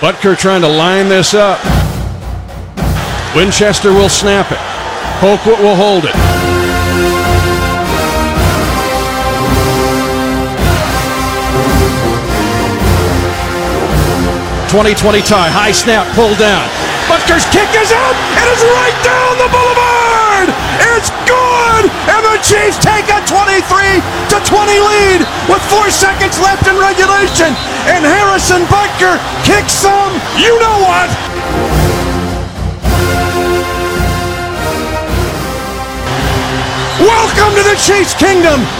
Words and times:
Butker 0.00 0.34
trying 0.34 0.62
to 0.62 0.68
line 0.68 1.10
this 1.10 1.34
up. 1.34 1.60
Winchester 3.36 3.92
will 3.92 4.08
snap 4.08 4.50
it. 4.50 4.58
Colquitt 5.20 5.62
will 5.62 5.76
hold 5.76 6.06
it. 6.06 6.14
2020 14.70 15.20
tie, 15.22 15.50
high 15.50 15.72
snap, 15.72 16.06
Pull 16.14 16.32
down. 16.38 16.64
Butker's 17.04 17.44
kick 17.50 17.68
is 17.76 17.90
out. 17.92 18.16
It 18.38 18.46
is 18.54 18.62
right 18.72 18.98
down 19.02 19.36
the 19.36 19.50
boulevard. 19.50 20.48
It's 20.96 21.10
and 22.08 22.22
the 22.24 22.38
Chiefs 22.42 22.78
take 22.80 23.06
a 23.12 23.20
23 23.26 23.62
to 24.32 24.36
20 24.42 24.80
lead 24.80 25.20
with 25.48 25.62
four 25.68 25.90
seconds 25.90 26.38
left 26.40 26.66
in 26.66 26.76
regulation. 26.78 27.52
And 27.90 28.04
Harrison 28.04 28.62
Butker 28.66 29.18
kicks 29.44 29.72
some. 29.72 30.12
You 30.38 30.54
know 30.58 30.76
what? 30.82 31.08
Welcome 37.00 37.56
to 37.56 37.62
the 37.62 37.76
Chiefs 37.76 38.14
Kingdom. 38.14 38.79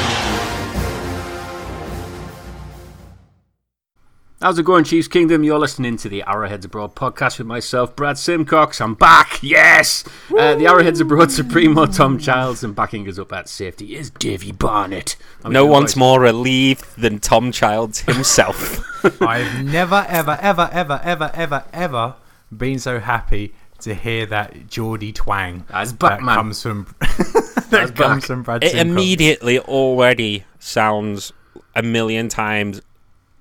How's 4.41 4.59
it 4.59 4.63
going, 4.63 4.85
Chiefs 4.85 5.07
Kingdom? 5.07 5.45
You're 5.45 5.59
listening 5.59 5.99
to 5.99 6.09
the 6.09 6.25
Arrowheads 6.27 6.65
Abroad 6.65 6.95
podcast 6.95 7.37
with 7.37 7.47
myself, 7.47 7.95
Brad 7.95 8.17
Simcox. 8.17 8.81
I'm 8.81 8.95
back, 8.95 9.39
yes! 9.43 10.03
Uh, 10.31 10.55
the 10.55 10.67
Arrowheads 10.67 10.99
Abroad 10.99 11.31
Supremo, 11.31 11.85
Tom 11.85 12.19
Childs, 12.19 12.65
and 12.65 12.75
backing 12.75 13.07
us 13.07 13.19
up 13.19 13.35
at 13.35 13.51
safety 13.51 13.95
is 13.95 14.09
Davey 14.09 14.51
Barnett. 14.51 15.17
I'm 15.45 15.53
No 15.53 15.65
your 15.65 15.73
one's 15.73 15.93
voice. 15.93 15.99
more 15.99 16.21
relieved 16.21 16.97
than 16.97 17.19
Tom 17.19 17.53
Childs 17.53 18.01
himself. 18.01 18.83
I've 19.21 19.63
never, 19.63 20.07
ever, 20.09 20.39
ever, 20.41 20.71
ever, 20.73 21.01
ever, 21.05 21.31
ever, 21.35 21.65
ever 21.75 22.15
been 22.57 22.79
so 22.79 22.99
happy 22.99 23.55
to 23.81 23.95
hear 23.95 24.25
that 24.27 24.69
Geordie 24.69 25.13
twang 25.13 25.65
That's 25.69 25.93
that 25.93 26.21
comes 26.21 26.63
from 26.63 26.87
that 27.01 27.93
comes 27.95 28.25
from 28.27 28.43
Brad. 28.43 28.65
it 28.65 28.71
Simcox. 28.73 28.91
immediately 28.91 29.59
already 29.59 30.45
sounds 30.59 31.33
a 31.75 31.83
million 31.83 32.29
times 32.31 32.81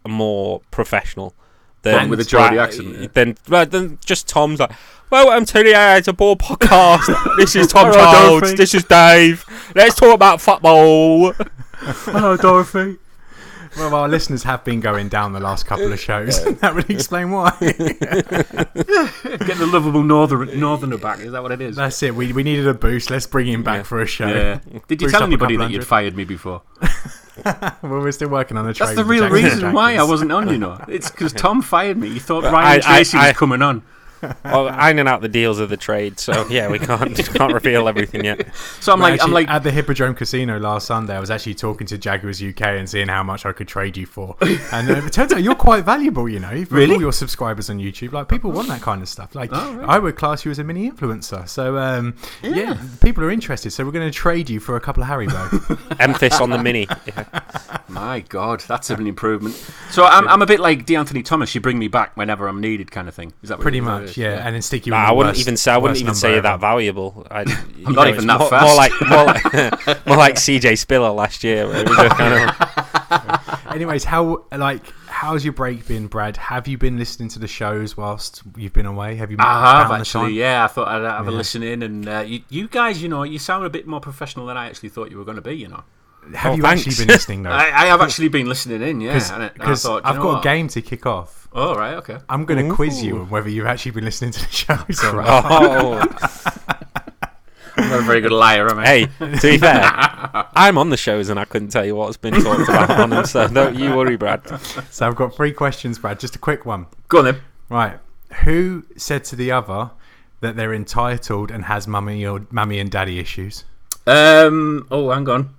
more 0.08 0.62
professional 0.72 1.34
than 1.82 2.10
with 2.10 2.20
a 2.20 2.24
Geordie 2.24 2.56
Brad- 2.56 2.70
accent, 2.70 3.00
yeah? 3.00 3.08
Than, 3.14 3.38
right, 3.48 3.70
than 3.70 4.00
just 4.06 4.28
Tom's 4.28 4.60
like, 4.60 4.72
Welcome 5.12 5.46
to 5.46 5.64
the 5.64 6.04
a 6.08 6.14
ball 6.14 6.36
podcast. 6.36 7.36
this 7.38 7.56
is 7.56 7.68
Tom 7.68 7.88
Hello, 7.88 7.96
Childs. 7.98 8.42
Dorothy. 8.42 8.56
This 8.58 8.76
is 8.76 8.84
Dave. 8.84 9.44
Let's 9.74 9.96
talk 9.96 10.14
about 10.14 10.40
football. 10.40 11.32
Hello, 11.74 12.38
Dorothy. 12.38 12.98
Well, 13.76 13.96
our 13.96 14.08
listeners 14.08 14.44
have 14.44 14.64
been 14.64 14.82
going 14.82 15.10
down 15.10 15.34
the 15.34 15.40
last 15.40 15.66
couple 15.66 15.92
of 15.92 16.00
shows. 16.00 16.44
that 16.60 16.76
would 16.76 16.90
explain 16.92 17.32
why. 17.32 17.50
Get 17.60 17.78
the 19.58 19.70
lovable 19.72 20.04
northern, 20.04 20.60
northerner 20.60 20.98
back, 20.98 21.20
is 21.22 21.32
that 21.32 21.42
what 21.42 21.52
it 21.52 21.62
is? 21.62 21.76
That's 21.76 22.02
it. 22.04 22.14
We, 22.14 22.32
we 22.34 22.44
needed 22.44 22.68
a 22.68 22.74
boost. 22.76 23.10
Let's 23.10 23.26
bring 23.26 23.48
him 23.48 23.64
back 23.64 23.78
Yeah. 23.78 23.84
for 23.84 24.02
a 24.02 24.06
show. 24.08 24.28
yeah. 24.28 24.60
Did 24.88 25.02
you 25.02 25.08
Boost 25.08 25.14
tell 25.14 25.24
anybody 25.24 25.56
that 25.58 25.72
you'd 25.72 25.88
fired 25.88 26.16
me 26.16 26.24
before? 26.24 26.62
Well, 27.82 28.02
we're 28.02 28.12
still 28.12 28.30
working 28.30 28.58
on 28.58 28.66
the 28.68 28.74
That's 28.74 28.96
the 28.96 29.06
real 29.06 29.30
reason 29.30 29.74
why 29.74 29.96
I 29.96 30.04
wasn't 30.04 30.32
on, 30.32 30.50
you 30.50 30.58
know. 30.58 30.78
It's 30.88 31.10
because 31.10 31.34
Tom 31.34 31.62
fired 31.62 31.98
me. 31.98 32.10
He 32.10 32.20
thought 32.20 32.44
Ryan 32.44 32.78
I- 32.78 32.80
Tracy 32.80 33.18
I- 33.18 33.28
was 33.30 33.38
coming 33.38 33.62
on. 33.62 33.82
well, 34.46 34.70
ironing 34.70 35.08
out 35.08 35.22
the 35.22 35.30
deals 35.30 35.60
of 35.60 35.70
the 35.70 35.78
trade. 35.78 36.20
So 36.20 36.48
yeah, 36.50 36.70
we 36.70 36.80
can't 36.80 37.16
can't 37.34 37.54
reveal 37.54 37.88
everything 37.88 38.24
yet. 38.26 38.54
So 38.80 38.94
I'm 38.94 39.00
Well, 39.00 39.12
like, 39.12 39.24
I'm 39.24 39.32
like, 39.32 39.50
at 39.50 39.64
the 39.64 39.72
Hippodrome 39.72 40.16
Casino 40.16 40.60
last 40.60 40.88
Sunday, 40.88 41.16
I 41.16 41.20
was 41.20 41.32
actually 41.32 41.56
talking 41.56 41.88
to 41.88 41.98
Jaguars 41.98 42.42
UK 42.42 42.62
and 42.62 42.90
seeing 42.90 43.08
how 43.08 43.24
much 43.24 43.46
I 43.46 43.52
could 43.52 43.68
trade 43.68 43.98
you 43.98 44.06
for. 44.06 44.36
And 44.72 44.90
uh, 44.92 45.06
it 45.06 45.14
turns 45.14 45.32
out 45.34 45.42
you're 45.42 45.56
quite 45.56 45.84
valuable, 45.84 46.28
you 46.30 46.40
know, 46.40 46.64
for 46.66 46.76
Really? 46.76 46.96
all 46.96 47.02
your 47.02 47.14
subscribers 47.14 47.70
on 47.70 47.80
YouTube. 47.80 48.12
Like 48.12 48.28
people 48.28 48.52
want 48.52 48.68
that 48.68 48.82
kind 48.82 49.02
of 49.02 49.10
stuff. 49.10 49.34
Like 49.36 49.50
Oh, 49.54 49.74
really? 49.74 49.86
I 49.88 49.98
would 50.00 50.16
class 50.16 50.46
you 50.46 50.52
as 50.52 50.60
a 50.60 50.64
mini 50.64 50.90
influencer. 50.92 51.48
So 51.48 51.78
um, 51.78 52.16
yeah. 52.44 52.78
people 53.02 53.24
are 53.24 53.32
interested. 53.32 53.72
So 53.72 53.84
we're 53.86 53.92
going 53.92 54.10
to 54.10 54.16
trade 54.16 54.50
you 54.50 54.60
for 54.60 54.76
a 54.76 54.80
couple 54.82 55.02
of 55.04 55.10
Haribo. 55.10 56.00
Emphasis 56.00 56.40
on 56.40 56.50
the 56.50 56.62
mini. 56.62 56.88
Yeah. 57.06 57.42
My 57.88 58.20
God, 58.22 58.62
that's 58.68 58.90
an 58.90 59.08
improvement. 59.08 59.56
So 59.90 60.06
I'm, 60.06 60.28
I'm 60.28 60.42
a 60.42 60.46
bit 60.46 60.60
like 60.60 60.86
De'Anthony 60.86 61.24
Thomas. 61.26 61.54
You 61.56 61.62
bring 61.62 61.80
me 61.80 61.88
back 61.88 62.16
whenever 62.16 62.48
I'm 62.48 62.62
needed, 62.62 62.92
kind 62.92 63.08
of 63.08 63.16
thing. 63.16 63.34
Is 63.42 63.50
that 63.50 63.58
what 63.58 63.64
Pretty 63.64 63.80
it 63.80 63.82
is? 64.04 64.09
Much, 64.10 64.18
yeah. 64.18 64.46
And 64.46 64.56
then 64.56 64.62
stick 64.62 64.86
you. 64.86 64.92
Nah, 64.92 65.04
in 65.04 65.10
I 65.10 65.12
wouldn't 65.12 65.36
worst- 65.36 65.42
even 65.42 65.58
say 65.58 65.72
I 65.72 65.78
wouldn't 65.78 66.00
even 66.00 66.16
say 66.16 66.34
you're 66.34 66.42
that 66.42 66.60
valuable. 66.60 67.26
I, 67.32 67.42
I'm 67.86 67.94
not 67.94 68.08
even 68.08 68.28
that 68.28 68.40
more, 68.40 68.50
fast. 68.50 68.66
More 68.66 68.76
like 68.76 68.92
more 69.08 69.26
like 69.26 70.06
more 70.08 70.18
like 70.18 70.36
CJ 70.36 70.78
Spiller 70.78 71.10
last 71.12 71.44
year. 71.44 71.68
Where 71.68 71.78
it 71.82 71.90
was 71.90 71.98
just 71.98 72.16
kind 72.18 72.50
of, 72.50 73.74
Anyways, 73.74 74.04
how 74.04 74.44
like 74.52 74.84
how's 75.08 75.44
your 75.44 75.54
break 75.54 75.86
been, 75.88 76.08
Brad? 76.08 76.38
Have 76.38 76.68
you 76.68 76.78
been 76.78 76.98
listening 76.98 77.30
to 77.30 77.40
the 77.40 77.48
shows 77.48 77.98
whilst 77.98 78.42
you've 78.56 78.74
been 78.74 78.86
away? 78.86 79.16
Have 79.16 79.32
you? 79.32 79.38
I 79.40 79.82
have 79.82 79.92
actually, 79.92 80.34
yeah. 80.34 80.64
I 80.64 80.68
thought 80.68 80.88
I'd 80.88 81.04
have 81.04 81.28
a 81.28 81.32
listen 81.32 81.62
in, 81.62 81.84
and 81.84 82.08
uh, 82.08 82.24
you, 82.26 82.42
you 82.50 82.68
guys, 82.68 83.02
you 83.02 83.10
know, 83.10 83.24
you 83.24 83.38
sound 83.38 83.66
a 83.66 83.70
bit 83.70 83.86
more 83.86 84.00
professional 84.00 84.46
than 84.46 84.58
I 84.58 84.68
actually 84.68 84.90
thought 84.90 85.12
you 85.12 85.18
were 85.18 85.26
going 85.26 85.36
to 85.36 85.42
be. 85.42 85.56
You 85.56 85.68
know, 85.68 85.84
Have 86.36 86.52
Oh, 86.54 86.56
you 86.56 86.62
thanks. 86.62 86.88
actually 86.88 87.06
been 87.06 87.14
listening 87.14 87.44
though? 87.44 87.50
I, 87.52 87.84
I 87.84 87.86
have 87.88 88.02
actually 88.02 88.28
been 88.30 88.48
listening 88.48 88.82
in, 88.82 89.02
yeah. 89.02 89.14
Because 89.54 89.86
I've 89.86 90.16
know 90.16 90.22
got 90.22 90.24
what? 90.24 90.40
a 90.40 90.44
game 90.44 90.68
to 90.70 90.82
kick 90.82 91.06
off. 91.06 91.48
Oh 91.52 91.74
right, 91.76 91.96
okay. 91.96 92.18
I'm 92.30 92.46
going 92.46 92.68
to 92.70 92.76
quiz 92.76 93.02
you 93.04 93.20
on 93.22 93.30
whether 93.30 93.50
you've 93.50 93.66
actually 93.66 93.92
been 93.92 94.06
listening 94.06 94.32
to 94.32 94.40
the 94.40 94.52
shows. 94.52 95.04
Or 95.04 95.14
not. 95.22 95.46
oh, 95.46 96.70
I'm 97.78 97.90
not 97.90 98.00
a 98.00 98.04
very 98.04 98.22
good 98.22 98.32
liar, 98.32 98.70
am 98.70 98.80
I? 98.80 98.86
hey, 98.86 99.06
to 99.20 99.42
be 99.42 99.58
fair, 99.58 99.82
I'm 100.56 100.78
on 100.78 100.90
the 100.90 100.98
shows 100.98 101.30
and 101.30 101.40
I 101.40 101.46
couldn't 101.46 101.70
tell 101.70 101.86
you 101.86 101.96
what's 101.96 102.18
been 102.18 102.34
talked 102.34 102.70
about 102.70 102.90
on 102.92 103.10
them. 103.10 103.26
So 103.26 103.48
don't 103.48 103.76
you 103.78 103.96
worry, 103.96 104.18
Brad. 104.18 104.42
So 104.92 105.08
I've 105.08 105.16
got 105.16 105.36
three 105.36 105.54
questions, 105.54 105.98
Brad. 105.98 106.20
Just 106.20 106.36
a 106.36 106.40
quick 106.40 106.66
one. 106.66 106.88
Go 107.08 107.20
on 107.20 107.26
then. 107.26 107.42
Right. 107.70 107.98
Who 108.44 108.86
said 108.98 109.24
to 109.26 109.36
the 109.36 109.52
other 109.52 109.92
that 110.42 110.56
they're 110.56 110.74
entitled 110.74 111.52
and 111.52 111.66
has 111.66 111.88
mummy 111.88 112.26
or 112.26 112.46
mummy 112.52 112.80
and 112.80 112.92
daddy 112.92 113.18
issues? 113.20 113.64
Um. 114.06 114.86
Oh, 114.92 115.10
hang 115.12 115.28
on. 115.30 115.56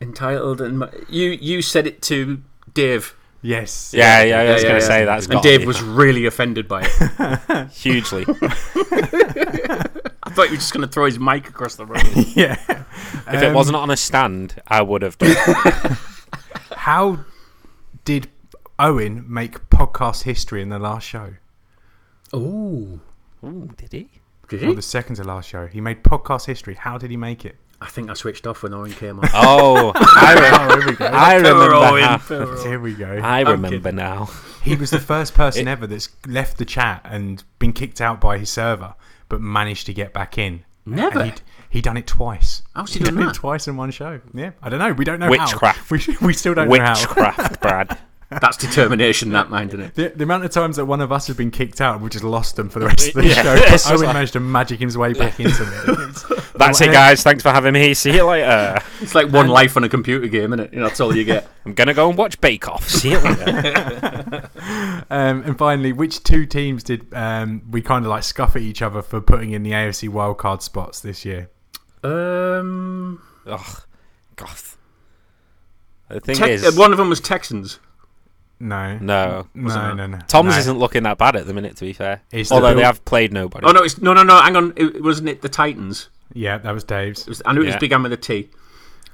Entitled 0.00 0.60
and 0.60 0.78
mu- 0.80 0.86
you 1.08 1.30
you 1.30 1.60
said 1.62 1.86
it 1.86 2.00
to 2.02 2.42
Dave, 2.72 3.14
Yes. 3.42 3.92
Yeah, 3.96 4.22
yeah, 4.24 4.38
I 4.40 4.52
was 4.54 4.62
yeah, 4.62 4.68
going 4.68 4.80
to 4.80 4.86
yeah. 4.86 4.88
say 4.88 5.04
that's 5.04 5.26
and 5.26 5.32
got 5.34 5.42
Dave 5.42 5.64
was 5.66 5.80
really 5.80 6.26
offended 6.26 6.66
by 6.66 6.82
it. 6.84 7.68
hugely. 7.70 8.24
I 10.22 10.30
thought 10.30 10.44
you 10.46 10.50
were 10.50 10.56
just 10.56 10.72
going 10.72 10.86
to 10.86 10.92
throw 10.92 11.04
his 11.06 11.18
mic 11.18 11.48
across 11.48 11.76
the 11.76 11.86
room. 11.86 12.02
Yeah. 12.34 12.56
If 13.28 13.42
it 13.42 13.54
wasn't 13.54 13.76
um, 13.76 13.84
on 13.84 13.90
a 13.90 13.96
stand, 13.96 14.60
I 14.66 14.82
would 14.82 15.02
have 15.02 15.18
done. 15.18 15.36
How 16.72 17.20
did 18.04 18.28
Owen 18.78 19.24
make 19.28 19.68
podcast 19.70 20.22
history 20.22 20.62
in 20.62 20.68
the 20.68 20.78
last 20.78 21.06
show? 21.06 21.34
Ooh, 22.34 23.00
Ooh, 23.44 23.70
did 23.76 23.92
he? 23.92 24.08
did 24.48 24.62
Or 24.62 24.66
he? 24.68 24.74
the 24.74 24.82
second 24.82 25.16
to 25.16 25.24
last 25.24 25.48
show? 25.48 25.66
He 25.66 25.80
made 25.80 26.02
podcast 26.02 26.46
history. 26.46 26.74
How 26.74 26.98
did 26.98 27.10
he 27.10 27.16
make 27.16 27.44
it? 27.44 27.56
I 27.80 27.86
think 27.86 28.10
I 28.10 28.14
switched 28.14 28.46
off 28.46 28.62
when 28.64 28.74
Owen 28.74 28.92
came 28.92 29.20
on. 29.20 29.28
Oh, 29.34 29.92
I, 29.94 30.34
re- 30.40 30.50
Oh, 30.52 30.80
here 30.80 30.88
we 30.88 30.96
go. 30.96 31.06
I 31.06 31.34
remember. 31.36 31.72
Owen, 31.74 32.00
Now. 32.02 32.18
Here 32.62 32.80
we 32.80 32.94
go. 32.94 33.06
I 33.22 33.40
remember 33.42 33.92
now. 33.92 34.28
He 34.62 34.74
was 34.74 34.90
the 34.90 34.98
first 34.98 35.34
person 35.34 35.68
ever 35.68 35.86
that's 35.86 36.08
left 36.26 36.58
the 36.58 36.64
chat 36.64 37.02
and 37.04 37.42
been 37.58 37.72
kicked 37.72 38.00
out 38.00 38.20
by 38.20 38.38
his 38.38 38.50
server, 38.50 38.94
but 39.28 39.40
managed 39.40 39.86
to 39.86 39.94
get 39.94 40.12
back 40.12 40.36
in. 40.38 40.64
Never. 40.84 41.20
And 41.20 41.30
he'd, 41.30 41.40
he 41.70 41.80
done 41.80 41.96
it 41.96 42.06
twice. 42.06 42.62
Oh, 42.74 42.80
How's 42.80 42.92
he 42.94 42.98
He 42.98 43.04
done 43.04 43.14
done 43.16 43.28
it 43.28 43.34
twice 43.34 43.68
in 43.68 43.76
one 43.76 43.90
show. 43.92 44.20
Yeah, 44.34 44.52
I 44.62 44.68
don't 44.68 44.78
know. 44.80 44.92
We 44.92 45.04
don't 45.04 45.20
know 45.20 45.30
Witchcraft. 45.30 45.78
how. 45.78 45.96
We, 46.20 46.26
we 46.26 46.32
still 46.32 46.54
don't 46.54 46.68
know 46.68 46.80
how. 46.80 46.94
Witchcraft, 46.94 47.60
Brad. 47.60 47.98
That's 48.30 48.58
determination, 48.58 49.30
that 49.32 49.48
mind, 49.48 49.70
isn't 49.70 49.80
it? 49.80 49.94
The, 49.94 50.08
the 50.10 50.24
amount 50.24 50.44
of 50.44 50.50
times 50.50 50.76
that 50.76 50.84
one 50.84 51.00
of 51.00 51.10
us 51.10 51.28
has 51.28 51.36
been 51.36 51.50
kicked 51.50 51.80
out, 51.80 52.02
we 52.02 52.10
just 52.10 52.24
lost 52.24 52.56
them 52.56 52.68
for 52.68 52.78
the 52.78 52.84
rest 52.86 53.08
of 53.08 53.14
the 53.14 53.26
Yeah, 53.26 53.42
show. 53.42 53.54
it's 53.54 53.62
But 53.62 53.70
just 53.70 53.90
Owen 53.90 54.00
like- 54.02 54.14
managed 54.14 54.32
to 54.34 54.40
magic 54.40 54.80
his 54.80 54.98
way 54.98 55.14
back 55.14 55.40
into 55.40 55.62
it. 55.62 56.44
That's 56.58 56.80
it, 56.82 56.92
guys. 56.92 57.22
Thanks 57.22 57.42
for 57.42 57.50
having 57.50 57.72
me. 57.72 57.94
See 57.94 58.12
you 58.14 58.24
later. 58.26 58.78
It's 59.00 59.14
like 59.14 59.30
one 59.32 59.48
life 59.48 59.76
on 59.78 59.84
a 59.84 59.88
computer 59.88 60.26
game, 60.26 60.52
isn't 60.52 60.60
it? 60.60 60.72
You 60.74 60.80
know, 60.80 60.88
that's 60.88 60.98
all 61.00 61.14
you 61.16 61.22
get. 61.24 61.46
I'm 61.64 61.72
gonna 61.72 61.94
go 61.94 62.08
and 62.08 62.18
watch 62.18 62.40
Bake 62.40 62.66
Off. 62.68 62.88
See 62.88 63.12
you 63.12 63.18
later. 63.20 64.50
Um, 65.10 65.42
and 65.44 65.56
finally, 65.56 65.92
which 65.94 66.22
two 66.22 66.44
teams 66.44 66.82
did 66.82 67.06
um, 67.14 67.62
we 67.70 67.80
kind 67.80 68.04
of 68.04 68.10
like 68.10 68.24
scuff 68.24 68.56
at 68.56 68.62
each 68.62 68.82
other 68.82 69.00
for 69.00 69.20
putting 69.22 69.52
in 69.52 69.62
the 69.62 69.70
AFC 69.70 70.10
wildcard 70.10 70.60
spots 70.60 71.00
this 71.00 71.24
year? 71.24 71.48
Um, 72.04 73.22
Ugh, 73.46 73.82
God. 74.36 74.50
The 76.10 76.20
thing 76.20 76.36
Tex- 76.36 76.62
is, 76.62 76.76
one 76.76 76.90
of 76.92 76.98
them 76.98 77.08
was 77.08 77.20
Texans. 77.20 77.78
No, 78.60 78.98
no. 78.98 79.46
no, 79.54 79.94
no, 79.94 80.06
no. 80.06 80.18
Tom's 80.26 80.54
no. 80.54 80.58
isn't 80.58 80.78
looking 80.78 81.04
that 81.04 81.16
bad 81.16 81.36
at 81.36 81.46
the 81.46 81.54
minute, 81.54 81.76
to 81.76 81.84
be 81.84 81.92
fair. 81.92 82.22
It's 82.32 82.48
the 82.48 82.56
Although 82.56 82.74
they 82.74 82.82
have 82.82 83.04
played 83.04 83.32
nobody. 83.32 83.66
Oh 83.66 83.70
no, 83.70 83.82
it's 83.82 84.00
no, 84.00 84.12
no, 84.14 84.22
no. 84.24 84.40
Hang 84.40 84.56
on, 84.56 84.72
it, 84.76 85.02
wasn't 85.02 85.28
it 85.28 85.42
the 85.42 85.48
Titans? 85.48 86.08
Yeah, 86.32 86.58
that 86.58 86.72
was 86.72 86.84
Dave's. 86.84 87.22
It 87.22 87.28
was, 87.28 87.42
I 87.46 87.52
knew 87.52 87.62
it 87.62 87.66
was 87.66 87.74
Yeah. 87.74 87.78
began 87.78 88.02
with 88.02 88.12
a 88.12 88.16
T. 88.16 88.50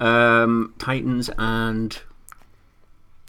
Um, 0.00 0.74
Titans 0.78 1.30
and. 1.38 1.98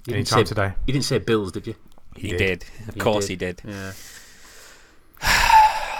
You 0.07 0.13
didn't 0.13 0.27
say- 0.27 0.44
today. 0.44 0.73
You 0.88 0.94
didn't 0.94 1.06
say 1.06 1.17
Bills, 1.19 1.51
did 1.51 1.67
you? 1.67 1.75
he 2.15 2.29
did. 2.29 2.38
did. 2.38 2.65
Of 2.88 2.95
You 2.95 3.01
course 3.01 3.27
did. 3.27 3.31
he 3.31 3.35
did. 3.35 3.62
Yeah. 3.65 3.91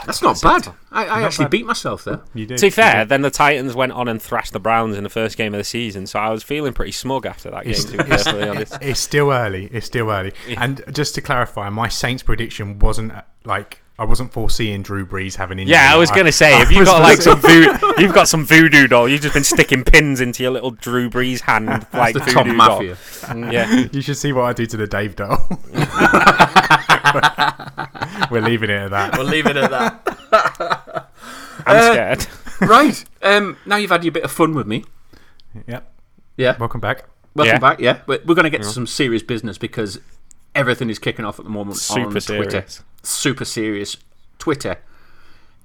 That's 0.06 0.22
not 0.22 0.42
bad. 0.42 0.68
I, 0.92 1.06
I 1.06 1.22
actually 1.24 1.46
bad. 1.46 1.52
beat 1.52 1.66
myself 1.66 2.04
there. 2.04 2.22
You 2.34 2.46
did. 2.46 2.58
To 2.60 2.66
be 2.68 2.70
fair, 2.70 3.06
then 3.06 3.22
the 3.22 3.32
Titans 3.32 3.76
went 3.76 3.92
on 3.92 4.08
and 4.08 4.22
thrashed 4.22 4.54
the 4.54 4.60
Browns 4.60 4.96
in 4.98 5.04
the 5.04 5.10
first 5.10 5.38
game 5.38 5.54
of 5.54 5.58
the 5.58 5.64
season, 5.64 6.08
so 6.08 6.20
I 6.20 6.30
was 6.30 6.44
feeling 6.44 6.74
pretty 6.74 6.92
smug 6.94 7.26
after 7.26 7.50
that 7.52 7.64
game, 7.64 7.72
It's, 7.72 7.86
to 7.86 7.92
be 7.92 7.98
perfectly 7.98 8.42
it's- 8.42 8.50
honest. 8.56 8.78
it's 8.82 9.00
still 9.00 9.32
early. 9.32 9.66
It's 9.72 9.86
still 9.88 10.10
early. 10.12 10.34
And 10.58 10.82
just 10.92 11.16
to 11.16 11.22
clarify, 11.22 11.70
my 11.70 11.88
Saints 11.90 12.24
prediction 12.24 12.80
wasn't 12.80 13.14
like 13.44 13.82
I 13.98 14.04
wasn't 14.04 14.34
foreseeing 14.34 14.84
Drew 14.84 15.06
Brees 15.06 15.38
having 15.38 15.58
injury. 15.58 15.72
Yeah, 15.72 15.94
I 15.94 15.96
was 15.96 16.12
gonna 16.12 16.32
say, 16.32 16.60
if 16.62 16.70
you've 16.70 16.86
got 16.86 17.02
like 17.02 17.22
some 17.22 17.40
voodoo, 17.40 17.78
you've 17.98 18.14
got 18.14 18.28
some 18.28 18.44
voodoo 18.46 18.88
doll. 18.90 19.08
You've 19.08 19.22
just 19.22 19.34
been 19.34 19.46
sticking 19.46 19.86
pins 19.86 20.20
into 20.20 20.44
your 20.44 20.52
little 20.52 20.72
Drew 20.72 21.10
Brees 21.10 21.40
hand, 21.40 21.88
like 21.94 22.14
The 22.14 22.20
voodoo 22.20 22.32
Tom 22.34 22.48
doll. 22.48 22.56
Mafia. 22.58 22.96
Mm, 22.96 23.54
Yeah, 23.54 23.88
You 23.94 24.02
should 24.02 24.18
see 24.18 24.34
what 24.34 24.44
I 24.44 24.52
do 24.54 24.66
to 24.66 24.78
the 24.78 24.88
Dave 24.88 25.16
doll. 25.16 25.48
We're 28.32 28.42
leaving 28.42 28.70
it 28.70 28.74
at 28.74 28.92
that. 28.92 29.18
We'll 29.18 29.28
leave 29.28 29.46
it 29.46 29.58
at 29.58 29.70
that. 29.72 31.10
I'm 31.66 31.78
Uh, 31.78 31.92
scared. 31.92 32.28
right. 32.70 33.06
Um, 33.22 33.58
now 33.66 33.76
you've 33.78 33.90
had 33.92 34.04
your 34.04 34.12
bit 34.12 34.24
of 34.24 34.32
fun 34.32 34.54
with 34.54 34.68
me. 34.68 34.84
Yep. 35.68 35.94
Yeah. 36.38 36.58
Welcome 36.58 36.82
back. 36.82 37.06
Welcome 37.36 37.56
Yeah. 37.56 37.60
back. 37.60 37.80
Yeah. 37.80 38.00
We're, 38.08 38.20
we're 38.26 38.36
going 38.36 38.44
to 38.44 38.50
get 38.50 38.62
to 38.62 38.68
some 38.70 38.88
serious 38.88 39.24
business 39.24 39.58
because 39.58 40.00
everything 40.54 40.90
is 40.90 41.00
kicking 41.00 41.26
off 41.26 41.40
at 41.40 41.46
the 41.46 41.52
moment 41.52 41.78
Super 41.78 42.02
on 42.08 42.12
Twitter. 42.12 42.50
serious. 42.50 42.84
Super 43.04 43.46
serious. 43.46 43.98
Twitter 44.40 44.78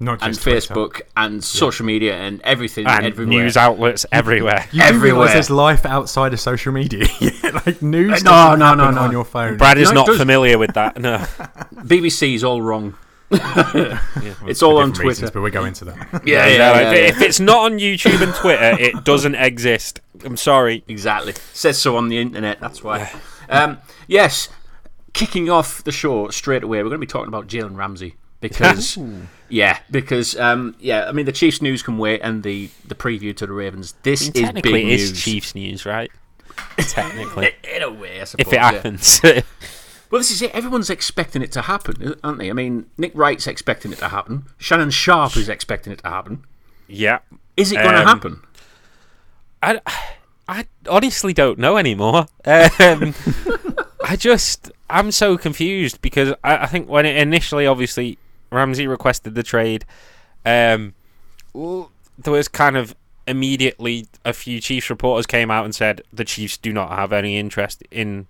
Not 0.02 0.22
and 0.22 0.32
just 0.32 0.42
Twitter. 0.42 0.74
Facebook 0.74 1.02
and 1.14 1.44
social 1.44 1.84
media 1.84 2.16
and 2.16 2.40
everything 2.40 2.86
And 2.86 3.04
everywhere. 3.04 3.42
news 3.42 3.56
outlets 3.58 4.06
everywhere. 4.10 4.64
You 4.72 4.80
do 4.80 4.86
everywhere. 4.88 5.28
there's 5.28 5.50
life 5.50 5.84
outside 5.84 6.32
of 6.32 6.40
social 6.40 6.72
media. 6.72 7.06
like 7.66 7.82
news 7.82 8.24
No, 8.24 8.30
doesn't 8.30 8.58
no, 8.58 8.74
no, 8.74 8.82
happen 8.84 8.94
no. 8.94 9.00
on 9.02 9.12
your 9.12 9.24
phone. 9.26 9.58
Brad 9.58 9.76
is 9.76 9.92
No, 9.92 10.06
not 10.06 10.16
familiar 10.16 10.56
with 10.56 10.72
that. 10.72 10.98
No, 10.98 11.18
BBC 11.74 12.34
is 12.34 12.44
all 12.44 12.62
wrong. 12.62 12.94
it's 13.32 14.62
all 14.62 14.78
on 14.78 14.88
different 14.90 14.98
reasons, 15.08 15.18
Twitter. 15.30 15.32
but 15.34 15.42
we'll 15.42 15.52
go 15.52 15.64
into 15.64 15.84
that. 15.84 16.22
Yeah, 16.24 16.46
Yeah, 16.46 16.46
yeah, 16.46 16.80
yeah, 16.80 16.90
yeah. 16.90 16.96
If 17.08 17.20
it's 17.20 17.38
not 17.38 17.58
on 17.70 17.78
YouTube 17.78 18.22
and 18.22 18.34
Twitter, 18.34 18.76
it 18.82 19.04
doesn't 19.04 19.34
exist. 19.36 20.00
I'm 20.24 20.36
sorry. 20.36 20.82
Exactly. 20.88 21.34
Says 21.52 21.78
so 21.80 21.96
on 21.96 22.08
the 22.08 22.18
internet. 22.18 22.58
That's 22.58 22.82
why. 22.82 23.12
Um, 23.48 23.78
yes. 24.08 24.48
Kicking 25.12 25.50
off 25.50 25.84
the 25.84 25.92
show 25.92 26.28
straight 26.30 26.62
away, 26.64 26.78
we're 26.78 26.88
going 26.88 27.00
to 27.00 27.06
be 27.06 27.06
talking 27.06 27.28
about 27.28 27.46
Jalen 27.46 27.76
Ramsey 27.76 28.16
because, 28.40 28.98
yeah, 29.48 29.78
because 29.90 30.36
um, 30.38 30.74
yeah, 30.80 31.06
I 31.06 31.12
mean 31.12 31.26
the 31.26 31.32
Chiefs 31.32 31.60
news 31.62 31.82
can 31.82 31.98
wait, 31.98 32.20
and 32.22 32.42
the 32.42 32.70
the 32.86 32.94
preview 32.94 33.36
to 33.36 33.46
the 33.46 33.52
Ravens. 33.52 33.94
This 34.02 34.22
is 34.22 34.30
Technically, 34.30 34.72
big 34.72 34.86
it 34.88 34.92
is 35.00 35.10
news. 35.10 35.22
Chiefs 35.22 35.54
news, 35.54 35.86
right? 35.86 36.10
Technically, 36.78 37.52
In 37.74 37.82
a 37.82 37.90
way, 37.90 38.20
I 38.20 38.24
suppose. 38.24 38.46
if 38.46 38.52
it 38.52 38.56
yeah. 38.56 38.72
happens. 38.72 39.20
Well, 40.10 40.18
this 40.18 40.32
is 40.32 40.42
it. 40.42 40.50
Everyone's 40.52 40.90
expecting 40.90 41.40
it 41.40 41.52
to 41.52 41.62
happen, 41.62 42.16
aren't 42.24 42.40
they? 42.40 42.50
I 42.50 42.52
mean, 42.52 42.86
Nick 42.98 43.12
Wright's 43.14 43.46
expecting 43.46 43.92
it 43.92 43.98
to 43.98 44.08
happen. 44.08 44.46
Shannon 44.58 44.90
Sharp 44.90 45.36
is 45.36 45.48
expecting 45.48 45.92
it 45.92 46.00
to 46.00 46.08
happen. 46.08 46.44
yeah. 46.88 47.20
Is 47.56 47.70
it 47.70 47.76
going 47.76 47.92
to 47.94 48.00
Um, 48.00 48.06
happen? 48.08 48.42
I, 49.62 49.80
I 50.48 50.66
honestly 50.88 51.32
don't 51.32 51.60
know 51.60 51.76
anymore. 51.76 52.26
Um, 52.44 53.14
I 54.04 54.16
just 54.18 54.72
I'm 54.88 55.12
so 55.12 55.38
confused 55.38 56.02
because 56.02 56.34
I, 56.42 56.56
I 56.64 56.66
think 56.66 56.88
when 56.88 57.06
it 57.06 57.16
initially, 57.16 57.68
obviously, 57.68 58.18
Ramsey 58.50 58.86
requested 58.86 59.34
the 59.34 59.42
trade, 59.42 59.84
um, 60.44 60.94
there 61.54 62.32
was 62.32 62.48
kind 62.48 62.76
of 62.76 62.94
immediately 63.26 64.06
a 64.24 64.32
few 64.32 64.60
Chiefs 64.60 64.90
reporters 64.90 65.26
came 65.26 65.50
out 65.50 65.64
and 65.64 65.74
said 65.74 66.02
the 66.12 66.24
Chiefs 66.24 66.56
do 66.56 66.72
not 66.72 66.90
have 66.90 67.12
any 67.12 67.38
interest 67.38 67.82
in 67.90 68.26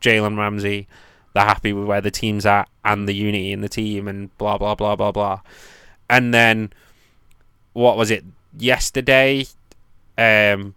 Jalen 0.00 0.38
Ramsey. 0.38 0.86
They're 1.34 1.44
happy 1.44 1.72
with 1.72 1.86
where 1.86 2.00
the 2.00 2.10
team's 2.10 2.46
at 2.46 2.68
and 2.84 3.06
the 3.06 3.14
unity 3.14 3.52
in 3.52 3.60
the 3.60 3.68
team 3.68 4.08
and 4.08 4.36
blah 4.38 4.58
blah 4.58 4.74
blah 4.74 4.96
blah 4.96 5.12
blah. 5.12 5.40
And 6.08 6.32
then 6.32 6.72
what 7.74 7.96
was 7.96 8.10
it 8.10 8.24
yesterday? 8.56 9.46
Um, 10.16 10.74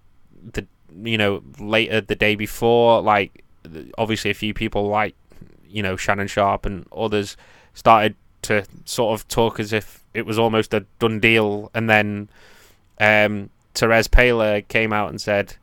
the 0.54 0.68
you 1.04 1.18
know 1.18 1.42
later 1.60 2.02
the 2.02 2.16
day 2.16 2.36
before, 2.36 3.02
like 3.02 3.44
obviously 3.98 4.32
a 4.32 4.36
few 4.36 4.54
people 4.54 4.88
like 4.88 5.16
you 5.68 5.82
know 5.82 5.96
Shannon 5.96 6.28
Sharp 6.28 6.66
and 6.66 6.86
others 6.96 7.38
started 7.74 8.16
to 8.62 8.66
sort 8.86 9.20
of 9.20 9.28
talk 9.28 9.60
as 9.60 9.74
if 9.74 10.04
it 10.14 10.26
was 10.26 10.38
almost 10.40 10.74
a 10.74 10.86
done 11.00 11.20
deal, 11.20 11.72
and 11.74 11.90
then 11.90 12.30
um, 13.00 13.50
Terez 13.74 14.08
Paylor 14.10 14.68
came 14.68 14.92
out 14.94 15.10
and 15.10 15.20
said 15.22 15.56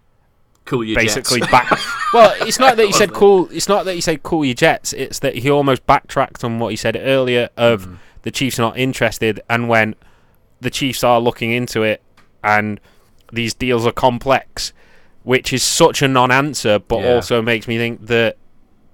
Cool, 0.64 0.84
your 0.84 0.96
basically 0.96 1.40
Jets. 1.40 1.52
back. 1.52 1.70
Well, 2.12 2.34
it's 2.46 2.58
not 2.58 2.76
that 2.76 2.86
he 2.86 2.92
said 2.92 3.12
cool. 3.12 3.48
It's 3.50 3.68
not 3.68 3.84
that 3.86 3.94
he 3.94 4.00
said 4.00 4.22
cool 4.22 4.44
your 4.44 4.54
Jets. 4.54 4.92
It's 4.92 5.18
that 5.20 5.36
he 5.36 5.50
almost 5.50 5.86
backtracked 5.86 6.44
on 6.44 6.58
what 6.58 6.68
he 6.68 6.76
said 6.76 6.96
earlier 6.96 7.48
of 7.56 7.86
Mm. 7.86 7.96
the 8.22 8.30
Chiefs 8.30 8.58
not 8.58 8.76
interested, 8.78 9.40
and 9.48 9.68
when 9.68 9.94
the 10.60 10.70
Chiefs 10.70 11.02
are 11.04 11.20
looking 11.20 11.52
into 11.52 11.82
it, 11.82 12.02
and 12.42 12.80
these 13.32 13.54
deals 13.54 13.86
are 13.86 13.92
complex, 13.92 14.72
which 15.22 15.52
is 15.52 15.62
such 15.62 16.02
a 16.02 16.08
non-answer, 16.08 16.78
but 16.80 17.00
Yeah. 17.02 17.14
also 17.14 17.40
makes 17.42 17.68
me 17.68 17.76
think 17.78 18.06
that 18.06 18.36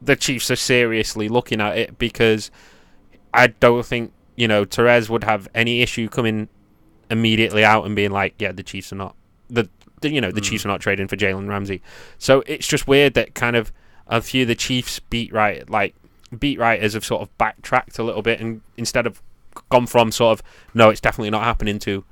the 0.02 0.17
Chiefs 0.17 0.50
are 0.50 0.56
seriously 0.56 1.29
looking 1.29 1.61
at 1.61 1.79
it 1.79 1.99
because 1.99 2.50
I 3.34 3.48
don't 3.48 3.84
think 3.84 4.12
you 4.36 4.48
know 4.48 4.64
Terez 4.64 5.08
would 5.08 5.25
have 5.25 5.48
any 5.54 5.82
issue 5.82 6.08
coming 6.08 6.48
immediately 7.10 7.64
out 7.64 7.84
and 7.84 7.94
being 7.94 8.10
like, 8.10 8.34
yeah, 8.38 8.52
the 8.52 8.62
Chiefs 8.62 8.92
are 8.92 8.96
not 8.96 9.14
the, 9.50 9.69
the 10.00 10.10
you 10.10 10.20
know 10.20 10.31
the 10.31 10.40
mm. 10.40 10.44
Chiefs 10.44 10.64
are 10.64 10.69
not 10.69 10.81
trading 10.81 11.08
for 11.08 11.16
Jalen 11.16 11.48
Ramsey. 11.48 11.82
So 12.19 12.42
it's 12.46 12.66
just 12.66 12.88
weird 12.88 13.14
that 13.14 13.34
kind 13.34 13.56
of 13.56 13.72
a 14.06 14.20
few 14.20 14.42
of 14.42 14.48
the 14.48 14.54
Chiefs 14.54 14.98
beat 15.00 15.32
right 15.32 15.69
like 15.69 15.94
beat 16.38 16.58
writers 16.58 16.94
have 16.94 17.04
sort 17.04 17.22
of 17.22 17.36
backtracked 17.38 17.98
a 17.98 18.02
little 18.02 18.22
bit 18.22 18.40
and 18.40 18.60
instead 18.76 19.06
of 19.06 19.22
gone 19.69 19.86
from 19.86 20.10
sort 20.10 20.38
of 20.38 20.46
no, 20.72 20.90
it's 20.90 21.00
definitely 21.00 21.31
not 21.31 21.44
happening 21.44 21.78
to 21.81 22.04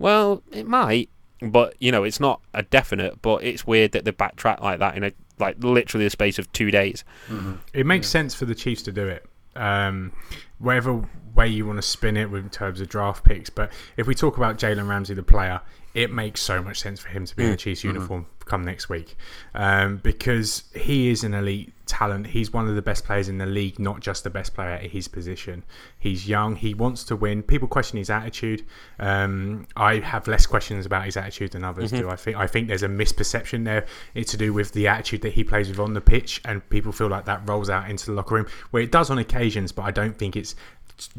well, 0.00 0.42
it 0.50 0.66
might, 0.66 1.10
but 1.40 1.76
you 1.78 1.92
know, 1.92 2.02
it's 2.02 2.18
not 2.18 2.40
a 2.54 2.64
definite. 2.64 3.22
But 3.22 3.44
it's 3.44 3.66
weird 3.66 3.92
that 3.92 4.04
they 4.04 4.12
backtrack 4.12 4.60
like 4.60 4.80
that 4.80 4.96
in 4.96 5.04
a 5.04 5.12
like 5.38 5.62
literally 5.62 6.06
the 6.06 6.10
space 6.10 6.38
of 6.38 6.50
two 6.52 6.70
days. 6.72 7.04
Mm-hmm. 7.28 7.52
It 7.74 7.86
makes 7.86 8.08
sense 8.08 8.34
for 8.34 8.46
the 8.46 8.54
Chiefs 8.54 8.82
to 8.82 8.92
do 8.92 9.06
it. 9.06 9.26
Um, 9.60 10.12
whatever 10.58 11.08
way 11.34 11.48
you 11.48 11.66
want 11.66 11.78
to 11.78 11.82
spin 11.82 12.16
it 12.16 12.32
in 12.32 12.50
terms 12.50 12.80
of 12.80 12.88
draft 12.88 13.24
picks, 13.24 13.50
but 13.50 13.72
if 13.96 14.06
we 14.06 14.14
talk 14.14 14.36
about 14.36 14.58
Jalen 14.58 14.88
Ramsey, 14.88 15.14
the 15.14 15.22
player, 15.22 15.60
it 15.94 16.12
makes 16.12 16.40
so 16.40 16.62
much 16.62 16.80
sense 16.80 17.00
for 17.00 17.08
him 17.08 17.26
to 17.26 17.36
be 17.36 17.44
in 17.44 17.52
a 17.52 17.56
Chiefs 17.56 17.82
uniform 17.84 18.26
come 18.44 18.64
next 18.64 18.88
week. 18.88 19.16
Um, 19.54 19.98
because 19.98 20.64
he 20.74 21.08
is 21.08 21.24
an 21.24 21.34
elite 21.34 21.72
talent. 21.90 22.28
He's 22.28 22.52
one 22.52 22.68
of 22.68 22.76
the 22.76 22.82
best 22.82 23.04
players 23.04 23.28
in 23.28 23.38
the 23.38 23.46
league, 23.46 23.78
not 23.78 24.00
just 24.00 24.22
the 24.22 24.30
best 24.30 24.54
player 24.54 24.70
at 24.70 24.90
his 24.90 25.08
position. 25.08 25.64
He's 25.98 26.28
young. 26.28 26.54
He 26.54 26.72
wants 26.72 27.02
to 27.04 27.16
win. 27.16 27.42
People 27.42 27.66
question 27.66 27.98
his 27.98 28.08
attitude. 28.08 28.64
Um, 29.00 29.66
I 29.76 29.96
have 29.96 30.28
less 30.28 30.46
questions 30.46 30.86
about 30.86 31.04
his 31.04 31.16
attitude 31.16 31.52
than 31.52 31.64
others 31.64 31.90
do. 31.90 32.08
I 32.08 32.16
think 32.16 32.36
I 32.36 32.46
think 32.46 32.68
there's 32.68 32.84
a 32.84 32.88
misperception 32.88 33.64
there. 33.64 33.86
It's 34.14 34.30
to 34.30 34.36
do 34.36 34.52
with 34.52 34.72
the 34.72 34.86
attitude 34.86 35.22
that 35.22 35.32
he 35.32 35.42
plays 35.42 35.68
with 35.68 35.80
on 35.80 35.94
the 35.94 36.00
pitch, 36.00 36.40
and 36.44 36.66
people 36.70 36.92
feel 36.92 37.08
like 37.08 37.24
that 37.24 37.42
rolls 37.48 37.68
out 37.68 37.90
into 37.90 38.06
the 38.06 38.12
locker 38.12 38.36
room, 38.36 38.46
where 38.70 38.82
it 38.82 38.92
does 38.92 39.10
on 39.10 39.18
occasions. 39.18 39.72
But 39.72 39.82
I 39.82 39.90
don't 39.90 40.16
think 40.16 40.36
it's 40.36 40.54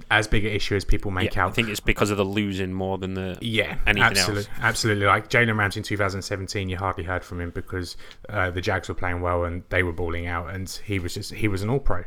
as 0.10 0.28
big 0.28 0.46
an 0.46 0.52
issue 0.52 0.76
as 0.76 0.86
people 0.86 1.12
make 1.12 1.36
Yeah, 1.36 1.48
I 1.48 1.52
think 1.52 1.70
it's 1.70 1.80
because 1.80 2.10
of 2.12 2.18
the 2.18 2.24
losing 2.26 2.72
more 2.74 2.98
than 2.98 3.14
the 3.14 3.38
Yeah, 3.42 3.78
anything 3.88 4.04
absolutely, 4.04 4.50
else. 4.52 4.60
absolutely. 4.62 5.06
Like 5.06 5.30
Jalen 5.30 5.58
Ramsey 5.58 5.80
in 5.80 5.84
2017, 5.84 6.70
you 6.70 6.78
hardly 6.78 7.04
heard 7.04 7.24
from 7.24 7.42
him 7.42 7.50
because 7.52 7.98
uh, 8.30 8.52
the 8.52 8.62
Jags 8.62 8.88
were 8.90 8.96
playing 8.96 9.22
well 9.22 9.44
and 9.44 9.64
they 9.70 9.84
were 9.84 9.92
balling 9.94 10.28
out, 10.28 10.54
and 10.54 10.70
he 10.86 11.00
was 11.00 11.14
just 11.16 11.34
he 11.34 11.48
was 11.48 11.62
an 11.64 11.70
All 11.70 11.80
Pro. 11.80 12.04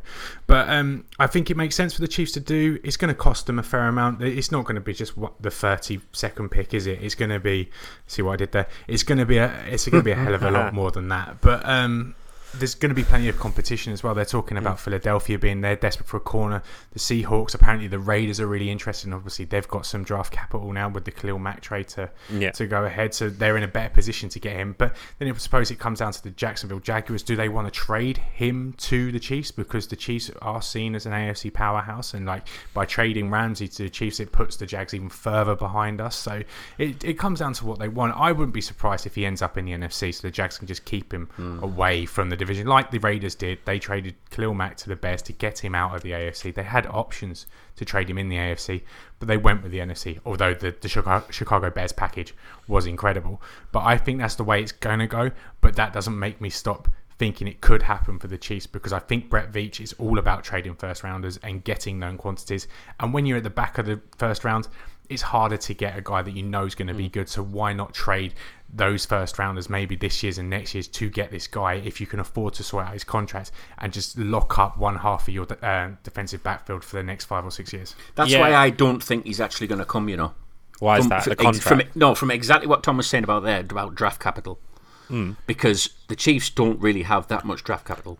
But 0.47 0.69
um, 0.69 1.05
I 1.19 1.27
think 1.27 1.51
it 1.51 1.57
makes 1.57 1.75
sense 1.75 1.95
for 1.95 2.01
the 2.01 2.09
Chiefs 2.09 2.33
to 2.33 2.41
do. 2.41 2.79
It's 2.85 2.97
going 2.97 3.09
to 3.09 3.15
cost 3.15 3.47
them 3.47 3.59
a 3.59 3.63
fair 3.63 3.89
amount. 3.89 4.23
It's 4.23 4.53
not 4.53 4.65
going 4.65 4.77
to 4.77 4.81
be 4.81 4.95
just 4.95 5.17
what 5.17 5.41
the 5.41 5.51
30 5.51 6.01
second 6.13 6.51
pick, 6.51 6.75
is 6.75 6.87
it? 6.87 7.03
It's 7.03 7.15
going 7.15 7.31
to 7.31 7.41
be 7.41 7.71
see 8.07 8.23
what 8.23 8.35
I 8.35 8.37
did 8.37 8.53
there. 8.53 8.67
It's 8.87 9.03
going 9.03 9.19
to 9.19 9.27
be 9.27 9.39
a 9.39 9.53
it's 9.67 9.89
going 9.89 10.01
to 10.01 10.05
be 10.05 10.13
a 10.13 10.17
hell 10.17 10.35
of 10.35 10.43
a 10.43 10.51
lot 10.51 10.73
more 10.81 10.91
than 10.91 11.09
that. 11.09 11.41
But 11.41 11.65
um, 11.69 12.15
there's 12.59 12.75
going 12.75 12.91
to 12.91 12.95
be 12.95 13.05
plenty 13.05 13.29
of 13.29 13.39
competition 13.39 13.93
as 13.93 14.03
well. 14.03 14.15
They're 14.15 14.25
talking 14.25 14.57
about 14.57 14.77
mm. 14.77 14.81
Philadelphia 14.81 15.39
being 15.39 15.61
there, 15.61 15.77
desperate 15.77 16.09
for 16.09 16.17
a 16.17 16.21
corner. 16.21 16.63
The 16.93 16.99
Seahawks, 16.99 17.55
apparently, 17.55 17.89
the 17.89 17.99
Raiders 17.99 18.41
are 18.41 18.47
really 18.47 18.71
interested. 18.71 19.07
And 19.07 19.15
obviously, 19.15 19.45
they've 19.45 19.67
got 19.69 19.87
some 19.87 20.05
draft 20.05 20.33
capital 20.33 20.73
now 20.73 20.89
with 20.89 21.05
the 21.05 21.11
Khalil 21.11 21.39
Mack 21.39 21.61
trade 21.61 21.89
to 21.89 22.11
Yeah. 22.31 22.51
to 22.53 22.67
go 22.67 22.85
ahead, 22.85 23.15
so 23.15 23.29
they're 23.29 23.57
in 23.57 23.63
a 23.63 23.69
better 23.69 23.93
position 23.93 24.29
to 24.31 24.41
get 24.41 24.57
him. 24.57 24.75
But 24.77 24.97
then, 25.19 25.29
I 25.29 25.33
suppose 25.35 25.71
it 25.71 25.79
comes 25.79 25.99
down 25.99 26.13
to 26.13 26.23
the 26.23 26.31
Jacksonville 26.31 26.81
Jaguars. 26.81 27.23
Do 27.23 27.37
they 27.37 27.49
want 27.49 27.67
to 27.67 27.71
trade 27.73 28.19
him 28.19 28.75
to 28.79 29.13
the 29.13 29.21
Chiefs 29.21 29.51
because 29.51 29.89
the 29.89 29.97
Chiefs 29.97 30.31
are 30.41 30.63
seen 30.63 30.95
as 30.95 31.07
an 31.07 31.13
AFC 31.13 31.53
powerhouse, 31.53 32.15
and 32.15 32.27
like 32.27 32.47
by 32.73 32.85
trading 32.85 33.31
Ramsey 33.31 33.69
to 33.69 33.85
the 33.85 33.91
Chiefs, 33.91 34.21
it 34.21 34.33
puts 34.33 34.57
the 34.57 34.67
Jags 34.67 34.95
even 34.95 35.09
further 35.09 35.57
behind 35.57 36.01
us. 36.01 36.17
So 36.17 36.43
it, 36.79 37.03
it 37.05 37.19
comes 37.19 37.41
down 37.41 37.53
to 37.55 37.67
what 37.67 37.79
they 37.79 37.89
want. 37.89 38.15
I 38.17 38.33
wouldn't 38.33 38.55
be 38.55 38.61
surprised 38.61 39.07
if 39.07 39.15
he 39.15 39.27
ends 39.27 39.43
up 39.43 39.59
in 39.59 39.65
the 39.65 39.73
NFC, 39.73 40.15
so 40.15 40.23
the 40.23 40.31
Jags 40.31 40.59
can 40.59 40.67
just 40.67 40.85
keep 40.85 41.13
him 41.13 41.29
mm. 41.39 41.63
away 41.63 42.07
from 42.07 42.31
the 42.31 42.37
division, 42.45 42.67
like 42.67 42.91
the 42.91 42.99
Raiders 42.99 43.35
did. 43.35 43.59
They 43.65 43.79
traded 43.79 44.15
Khalil 44.31 44.55
Mack 44.55 44.77
to 44.79 44.89
the 44.89 44.97
Bears 44.97 45.23
to 45.23 45.33
get 45.33 45.65
him 45.65 45.75
out 45.75 45.95
of 45.95 46.03
the 46.03 46.11
AFC. 46.13 46.55
They 46.55 46.63
had 46.63 46.87
options 46.87 47.47
to 47.77 47.85
trade 47.85 48.09
him 48.09 48.19
in 48.19 48.29
the 48.29 48.37
AFC, 48.37 48.83
but 49.19 49.29
they 49.29 49.37
went 49.37 49.63
with 49.63 49.73
the 49.73 49.79
NFC. 49.79 50.21
Although 50.25 50.55
the, 50.55 50.75
the 50.81 50.89
Chicago, 50.89 51.27
Chicago 51.31 51.71
Bears 51.71 51.93
package 51.93 52.35
was 52.69 52.87
incredible, 52.87 53.41
but 53.73 53.81
I 53.81 53.97
think 53.97 54.19
that's 54.19 54.35
the 54.37 54.45
way 54.45 54.63
it's 54.63 54.73
going 54.73 55.01
to 55.01 55.07
go. 55.07 55.31
But 55.61 55.77
that 55.77 55.93
doesn't 55.93 56.19
make 56.19 56.41
me 56.41 56.51
stop 56.51 56.89
thinking 57.25 57.49
it 57.49 57.63
could 57.63 57.81
happen 57.85 58.19
for 58.19 58.29
the 58.29 58.37
Chiefs 58.37 58.67
because 58.67 58.93
I 58.93 58.99
think 58.99 59.31
Brett 59.31 59.51
Veach 59.51 59.81
is 59.81 59.95
all 59.95 60.19
about 60.19 60.45
trading 60.45 60.75
first 60.75 61.03
rounders 61.03 61.39
and 61.39 61.65
getting 61.65 61.99
known 61.99 62.19
quantities. 62.19 62.69
And 63.01 63.15
when 63.15 63.25
you're 63.25 63.39
at 63.39 63.45
the 63.45 63.49
back 63.49 63.79
of 63.79 63.87
the 63.87 63.99
first 64.19 64.45
round, 64.45 64.69
it's 65.09 65.23
harder 65.23 65.57
to 65.57 65.73
get 65.73 65.97
a 65.97 66.03
guy 66.03 66.21
that 66.21 66.33
you 66.33 66.43
know 66.43 66.67
is 66.67 66.75
going 66.75 66.89
to 66.89 66.93
be 66.93 67.09
good. 67.09 67.31
So 67.31 67.43
why 67.43 67.73
not 67.73 67.95
trade 67.95 68.35
those 68.71 69.07
first 69.07 69.39
rounders, 69.39 69.71
maybe 69.71 69.97
this 69.97 70.23
year's 70.23 70.37
and 70.37 70.51
next 70.51 70.75
year's, 70.75 70.87
to 70.89 71.09
get 71.09 71.31
this 71.31 71.47
guy 71.47 71.75
if 71.77 71.99
you 71.99 72.07
can 72.07 72.21
afford 72.21 72.53
to 72.55 72.63
sort 72.63 72.85
out 72.85 72.93
his 72.93 73.05
contract 73.05 73.51
and 73.79 73.91
just 73.91 74.19
lock 74.19 74.59
up 74.59 74.77
one 74.77 74.97
half 74.97 75.27
of 75.27 75.33
your 75.33 75.47
uh, 75.65 75.93
defensive 76.03 76.43
backfield 76.43 76.85
for 76.85 76.97
the 76.97 77.03
next 77.03 77.25
five 77.25 77.47
or 77.47 77.51
six 77.51 77.73
years. 77.73 77.97
That's 78.17 78.33
Yeah. 78.33 78.41
why 78.41 78.55
I 78.55 78.69
don't 78.69 79.03
think 79.03 79.25
he's 79.25 79.41
actually 79.41 79.69
going 79.69 79.79
to 79.79 79.87
come. 79.87 80.11
You 80.11 80.19
know, 80.19 80.35
Why 80.79 80.99
is 80.99 81.09
that? 81.09 81.25
from- 81.25 81.31
The 81.31 81.37
contract. 81.37 81.67
From, 81.69 81.83
no, 81.95 82.15
from 82.15 82.31
exactly 82.31 82.67
what 82.67 82.83
Tom 82.83 82.99
was 82.99 83.07
saying 83.07 83.25
about 83.25 83.45
there 83.45 83.61
about 83.61 83.95
draft 83.95 84.21
capital, 84.21 84.59
Hmm. 85.09 85.33
because 85.47 85.91
the 86.09 86.17
Chiefs 86.17 86.49
don't 86.51 86.81
really 86.81 87.03
have 87.03 87.29
that 87.29 87.45
much 87.45 87.63
draft 87.65 87.87
capital. 87.87 88.19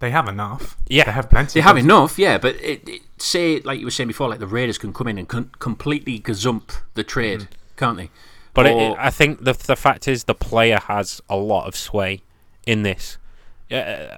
They 0.00 0.10
have 0.10 0.28
enough. 0.28 0.76
Yeah. 0.88 1.04
they 1.04 1.10
have 1.12 1.28
plenty. 1.28 1.58
They 1.58 1.62
have 1.64 1.76
enough, 1.76 2.18
yeah, 2.18 2.38
but 2.38 2.54
it, 2.62 2.88
it, 2.88 3.02
say 3.18 3.60
like 3.60 3.80
you 3.80 3.84
were 3.86 3.90
saying 3.90 4.06
before, 4.06 4.28
like 4.28 4.38
the 4.38 4.46
Raiders 4.46 4.78
can 4.78 4.92
come 4.92 5.08
in 5.08 5.18
and 5.18 5.28
con- 5.28 5.50
completely 5.58 6.18
gazump 6.20 6.70
the 6.94 7.02
trade, 7.02 7.40
Mm-hmm. 7.40 7.52
can't 7.76 7.96
they? 7.96 8.10
But 8.54 8.66
it, 8.66 8.72
Or- 8.74 8.98
I 9.00 9.10
think 9.10 9.42
the 9.44 9.52
the 9.52 9.76
fact 9.76 10.06
is 10.08 10.24
the 10.24 10.34
player 10.34 10.78
has 10.86 11.20
a 11.28 11.36
lot 11.36 11.66
of 11.66 11.74
sway 11.76 12.22
in 12.66 12.82
this. 12.84 13.18
Uh, 13.70 13.74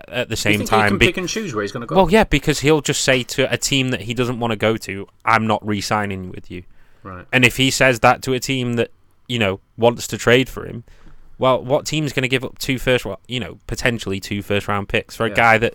at 0.09 0.28
the 0.28 0.32
you 0.32 0.37
same 0.37 0.59
think 0.59 0.70
time, 0.70 0.82
he 0.85 0.88
can 0.90 0.99
be- 0.99 1.06
pick 1.06 1.16
and 1.16 1.28
choose 1.28 1.52
where 1.54 1.62
he's 1.62 1.73
going 1.73 1.80
to 1.80 1.87
go. 1.87 1.97
well, 1.97 2.11
yeah, 2.11 2.23
because 2.25 2.61
he'll 2.61 2.80
just 2.82 3.00
say 3.02 3.23
to 3.25 3.52
a 3.52 3.56
team 3.56 3.88
that 3.90 4.02
he 4.02 4.14
doesn't 4.14 4.38
want 4.38 4.52
to 4.52 4.56
go 4.56 4.76
to, 4.76 5.09
"I'm 5.25 5.47
not 5.47 5.66
re-signing 5.66 6.30
with 6.30 6.50
you." 6.52 6.62
right. 7.02 7.26
And 7.32 7.44
if 7.44 7.56
he 7.56 7.70
says 7.70 8.00
that 8.00 8.23
to 8.23 8.32
a 8.35 8.38
team 8.38 8.75
that 8.75 8.90
you 9.28 9.38
know 9.40 9.61
wants 9.76 10.06
to 10.09 10.16
trade 10.18 10.49
for 10.49 10.66
him, 10.66 10.85
well, 11.40 11.64
what 11.64 11.87
team's 11.87 12.12
going 12.12 12.23
to 12.23 12.28
give 12.28 12.44
up 12.44 12.59
two 12.59 12.78
first, 12.78 13.06
you 13.26 13.40
know, 13.40 13.59
potentially 13.66 14.20
two 14.20 14.42
first 14.42 14.68
round 14.68 14.88
picks 14.88 15.16
for 15.16 15.25
a 15.25 15.30
Yeah. 15.30 15.35
guy 15.35 15.59
that 15.59 15.75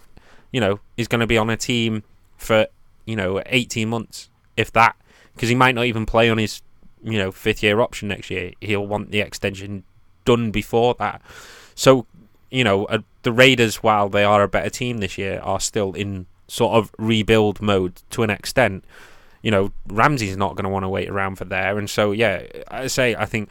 you 0.51 0.61
know 0.61 0.79
is 0.95 1.07
going 1.07 1.19
to 1.21 1.27
be 1.27 1.37
on 1.37 1.49
a 1.49 1.57
team 1.57 2.03
for 2.37 2.67
you 3.05 3.15
know 3.15 3.41
18 3.47 3.89
months, 3.89 4.29
if 4.55 4.71
that, 4.73 4.95
because 5.33 5.49
he 5.49 5.55
might 5.55 5.75
not 5.75 5.85
even 5.85 6.05
play 6.05 6.29
on 6.29 6.37
his 6.37 6.61
you 7.03 7.17
know 7.17 7.31
fifth 7.31 7.63
year 7.63 7.81
option 7.81 8.07
next 8.09 8.29
year. 8.29 8.51
He'll 8.61 8.85
want 8.87 9.11
the 9.11 9.19
extension 9.21 9.83
done 10.23 10.51
before 10.51 10.93
that. 10.99 11.21
So 11.73 12.05
you 12.51 12.63
know 12.63 12.85
uh, 12.85 12.99
the 13.23 13.33
Raiders, 13.33 13.77
while 13.77 14.07
they 14.07 14.23
are 14.23 14.43
a 14.43 14.47
better 14.47 14.69
team 14.69 14.99
this 14.99 15.17
year, 15.17 15.39
are 15.43 15.59
still 15.59 15.93
in 15.93 16.27
sort 16.47 16.75
of 16.75 16.91
rebuild 16.99 17.59
mode 17.59 18.03
to 18.11 18.21
an 18.21 18.29
extent 18.29 18.85
you 19.41 19.51
know, 19.51 19.71
Ramsey's 19.87 20.35
not 20.35 20.55
going 20.55 20.63
to 20.63 20.69
want 20.69 20.81
to 20.85 20.89
wait 20.89 21.07
around 21.07 21.35
for 21.35 21.45
there. 21.45 21.77
And 21.77 21.87
so, 21.87 22.11
yeah, 22.11 22.47
I 22.67 22.87
say 22.87 23.13
I 23.13 23.25
think 23.25 23.47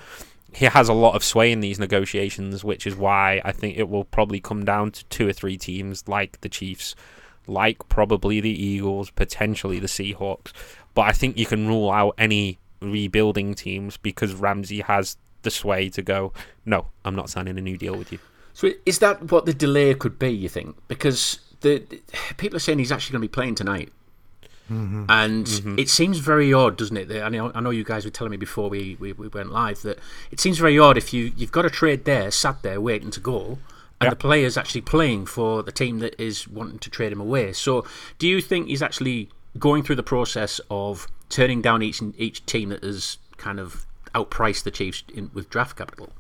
he 0.55 0.67
has 0.67 0.89
a 0.89 0.93
lot 0.93 1.15
of 1.17 1.25
sway 1.25 1.51
in 1.53 1.61
these 1.61 1.79
negotiations, 1.79 2.63
which 2.65 2.87
is 2.87 2.95
why 2.97 3.41
I 3.45 3.53
think 3.53 3.77
it 3.77 3.89
will 3.89 4.05
probably 4.05 4.41
come 4.41 4.65
down 4.65 4.93
to 4.93 5.05
two 5.07 5.29
or 5.29 5.33
three 5.33 5.57
teams 5.57 6.07
like 6.09 6.41
the 6.43 6.49
Chiefs, 6.49 6.95
like 7.47 7.89
probably 7.89 8.41
the 8.41 8.51
Eagles, 8.51 9.11
potentially 9.11 9.79
the 9.81 9.87
Seahawks. 9.89 10.53
But 10.95 11.03
I 11.03 11.13
think 11.13 11.37
you 11.37 11.47
can 11.47 11.67
rule 11.67 11.91
out 11.91 12.15
any 12.19 12.59
rebuilding 12.81 13.55
teams 13.55 13.97
because 13.97 14.35
Ramsey 14.35 14.81
has 14.83 15.17
the 15.43 15.51
sway 15.51 15.89
to 15.91 16.03
go, 16.03 16.33
no, 16.65 16.87
I'm 17.05 17.15
not 17.17 17.31
signing 17.31 17.59
a 17.59 17.61
new 17.61 17.77
deal 17.77 17.97
with 17.97 18.13
you. 18.13 18.19
So 18.53 18.71
is 18.87 19.01
that 19.01 19.31
what 19.33 19.47
the 19.47 19.53
delay 19.55 19.93
could 19.95 20.19
be? 20.19 20.29
You 20.31 20.49
think? 20.49 20.77
Because 20.89 21.41
the, 21.61 21.79
the- 21.89 22.01
people 22.37 22.57
are 22.57 22.61
saying 22.61 22.79
he's 22.79 22.93
actually 22.93 23.13
going 23.15 23.23
to 23.23 23.29
be 23.29 23.33
playing 23.33 23.57
tonight, 23.57 23.93
and 24.71 25.49
it 25.79 25.89
seems 25.89 26.19
very 26.19 26.53
odd, 26.53 26.77
doesn't 26.77 26.97
it? 26.97 27.09
that- 27.09 27.23
I 27.25 27.29
know, 27.29 27.53
I 27.55 27.61
know 27.61 27.71
you 27.71 27.85
guys 27.85 28.05
were 28.05 28.11
telling 28.11 28.31
me 28.31 28.37
before 28.37 28.69
we, 28.71 28.97
we, 28.99 29.13
we 29.13 29.29
went 29.29 29.53
live 29.53 29.83
that 29.83 29.99
it 30.31 30.41
seems 30.41 30.59
very 30.59 30.79
odd 30.79 30.97
if 30.97 31.13
you 31.13 31.33
you've 31.37 31.53
got 31.53 31.65
a 31.65 31.71
trade 31.71 32.05
there, 32.05 32.31
sat 32.31 32.63
there 32.63 32.81
waiting 32.81 33.11
to 33.13 33.21
go, 33.21 33.59
and 34.01 34.07
Yeah. 34.09 34.11
the 34.11 34.17
player's 34.17 34.57
actually 34.57 34.81
playing 34.83 35.27
for 35.27 35.63
the 35.63 35.73
team 35.73 35.99
that 36.01 36.19
is 36.21 36.49
wanting 36.49 36.79
to 36.81 36.91
trade 36.91 37.13
him 37.13 37.21
away. 37.21 37.53
So, 37.53 37.85
do 38.19 38.27
you 38.27 38.41
think 38.41 38.69
he's 38.69 38.83
actually 38.83 39.29
going 39.59 39.83
through 39.83 39.97
the 39.97 40.03
process 40.03 40.61
of 40.71 41.07
turning 41.29 41.63
down 41.63 41.83
each 41.83 42.01
each 42.19 42.45
team 42.47 42.71
that 42.71 42.83
has 42.83 43.19
kind 43.37 43.61
of 43.61 43.87
outpriced 44.15 44.63
the 44.65 44.71
Chiefs 44.71 45.05
in, 45.15 45.31
with 45.35 45.51
draft 45.51 45.77
capital? 45.77 46.11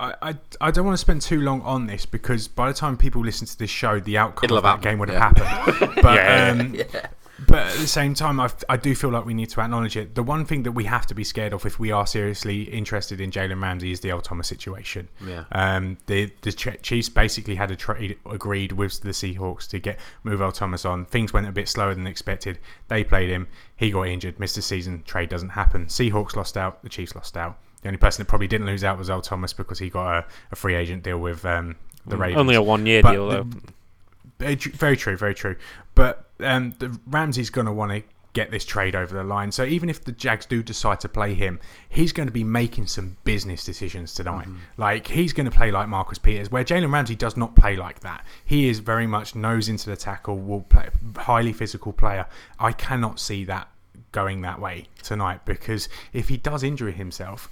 I, 0.00 0.14
I, 0.22 0.36
I 0.60 0.70
don't 0.70 0.86
want 0.86 0.94
to 0.94 1.00
spend 1.00 1.22
too 1.22 1.40
long 1.40 1.60
on 1.62 1.86
this 1.88 2.06
because 2.06 2.46
by 2.46 2.68
the 2.68 2.74
time 2.74 2.96
people 2.96 3.20
listen 3.20 3.48
to 3.48 3.58
this 3.58 3.68
show, 3.70 3.98
the 3.98 4.16
outcome 4.16 4.44
It'll 4.44 4.58
of 4.58 4.62
that 4.62 4.80
game 4.80 5.00
would 5.00 5.08
happened, 5.08 5.44
have 5.46 5.74
happened. 5.80 5.92
But 6.02 6.14
Yeah. 6.14 6.56
um, 7.00 7.10
but 7.46 7.66
at 7.68 7.78
the 7.78 7.86
same 7.86 8.14
time, 8.14 8.40
I, 8.40 8.50
I 8.68 8.76
do 8.76 8.94
feel 8.94 9.10
like 9.10 9.24
we 9.24 9.32
need 9.34 9.48
to 9.50 9.60
acknowledge 9.60 9.96
it. 9.96 10.14
The 10.14 10.22
one 10.22 10.44
thing 10.44 10.64
that 10.64 10.72
we 10.72 10.84
have 10.84 11.06
to 11.06 11.14
be 11.14 11.22
scared 11.24 11.52
of 11.52 11.64
if 11.64 11.78
we 11.78 11.92
are 11.92 12.06
seriously 12.06 12.62
interested 12.62 13.20
in 13.20 13.30
Jalen 13.30 13.62
Ramsey 13.62 13.92
is 13.92 14.00
the 14.00 14.10
Earl 14.10 14.20
Thomas 14.20 14.48
situation. 14.48 15.08
Yeah. 15.24 15.44
Um, 15.52 15.98
the 16.06 16.32
the 16.42 16.52
Chiefs 16.52 17.08
basically 17.08 17.54
had 17.54 17.70
a 17.70 17.76
trade 17.76 18.18
agreed 18.28 18.72
with 18.72 19.00
the 19.02 19.10
Seahawks 19.10 19.68
to 19.68 19.78
get 19.78 19.98
move 20.24 20.40
Earl 20.40 20.52
Thomas 20.52 20.84
on. 20.84 21.04
Things 21.04 21.32
went 21.32 21.46
a 21.48 21.52
bit 21.52 21.68
slower 21.68 21.94
than 21.94 22.06
expected. 22.06 22.58
They 22.88 23.04
played 23.04 23.28
him. 23.30 23.46
He 23.76 23.90
got 23.90 24.08
injured, 24.08 24.40
missed 24.40 24.56
the 24.56 24.62
season. 24.62 25.02
Trade 25.04 25.28
doesn't 25.28 25.50
happen. 25.50 25.86
Seahawks 25.86 26.34
lost 26.34 26.56
out. 26.56 26.82
The 26.82 26.88
Chiefs 26.88 27.14
lost 27.14 27.36
out. 27.36 27.58
The 27.82 27.88
only 27.88 27.98
person 27.98 28.22
that 28.24 28.28
probably 28.28 28.48
didn't 28.48 28.66
lose 28.66 28.82
out 28.82 28.98
was 28.98 29.08
Earl 29.08 29.20
Thomas 29.22 29.52
because 29.52 29.78
he 29.78 29.88
got 29.90 30.12
a, 30.18 30.26
a 30.50 30.56
free 30.56 30.74
agent 30.74 31.04
deal 31.04 31.18
with 31.18 31.44
um, 31.44 31.76
the 32.04 32.16
Ravens. 32.16 32.40
Only 32.40 32.56
a 32.56 32.62
one 32.62 32.84
year 32.86 33.02
But 33.02 33.12
deal, 33.12 33.28
the- 33.28 33.44
though. 33.44 34.54
Very 34.74 34.96
true, 34.96 35.16
very 35.16 35.34
true. 35.34 35.56
But 35.94 36.27
um, 36.40 36.74
the 36.78 36.98
Ramsey's 37.06 37.50
going 37.50 37.66
to 37.66 37.72
want 37.72 37.92
to 37.92 38.02
get 38.34 38.50
this 38.50 38.64
trade 38.64 38.94
over 38.94 39.16
the 39.16 39.24
line. 39.24 39.50
So 39.50 39.64
even 39.64 39.88
if 39.88 40.04
the 40.04 40.12
Jags 40.12 40.46
do 40.46 40.62
decide 40.62 41.00
to 41.00 41.08
play 41.08 41.34
him, 41.34 41.58
he's 41.88 42.12
going 42.12 42.28
to 42.28 42.32
be 42.32 42.44
making 42.44 42.86
some 42.86 43.16
business 43.24 43.64
decisions 43.64 44.14
tonight. 44.14 44.46
Like 44.76 45.08
he's 45.08 45.32
going 45.32 45.50
to 45.50 45.56
play 45.56 45.70
like 45.70 45.88
Marcus 45.88 46.18
Peters, 46.18 46.50
where 46.50 46.62
Jalen 46.62 46.92
Ramsey 46.92 47.16
does 47.16 47.36
not 47.36 47.56
play 47.56 47.74
like 47.74 48.00
that. 48.00 48.24
He 48.44 48.68
is 48.68 48.78
very 48.78 49.06
much 49.06 49.34
nose 49.34 49.68
into 49.68 49.90
the 49.90 49.96
tackle, 49.96 50.38
will 50.38 50.60
play 50.60 50.88
highly 51.16 51.52
physical 51.52 51.92
player. 51.92 52.26
I 52.60 52.72
cannot 52.72 53.18
see 53.18 53.44
that 53.46 53.68
going 54.12 54.42
that 54.42 54.60
way 54.60 54.86
tonight 55.02 55.44
because 55.44 55.88
if 56.12 56.28
he 56.28 56.36
does 56.36 56.62
injure 56.62 56.90
himself. 56.90 57.50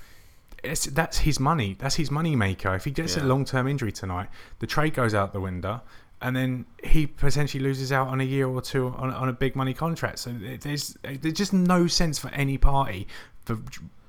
It's, 0.65 0.87
that's 0.87 1.19
his 1.19 1.39
money. 1.39 1.77
That's 1.79 1.95
his 1.97 2.11
money 2.11 2.35
maker. 2.35 2.75
If 2.75 2.87
he 2.87 2.91
gets 2.91 3.17
a 3.17 3.23
long 3.23 3.45
term 3.45 3.69
injury 3.69 3.93
tonight, 3.93 4.29
the 4.59 4.67
trade 4.67 4.95
goes 4.95 5.15
out 5.15 5.33
the 5.33 5.41
window, 5.41 5.83
and 6.23 6.35
then 6.35 6.67
he 6.83 7.07
potentially 7.07 7.63
loses 7.63 7.93
out 7.93 8.09
on 8.09 8.21
a 8.21 8.25
year 8.25 8.49
or 8.49 8.61
two 8.63 8.89
on, 8.97 9.13
on 9.13 9.29
a 9.29 9.33
big 9.33 9.55
money 9.57 9.75
contract. 9.75 10.19
So 10.19 10.33
there's 10.61 10.97
there's 11.03 11.35
just 11.35 11.53
no 11.53 11.87
sense 11.87 12.19
for 12.19 12.29
any 12.31 12.59
party 12.59 13.07
for 13.45 13.59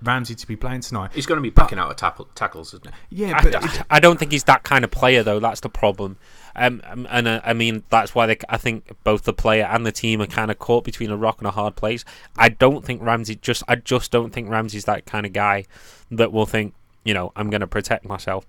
Ramsey 0.01 0.35
to 0.35 0.47
be 0.47 0.55
playing 0.55 0.81
tonight. 0.81 1.11
He's 1.13 1.25
going 1.25 1.37
to 1.37 1.41
be 1.41 1.49
backing 1.49 1.79
out 1.79 1.89
of 1.89 1.97
tackle, 1.97 2.27
tackles, 2.35 2.73
isn't 2.73 2.87
he? 3.09 3.25
Yeah, 3.25 3.37
I, 3.37 3.43
but 3.43 3.55
I- 3.63 3.83
I 3.97 3.99
don't 3.99 4.17
think 4.19 4.31
he's 4.31 4.43
that 4.45 4.63
kind 4.63 4.83
of 4.83 4.91
player, 4.91 5.23
though. 5.23 5.39
That's 5.39 5.59
the 5.61 5.69
problem. 5.69 6.17
Um, 6.55 6.81
um, 6.85 7.07
and 7.11 7.27
uh, 7.27 7.41
I 7.43 7.53
mean 7.53 7.83
that's 7.89 8.15
why 8.15 8.25
they, 8.25 8.37
I 8.49 8.57
think 8.57 8.91
both 9.03 9.23
the 9.23 9.33
player 9.33 9.65
and 9.65 9.85
the 9.85 9.91
team 9.91 10.21
are 10.21 10.27
kind 10.27 10.49
of 10.49 10.57
caught 10.57 10.83
between 10.83 11.11
a 11.11 11.17
rock 11.17 11.37
and 11.39 11.47
a 11.47 11.51
hard 11.51 11.75
place. 11.75 12.03
I 12.35 12.49
don't 12.49 12.83
think 12.83 13.01
Ramsey 13.03 13.35
just 13.35 13.61
I 13.67 13.75
just 13.75 14.11
don't 14.11 14.31
think 14.33 14.49
Ramsey's 14.49 14.85
that 14.85 15.05
kind 15.05 15.25
of 15.27 15.33
guy 15.33 15.65
that 16.09 16.31
will 16.31 16.47
think 16.47 16.73
you 17.03 17.13
know 17.13 17.31
I'm 17.35 17.51
going 17.51 17.61
to 17.61 17.67
protect 17.67 18.05
myself. 18.05 18.47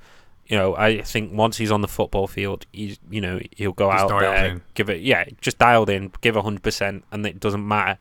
You 0.49 0.57
know, 0.57 0.75
I 0.77 1.03
think 1.03 1.33
once 1.33 1.59
he's 1.59 1.71
on 1.71 1.83
the 1.83 1.89
football 1.89 2.27
field, 2.27 2.67
he's 2.73 2.99
you 3.11 3.21
know 3.21 3.39
he'll 3.57 3.73
go 3.73 3.91
out 3.91 4.09
there, 4.09 4.47
in. 4.47 4.63
give 4.75 4.89
it 4.89 5.03
yeah, 5.03 5.25
just 5.41 5.59
dialed 5.59 5.91
in, 5.91 6.11
give 6.23 6.37
hundred 6.37 6.63
percent, 6.63 7.05
and 7.13 7.27
it 7.27 7.39
doesn't 7.39 7.67
matter. 7.67 7.99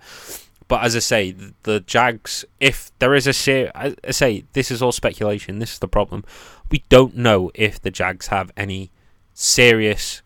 But 0.69 0.83
as 0.83 0.95
I 0.95 0.99
say, 0.99 1.31
the, 1.31 1.53
the 1.63 1.79
Jags, 1.81 2.45
if 2.59 2.91
there 2.99 3.13
is 3.15 3.27
a 3.27 3.33
ser- 3.33 3.71
I 3.75 3.95
I 4.05 4.11
say 4.11 4.45
this 4.53 4.71
is 4.71 4.81
all 4.81 4.93
speculation. 4.93 5.59
This 5.59 5.73
is 5.73 5.79
the 5.79 5.87
problem. 5.87 6.23
We 6.71 6.83
don't 6.89 7.15
know 7.17 7.51
if 7.53 7.81
the 7.81 7.91
Jags 7.91 8.27
have 8.27 8.51
any 8.55 8.91
serious, 9.33 10.21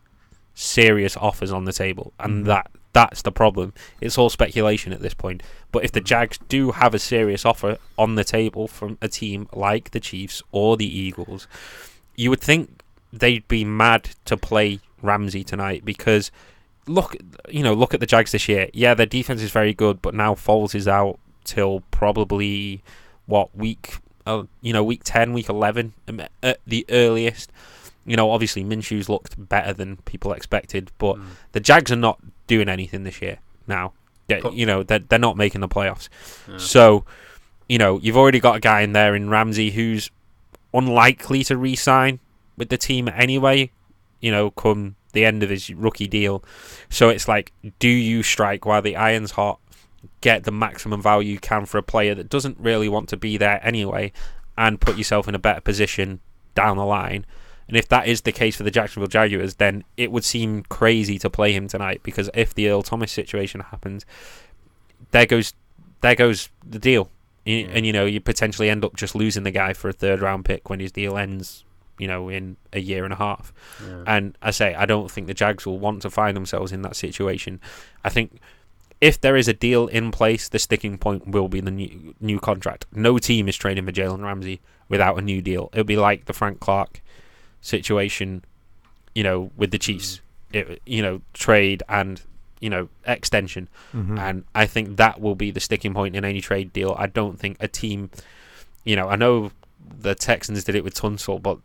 serious 0.53 1.17
offers 1.17 1.51
on 1.51 1.65
the 1.65 1.73
table, 1.73 2.13
and 2.19 2.37
mm-hmm. 2.39 2.47
that 2.47 2.71
that's 2.93 3.21
the 3.21 3.31
problem. 3.31 3.73
It's 3.99 4.17
all 4.17 4.29
speculation 4.29 4.93
at 4.93 5.01
this 5.01 5.13
point. 5.13 5.43
But 5.71 5.85
if 5.85 5.91
the 5.91 6.01
Jags 6.01 6.37
do 6.49 6.71
have 6.71 6.93
a 6.93 6.99
serious 6.99 7.45
offer 7.45 7.77
on 7.97 8.15
the 8.15 8.23
table 8.23 8.67
from 8.67 8.97
a 9.01 9.07
team 9.07 9.47
like 9.53 9.91
the 9.91 9.99
Chiefs 9.99 10.43
or 10.51 10.77
the 10.77 10.85
Eagles, 10.85 11.47
you 12.15 12.29
would 12.29 12.41
think 12.41 12.81
they'd 13.13 13.47
be 13.47 13.63
mad 13.65 14.09
to 14.25 14.37
play 14.37 14.79
Ramsey 15.01 15.43
tonight 15.43 15.83
because 15.85 16.31
look, 16.87 17.15
you 17.49 17.63
know, 17.63 17.73
look 17.73 17.93
at 17.93 17.99
the 17.99 18.05
Jags 18.05 18.31
this 18.31 18.47
year. 18.47 18.69
Yeah, 18.73 18.93
their 18.93 19.05
defense 19.05 19.41
is 19.41 19.51
very 19.51 19.73
good, 19.73 20.01
but 20.01 20.13
now 20.13 20.33
Foles 20.35 20.73
is 20.75 20.87
out 20.87 21.19
till 21.43 21.81
probably 21.91 22.83
what 23.25 23.55
week, 23.55 23.97
uh, 24.25 24.43
you 24.61 24.73
know, 24.73 24.83
week 24.83 25.01
ten, 25.03 25.33
week 25.33 25.49
eleven 25.49 25.93
um, 26.07 26.21
at 26.43 26.59
the 26.67 26.85
earliest. 26.89 27.51
You 28.05 28.15
know, 28.15 28.31
obviously 28.31 28.63
Minshew's 28.63 29.09
looked 29.09 29.35
better 29.49 29.73
than 29.73 29.97
people 29.97 30.33
expected, 30.33 30.91
but 30.97 31.17
the 31.51 31.59
Jags 31.59 31.91
are 31.91 31.95
not 31.95 32.19
doing 32.47 32.67
anything 32.67 33.03
this 33.03 33.21
year. 33.21 33.39
Now, 33.67 33.93
They- 34.27 34.39
But- 34.41 34.53
you 34.53 34.65
know, 34.65 34.81
they're, 34.83 34.99
they're 34.99 35.19
not 35.19 35.35
making 35.37 35.61
the 35.61 35.67
playoffs. 35.67 36.07
So, 36.57 37.03
you 37.69 37.77
know, 37.77 37.99
you've 37.99 38.17
already 38.17 38.39
got 38.39 38.55
a 38.55 38.59
guy 38.59 38.81
in 38.81 38.93
there 38.93 39.13
in 39.15 39.29
Ramsey 39.29 39.71
who's 39.71 40.09
unlikely 40.73 41.43
to 41.45 41.57
re-sign 41.57 42.19
with 42.57 42.69
the 42.69 42.77
team 42.77 43.09
anyway. 43.09 43.71
You 44.19 44.31
know, 44.31 44.51
come 44.51 44.95
the 45.13 45.25
end 45.25 45.43
of 45.43 45.49
his 45.49 45.69
rookie 45.69 46.07
deal. 46.07 46.43
So 46.89 47.09
it's 47.09 47.27
like, 47.27 47.51
do 47.79 47.89
you 47.89 48.23
strike 48.23 48.65
while 48.65 48.81
the 48.81 48.95
iron's 48.95 49.31
hot? 49.31 49.59
Get 50.21 50.43
the 50.43 50.51
maximum 50.51 51.01
value 51.01 51.33
you 51.33 51.39
can 51.39 51.65
for 51.65 51.77
a 51.77 51.83
player 51.83 52.15
that 52.15 52.29
doesn't 52.29 52.57
really 52.59 52.89
want 52.89 53.09
to 53.09 53.17
be 53.17 53.37
there 53.37 53.59
anyway, 53.63 54.11
and 54.57 54.81
put 54.81 54.97
yourself 54.97 55.27
in 55.27 55.35
a 55.35 55.39
better 55.39 55.61
position 55.61 56.19
down 56.55 56.77
the 56.77 56.85
line. 56.85 57.25
And 57.67 57.77
if 57.77 57.87
that 57.87 58.07
is 58.07 58.21
the 58.21 58.31
case 58.31 58.57
for 58.57 58.63
the 58.63 58.71
Jacksonville 58.71 59.07
Jaguars, 59.07 59.55
then 59.55 59.83
it 59.95 60.11
would 60.11 60.25
seem 60.25 60.63
crazy 60.63 61.17
to 61.19 61.29
play 61.29 61.53
him 61.53 61.67
tonight 61.67 62.01
because 62.03 62.29
if 62.33 62.53
the 62.53 62.69
Earl 62.69 62.83
Thomas 62.83 63.11
situation 63.11 63.61
happens, 63.61 64.05
there 65.11 65.25
goes 65.25 65.53
there 66.01 66.15
goes 66.15 66.49
the 66.67 66.79
deal. 66.79 67.09
Y- 67.45 67.67
And 67.71 67.85
you 67.85 67.93
know, 67.93 68.05
you 68.05 68.19
potentially 68.21 68.69
end 68.69 68.85
up 68.85 68.95
just 68.95 69.15
losing 69.15 69.43
the 69.43 69.51
guy 69.51 69.73
for 69.73 69.89
a 69.89 69.93
third 69.93 70.21
round 70.21 70.45
pick 70.45 70.69
when 70.69 70.79
his 70.79 70.91
deal 70.91 71.17
ends, 71.17 71.63
you 71.97 72.07
know, 72.07 72.29
in 72.29 72.57
a 72.71 72.79
year 72.79 73.03
and 73.03 73.13
a 73.13 73.17
half. 73.17 73.51
And 74.05 74.37
I 74.41 74.51
say 74.51 74.75
I 74.75 74.85
don't 74.85 75.09
think 75.09 75.27
the 75.27 75.33
Jags 75.33 75.65
will 75.65 75.79
want 75.79 76.01
to 76.03 76.09
find 76.09 76.35
themselves 76.37 76.71
in 76.71 76.81
that 76.83 76.95
situation. 76.95 77.59
I 78.03 78.09
think 78.09 78.39
if 78.99 79.19
there 79.19 79.35
is 79.35 79.47
a 79.47 79.53
deal 79.53 79.87
in 79.87 80.11
place, 80.11 80.47
the 80.47 80.59
sticking 80.59 80.97
point 80.99 81.27
will 81.27 81.47
be 81.47 81.61
the 81.61 81.71
new 81.71 82.13
new 82.19 82.39
contract. 82.39 82.85
No 82.93 83.17
team 83.17 83.47
is 83.49 83.57
trading 83.57 83.85
for 83.85 83.91
Jalen 83.91 84.23
Ramsey 84.23 84.61
without 84.89 85.17
a 85.17 85.21
new 85.21 85.41
deal. 85.41 85.69
It'll 85.73 85.83
be 85.83 85.97
like 85.97 86.25
the 86.25 86.33
Frank 86.33 86.59
Clark 86.59 87.01
situation, 87.61 88.43
you 89.15 89.23
know, 89.23 89.51
with 89.57 89.71
the 89.71 89.79
Chiefs. 89.79 90.21
Mm. 90.53 90.55
It, 90.59 90.81
you 90.85 91.01
know, 91.01 91.21
trade 91.33 91.81
and 91.87 92.21
you 92.61 92.69
know 92.69 92.87
extension, 93.05 93.67
mm-hmm. 93.93 94.17
and 94.17 94.45
I 94.55 94.65
think 94.65 94.95
that 94.97 95.19
will 95.19 95.35
be 95.35 95.51
the 95.51 95.59
sticking 95.59 95.93
point 95.93 96.15
in 96.15 96.23
any 96.23 96.39
trade 96.39 96.71
deal. 96.71 96.95
I 96.97 97.07
don't 97.07 97.37
think 97.37 97.57
a 97.59 97.67
team, 97.67 98.09
you 98.85 98.95
know, 98.95 99.09
I 99.09 99.17
know 99.17 99.51
the 99.99 100.15
Texans 100.15 100.63
did 100.63 100.75
it 100.75 100.83
with 100.83 100.93
Tunsil, 100.93 101.41
but 101.41 101.57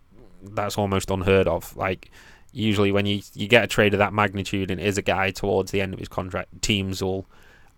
that's 0.43 0.79
almost 0.79 1.11
unheard 1.11 1.47
of. 1.47 1.77
Like 1.77 2.11
usually 2.53 2.91
when 2.91 3.07
you 3.07 3.23
you 3.35 3.47
get 3.47 3.65
a 3.65 3.67
trade 3.67 3.95
of 3.95 3.99
that 3.99 4.13
magnitude 4.13 4.71
and 4.71 4.81
it 4.81 4.87
is 4.87 4.99
a 4.99 5.03
guy 5.03 5.31
towards 5.31 5.71
the 5.71 5.81
end 5.81 5.93
of 5.93 6.01
his 6.01 6.09
contract, 6.09 6.63
teams 6.63 7.03
will 7.03 7.27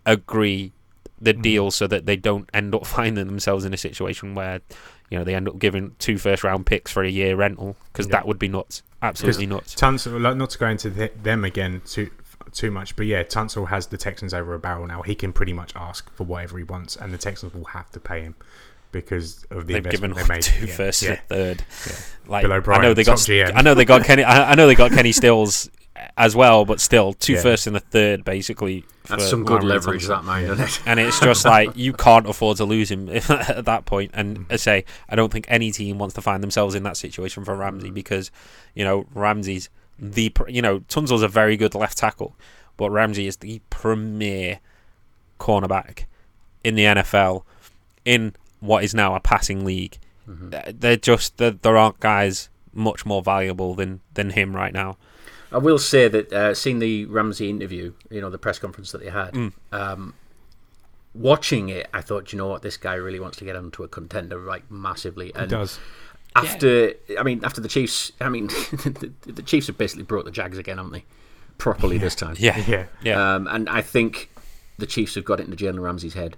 agree 0.07 0.73
the 1.21 1.33
mm-hmm. 1.33 1.43
deal 1.43 1.71
so 1.71 1.87
that 1.87 2.07
they 2.07 2.17
don't 2.17 2.49
end 2.55 2.75
up 2.75 2.87
finding 2.97 3.27
themselves 3.27 3.65
in 3.65 3.75
a 3.75 3.77
situation 3.77 4.35
where 4.35 4.61
you 5.11 5.19
know 5.19 5.25
they 5.25 5.35
end 5.35 5.49
up 5.49 5.59
giving 5.59 5.95
two 5.99 6.19
first 6.19 6.45
round 6.45 6.67
picks 6.67 6.93
for 6.93 7.03
a 7.03 7.11
year 7.11 7.35
rental 7.37 7.77
because 7.93 8.07
Yeah. 8.07 8.13
that 8.13 8.27
would 8.27 8.39
be 8.39 8.49
nuts, 8.49 8.83
absolutely 9.03 9.47
nuts. 9.47 9.75
Tunsil, 9.75 10.21
like, 10.21 10.37
not 10.37 10.51
to 10.51 10.59
go 10.59 10.69
into 10.69 10.91
th- 10.91 11.13
them 11.23 11.45
again 11.45 11.83
too 11.85 12.11
too 12.53 12.71
much, 12.71 12.97
but 12.97 13.07
yeah, 13.07 13.23
Tunsil 13.23 13.69
has 13.69 13.87
the 13.89 13.97
Texans 13.97 14.35
over 14.35 14.55
a 14.55 14.59
barrel 14.59 14.87
now. 14.87 15.03
He 15.03 15.15
can 15.15 15.33
pretty 15.33 15.53
much 15.53 15.73
ask 15.77 16.11
for 16.15 16.25
whatever 16.25 16.59
he 16.59 16.65
wants, 16.65 16.97
and 16.97 17.13
the 17.13 17.19
Texans 17.19 17.55
will 17.55 17.65
have 17.67 17.91
to 17.93 18.01
pay 18.01 18.23
him 18.23 18.35
because 18.93 19.45
of 19.51 19.67
the 19.67 19.75
They've 19.75 19.91
given 19.91 20.11
investment 20.11 20.21
up 20.21 20.29
they 20.29 20.35
made. 20.35 20.43
two 20.61 20.67
yeah, 20.67 20.75
first 20.75 21.03
yeah, 21.03 21.11
and 21.11 21.21
third. 21.29 21.65
yeah. 21.87 21.97
Like 22.27 22.43
Bill 22.43 22.75
I 22.75 22.83
know 22.83 22.95
they 22.95 23.05
got, 23.05 23.19
GM. 23.19 23.53
I 23.55 23.63
know 23.63 23.75
they 23.75 23.85
got 23.85 24.05
Kenny, 24.05 24.25
I, 24.25 24.53
I 24.53 24.55
know 24.55 24.67
they 24.67 24.75
got 24.75 24.93
Kenny 24.93 25.13
Stills 25.13 25.71
as 26.17 26.35
well, 26.35 26.65
but 26.65 26.81
still 26.81 27.13
two 27.13 27.35
Yeah. 27.35 27.43
first 27.43 27.67
and 27.67 27.77
a 27.77 27.81
third 27.81 28.25
basically. 28.25 28.85
That's 29.09 29.29
some 29.29 29.45
good 29.45 29.61
and 29.61 29.69
leverage, 29.69 30.07
Thompson. 30.07 30.27
that 30.27 30.41
man, 30.41 30.53
isn't 30.53 30.61
it? 30.61 30.81
and 30.87 31.01
it's 31.01 31.19
just 31.21 31.45
like 31.47 31.77
you 31.77 31.93
can't 31.93 32.29
afford 32.29 32.59
to 32.59 32.65
lose 32.65 32.91
him 32.91 33.09
at 33.29 33.65
that 33.65 33.87
point. 33.87 34.11
And 34.15 34.41
mm. 34.41 34.53
I 34.53 34.57
say 34.57 34.85
I 35.09 35.17
don't 35.17 35.33
think 35.33 35.47
any 35.49 35.71
team 35.73 35.99
wants 35.99 36.15
to 36.17 36.21
find 36.21 36.43
themselves 36.43 36.75
in 36.75 36.83
that 36.85 36.97
situation 36.97 37.45
for 37.45 37.57
Ramsey 37.57 37.91
mm. 37.91 37.95
because 37.95 38.31
you 38.75 38.85
know 38.85 39.07
Ramsey's 39.15 39.71
the 39.99 40.33
you 40.49 40.63
know 40.63 40.81
Tunsil's 40.89 41.23
a 41.23 41.29
very 41.29 41.57
good 41.57 41.75
left 41.75 41.99
tackle, 41.99 42.37
but 42.77 42.91
Ramsey 42.91 43.27
is 43.27 43.39
the 43.39 43.61
premier 43.71 44.61
cornerback 45.39 46.05
in 46.65 46.75
the 46.75 46.85
NFL 46.85 47.43
in 48.05 48.35
what 48.61 48.85
is 48.85 48.95
now 48.95 49.15
a 49.15 49.21
passing 49.21 49.65
league. 49.65 49.99
Th- 50.51 50.75
They're 50.79 50.97
just 50.97 51.37
there 51.39 51.53
there 51.53 51.77
aren't 51.77 52.01
guys 52.01 52.49
much 52.75 53.07
more 53.07 53.23
valuable 53.23 53.75
than 53.75 54.01
than 54.15 54.31
him 54.31 54.55
right 54.55 54.73
now. 54.73 54.97
I 55.51 55.57
will 55.59 55.79
say 55.79 56.09
that 56.09 56.33
uh, 56.33 56.55
seeing 56.55 56.79
the 56.79 57.07
Ramsey 57.07 57.49
interview, 57.49 57.95
you 58.11 58.21
know, 58.21 58.29
the 58.29 58.37
press 58.37 58.59
conference 58.59 58.93
that 58.93 58.99
they 59.03 59.09
had, 59.09 59.33
Mm. 59.33 59.53
um, 59.73 60.13
watching 61.15 61.71
it, 61.71 61.89
I 61.95 62.03
thought, 62.03 62.33
you 62.33 62.39
know 62.39 62.49
what, 62.49 62.61
this 62.61 62.77
guy 62.77 62.95
really 62.95 63.19
wants 63.19 63.39
to 63.39 63.45
get 63.47 63.57
onto 63.57 63.83
a 63.83 63.89
contender, 63.89 64.39
like 64.41 64.71
massively. 64.71 65.33
He 65.39 65.47
does. 65.47 65.79
After, 66.45 66.95
I 67.19 67.23
mean, 67.23 67.45
after 67.45 67.61
the 67.61 67.69
Chiefs, 67.69 68.13
I 68.21 68.29
mean, 68.29 68.47
the, 68.73 69.13
the 69.27 69.43
Chiefs 69.43 69.67
have 69.69 69.79
basically 69.79 70.05
brought 70.05 70.25
the 70.25 70.31
Jags 70.31 70.59
again, 70.59 70.79
haven't 70.79 70.93
they? 70.93 71.05
Properly 71.59 71.99
this 71.99 72.15
time. 72.15 72.37
Yeah, 72.39 72.63
Yeah, 72.67 72.87
yeah. 73.03 73.35
Um, 73.35 73.47
and 73.49 73.69
I 73.69 73.83
think 73.83 74.31
the 74.79 74.87
Chiefs 74.87 75.15
have 75.17 75.25
got 75.25 75.41
it 75.41 75.49
into 75.49 75.57
Jalen 75.57 75.81
Ramsey's 75.81 76.15
head 76.15 76.37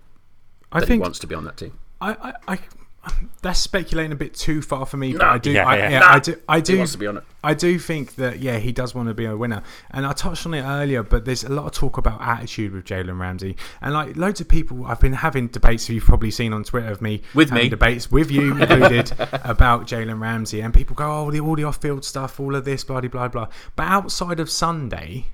I 0.73 0.81
that 0.81 0.87
think 0.87 1.01
he 1.01 1.03
wants 1.03 1.19
to 1.21 1.27
be 1.27 1.35
on 1.35 1.45
that 1.45 1.57
team. 1.57 1.79
I, 2.01 2.13
I, 2.13 2.55
I, 2.55 2.59
that's 3.43 3.59
speculating 3.59 4.13
a 4.13 4.17
bit 4.17 4.35
too 4.35 4.61
far 4.61 4.85
for 4.85 4.97
me. 4.99 5.13
But 5.15 5.23
I 5.23 5.39
do, 5.39 5.51
Yeah, 5.53 5.67
I, 5.67 5.77
yeah. 5.77 5.89
yeah, 5.91 5.99
Nah. 6.01 6.07
I 6.13 6.19
do, 6.19 6.37
I 6.49 6.57
He 6.57 6.63
do, 6.63 6.77
wants 6.79 6.93
to 6.93 6.99
be 6.99 7.07
on 7.07 7.17
it. 7.17 7.25
I 7.43 7.55
do 7.55 7.79
think 7.79 8.17
that 8.17 8.41
yeah, 8.41 8.59
he 8.59 8.71
does 8.73 8.95
want 8.95 9.09
to 9.09 9.15
be 9.15 9.25
a 9.25 9.35
winner, 9.35 9.63
and 9.93 10.05
I 10.05 10.13
touched 10.13 10.45
on 10.45 10.53
it 10.53 10.63
earlier. 10.63 11.03
But 11.03 11.25
there's 11.25 11.43
a 11.43 11.49
lot 11.49 11.65
of 11.65 11.73
talk 11.73 11.97
about 11.97 12.21
attitude 12.21 12.73
with 12.73 12.85
Jalen 12.85 13.19
Ramsey, 13.19 13.57
and 13.81 13.95
like 13.95 14.17
loads 14.17 14.43
of 14.43 14.49
people, 14.49 14.85
I've 14.85 15.01
been 15.01 15.15
having 15.15 15.49
debates. 15.49 15.89
You've 15.89 16.05
probably 16.05 16.31
seen 16.31 16.53
on 16.53 16.65
Twitter 16.65 16.89
of 16.91 17.01
me 17.01 17.23
With 17.35 17.51
me. 17.53 17.71
debates 17.71 18.11
with 18.11 18.31
you 18.31 18.57
included 18.61 19.13
about 19.45 19.87
Jalen 19.87 20.21
Ramsey, 20.21 20.61
and 20.61 20.75
people 20.75 20.95
go, 20.95 21.11
"Oh, 21.27 21.31
the 21.31 21.41
all 21.41 21.57
the 21.57 21.65
off-field 21.65 22.05
stuff, 22.05 22.39
all 22.39 22.55
of 22.55 22.67
this, 22.67 22.85
blah 22.85 23.01
blah 23.01 23.09
blah 23.09 23.29
blah." 23.29 23.49
But 23.77 23.85
outside 23.85 24.39
of 24.41 24.51
Sunday, 24.51 25.25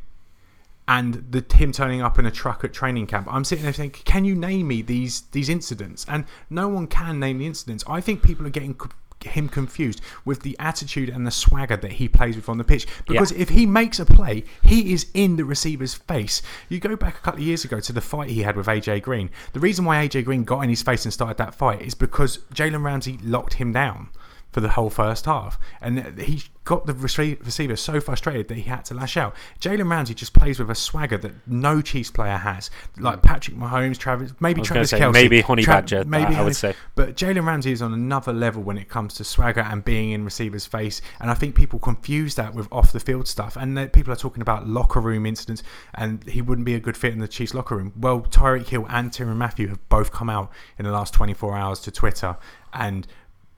and 0.88 1.26
the 1.30 1.44
him 1.54 1.72
turning 1.72 2.02
up 2.02 2.18
in 2.18 2.26
a 2.26 2.30
truck 2.30 2.64
at 2.64 2.72
training 2.72 3.06
camp. 3.06 3.26
I'm 3.30 3.44
sitting 3.44 3.64
there 3.64 3.72
thinking, 3.72 4.02
can 4.04 4.24
you 4.24 4.34
name 4.34 4.68
me 4.68 4.82
these 4.82 5.22
these 5.32 5.48
incidents? 5.48 6.06
And 6.08 6.24
no 6.50 6.68
one 6.68 6.86
can 6.86 7.18
name 7.18 7.38
the 7.38 7.46
incidents. 7.46 7.84
I 7.88 8.00
think 8.00 8.22
people 8.22 8.46
are 8.46 8.50
getting 8.50 8.78
him 9.24 9.48
confused 9.48 10.00
with 10.24 10.42
the 10.42 10.56
attitude 10.58 11.08
and 11.08 11.26
the 11.26 11.30
swagger 11.30 11.76
that 11.76 11.92
he 11.92 12.08
plays 12.08 12.36
with 12.36 12.48
on 12.48 12.58
the 12.58 12.64
pitch. 12.64 12.86
Because 13.08 13.32
if 13.32 13.48
he 13.48 13.66
makes 13.66 13.98
a 13.98 14.06
play, 14.06 14.44
he 14.62 14.92
is 14.92 15.10
in 15.14 15.36
the 15.36 15.44
receiver's 15.44 15.94
face. 15.94 16.42
You 16.68 16.78
go 16.78 16.94
back 16.96 17.16
a 17.18 17.20
couple 17.20 17.40
of 17.40 17.46
years 17.46 17.64
ago 17.64 17.80
to 17.80 17.92
the 17.92 18.00
fight 18.00 18.30
he 18.30 18.42
had 18.42 18.56
with 18.56 18.66
AJ 18.66 19.02
Green. 19.02 19.30
The 19.52 19.60
reason 19.60 19.84
why 19.84 20.06
AJ 20.06 20.24
Green 20.24 20.44
got 20.44 20.60
in 20.60 20.70
his 20.70 20.82
face 20.82 21.04
and 21.04 21.12
started 21.12 21.38
that 21.38 21.54
fight 21.54 21.82
is 21.82 21.94
because 21.94 22.38
Jalen 22.54 22.84
Ramsey 22.84 23.18
locked 23.22 23.54
him 23.54 23.72
down 23.72 24.10
for 24.56 24.62
the 24.62 24.70
whole 24.70 24.88
first 24.88 25.26
half. 25.26 25.60
And 25.82 26.18
he 26.18 26.42
got 26.64 26.86
the 26.86 26.94
receiver 26.94 27.76
so 27.76 28.00
frustrated 28.00 28.48
that 28.48 28.54
he 28.54 28.62
had 28.62 28.86
to 28.86 28.94
lash 28.94 29.18
out. 29.18 29.36
Jalen 29.60 29.90
Ramsey 29.90 30.14
just 30.14 30.32
plays 30.32 30.58
with 30.58 30.70
a 30.70 30.74
swagger 30.74 31.18
that 31.18 31.46
no 31.46 31.82
Chiefs 31.82 32.10
player 32.10 32.38
has. 32.38 32.70
Like 32.96 33.20
Patrick 33.20 33.54
Mahomes, 33.54 33.98
Travis, 33.98 34.32
maybe 34.40 34.62
Travis 34.62 34.88
say, 34.88 34.98
Kelce. 34.98 35.12
maybe 35.12 35.42
Honey 35.42 35.66
Badger, 35.66 36.06
maybe 36.06 36.34
I 36.34 36.42
would 36.42 36.56
say. 36.56 36.74
But 36.94 37.16
Jalen 37.16 37.46
Ramsey 37.46 37.70
is 37.70 37.82
on 37.82 37.92
another 37.92 38.32
level 38.32 38.62
when 38.62 38.78
it 38.78 38.88
comes 38.88 39.12
to 39.16 39.24
swagger 39.24 39.60
and 39.60 39.84
being 39.84 40.12
in 40.12 40.24
receivers' 40.24 40.64
face. 40.64 41.02
And 41.20 41.30
I 41.30 41.34
think 41.34 41.54
people 41.54 41.78
confuse 41.78 42.34
that 42.36 42.54
with 42.54 42.66
off 42.72 42.92
the 42.92 43.00
field 43.00 43.28
stuff. 43.28 43.58
And 43.58 43.92
people 43.92 44.10
are 44.10 44.16
talking 44.16 44.40
about 44.40 44.66
locker 44.66 45.00
room 45.00 45.26
incidents 45.26 45.62
and 45.92 46.24
he 46.24 46.40
wouldn't 46.40 46.64
be 46.64 46.74
a 46.74 46.80
good 46.80 46.96
fit 46.96 47.12
in 47.12 47.18
the 47.18 47.28
Chiefs 47.28 47.52
locker 47.52 47.76
room. 47.76 47.92
Well, 47.94 48.22
Tyreek 48.22 48.68
Hill 48.68 48.86
and 48.88 49.10
Tyrann 49.10 49.36
Mathieu 49.36 49.68
have 49.68 49.86
both 49.90 50.12
come 50.12 50.30
out 50.30 50.50
in 50.78 50.86
the 50.86 50.92
last 50.92 51.12
24 51.12 51.54
hours 51.54 51.80
to 51.80 51.90
Twitter 51.90 52.38
and 52.72 53.06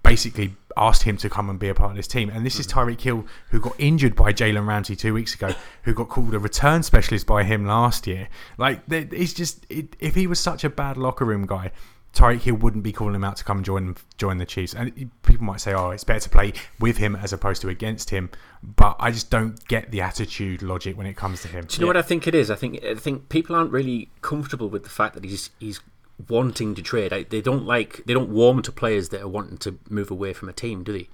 basically 0.09 0.55
asked 0.77 1.03
him 1.03 1.17
to 1.19 1.29
come 1.29 1.51
and 1.51 1.59
be 1.59 1.69
a 1.69 1.75
part 1.75 1.91
of 1.91 1.97
this 1.97 2.07
team. 2.07 2.31
And 2.31 2.47
this 2.47 2.59
is 2.59 2.71
hmm. 2.71 2.79
Tyreek 2.79 3.01
Hill, 3.01 3.27
who 3.51 3.61
got 3.61 3.75
injured 3.79 4.15
by 4.15 4.33
Jalen 4.33 4.67
Ramsey 4.67 4.97
two 4.97 5.13
weeks 5.13 5.35
ago, 5.35 5.55
who 5.83 5.95
got 5.95 6.09
called 6.09 6.35
a 6.35 6.39
return 6.39 6.83
specialist 6.83 7.27
by 7.27 7.45
him 7.45 7.67
last 7.67 8.07
year. 8.07 8.29
Like, 8.57 8.83
it's 8.89 9.33
just, 9.33 9.67
it, 9.69 9.97
if 9.99 10.15
he 10.15 10.27
was 10.27 10.41
such 10.41 10.65
a 10.65 10.71
bad 10.71 10.97
locker 10.97 11.25
room 11.25 11.47
guy, 11.47 11.73
Tyreek 12.15 12.41
Hill 12.41 12.57
wouldn't 12.57 12.85
be 12.85 12.93
calling 12.93 13.15
him 13.15 13.23
out 13.23 13.37
to 13.37 13.45
come 13.45 13.63
join 13.63 13.95
join 14.17 14.39
the 14.39 14.47
Chiefs. 14.47 14.75
And 14.75 15.11
people 15.23 15.45
might 15.45 15.61
say, 15.61 15.75
"Oh, 15.75 15.91
it's 15.91 16.05
better 16.05 16.21
to 16.21 16.31
play 16.31 16.55
with 16.81 16.97
him 16.97 17.15
as 17.15 17.35
opposed 17.35 17.61
to 17.63 17.69
against 17.69 18.09
him." 18.09 18.31
But 18.63 18.97
I 18.99 19.11
just 19.11 19.31
don't 19.31 19.63
get 19.69 19.91
the 19.91 20.01
attitude 20.01 20.63
logic 20.63 20.97
when 20.97 21.07
it 21.07 21.17
comes 21.17 21.43
to 21.43 21.49
him. 21.49 21.67
Do 21.67 21.77
you 21.77 21.81
know 21.83 21.87
what 21.87 21.99
I 21.99 22.03
think 22.03 22.27
it 22.27 22.35
is? 22.35 22.51
I 22.51 22.57
think 22.57 22.83
I 22.83 22.95
think 22.95 23.29
people 23.29 23.55
aren't 23.55 23.71
really 23.71 24.09
comfortable 24.23 24.71
with 24.71 24.85
the 24.85 24.89
fact 24.89 25.15
that 25.15 25.25
he's 25.25 25.51
he's 25.61 25.81
wanting 26.29 26.75
to 26.75 26.83
trade. 26.83 27.13
I, 27.13 27.23
they 27.25 27.41
don't 27.41 27.65
like 27.67 28.03
they 28.07 28.15
don't 28.15 28.31
warm 28.31 28.63
to 28.63 28.73
players 28.73 29.11
that 29.11 29.21
are 29.21 29.29
wanting 29.29 29.59
to 29.59 29.79
move 29.89 30.11
away 30.11 30.33
from 30.33 30.49
a 30.49 30.53
team, 30.53 30.83
do 30.83 30.93
they? 30.93 31.09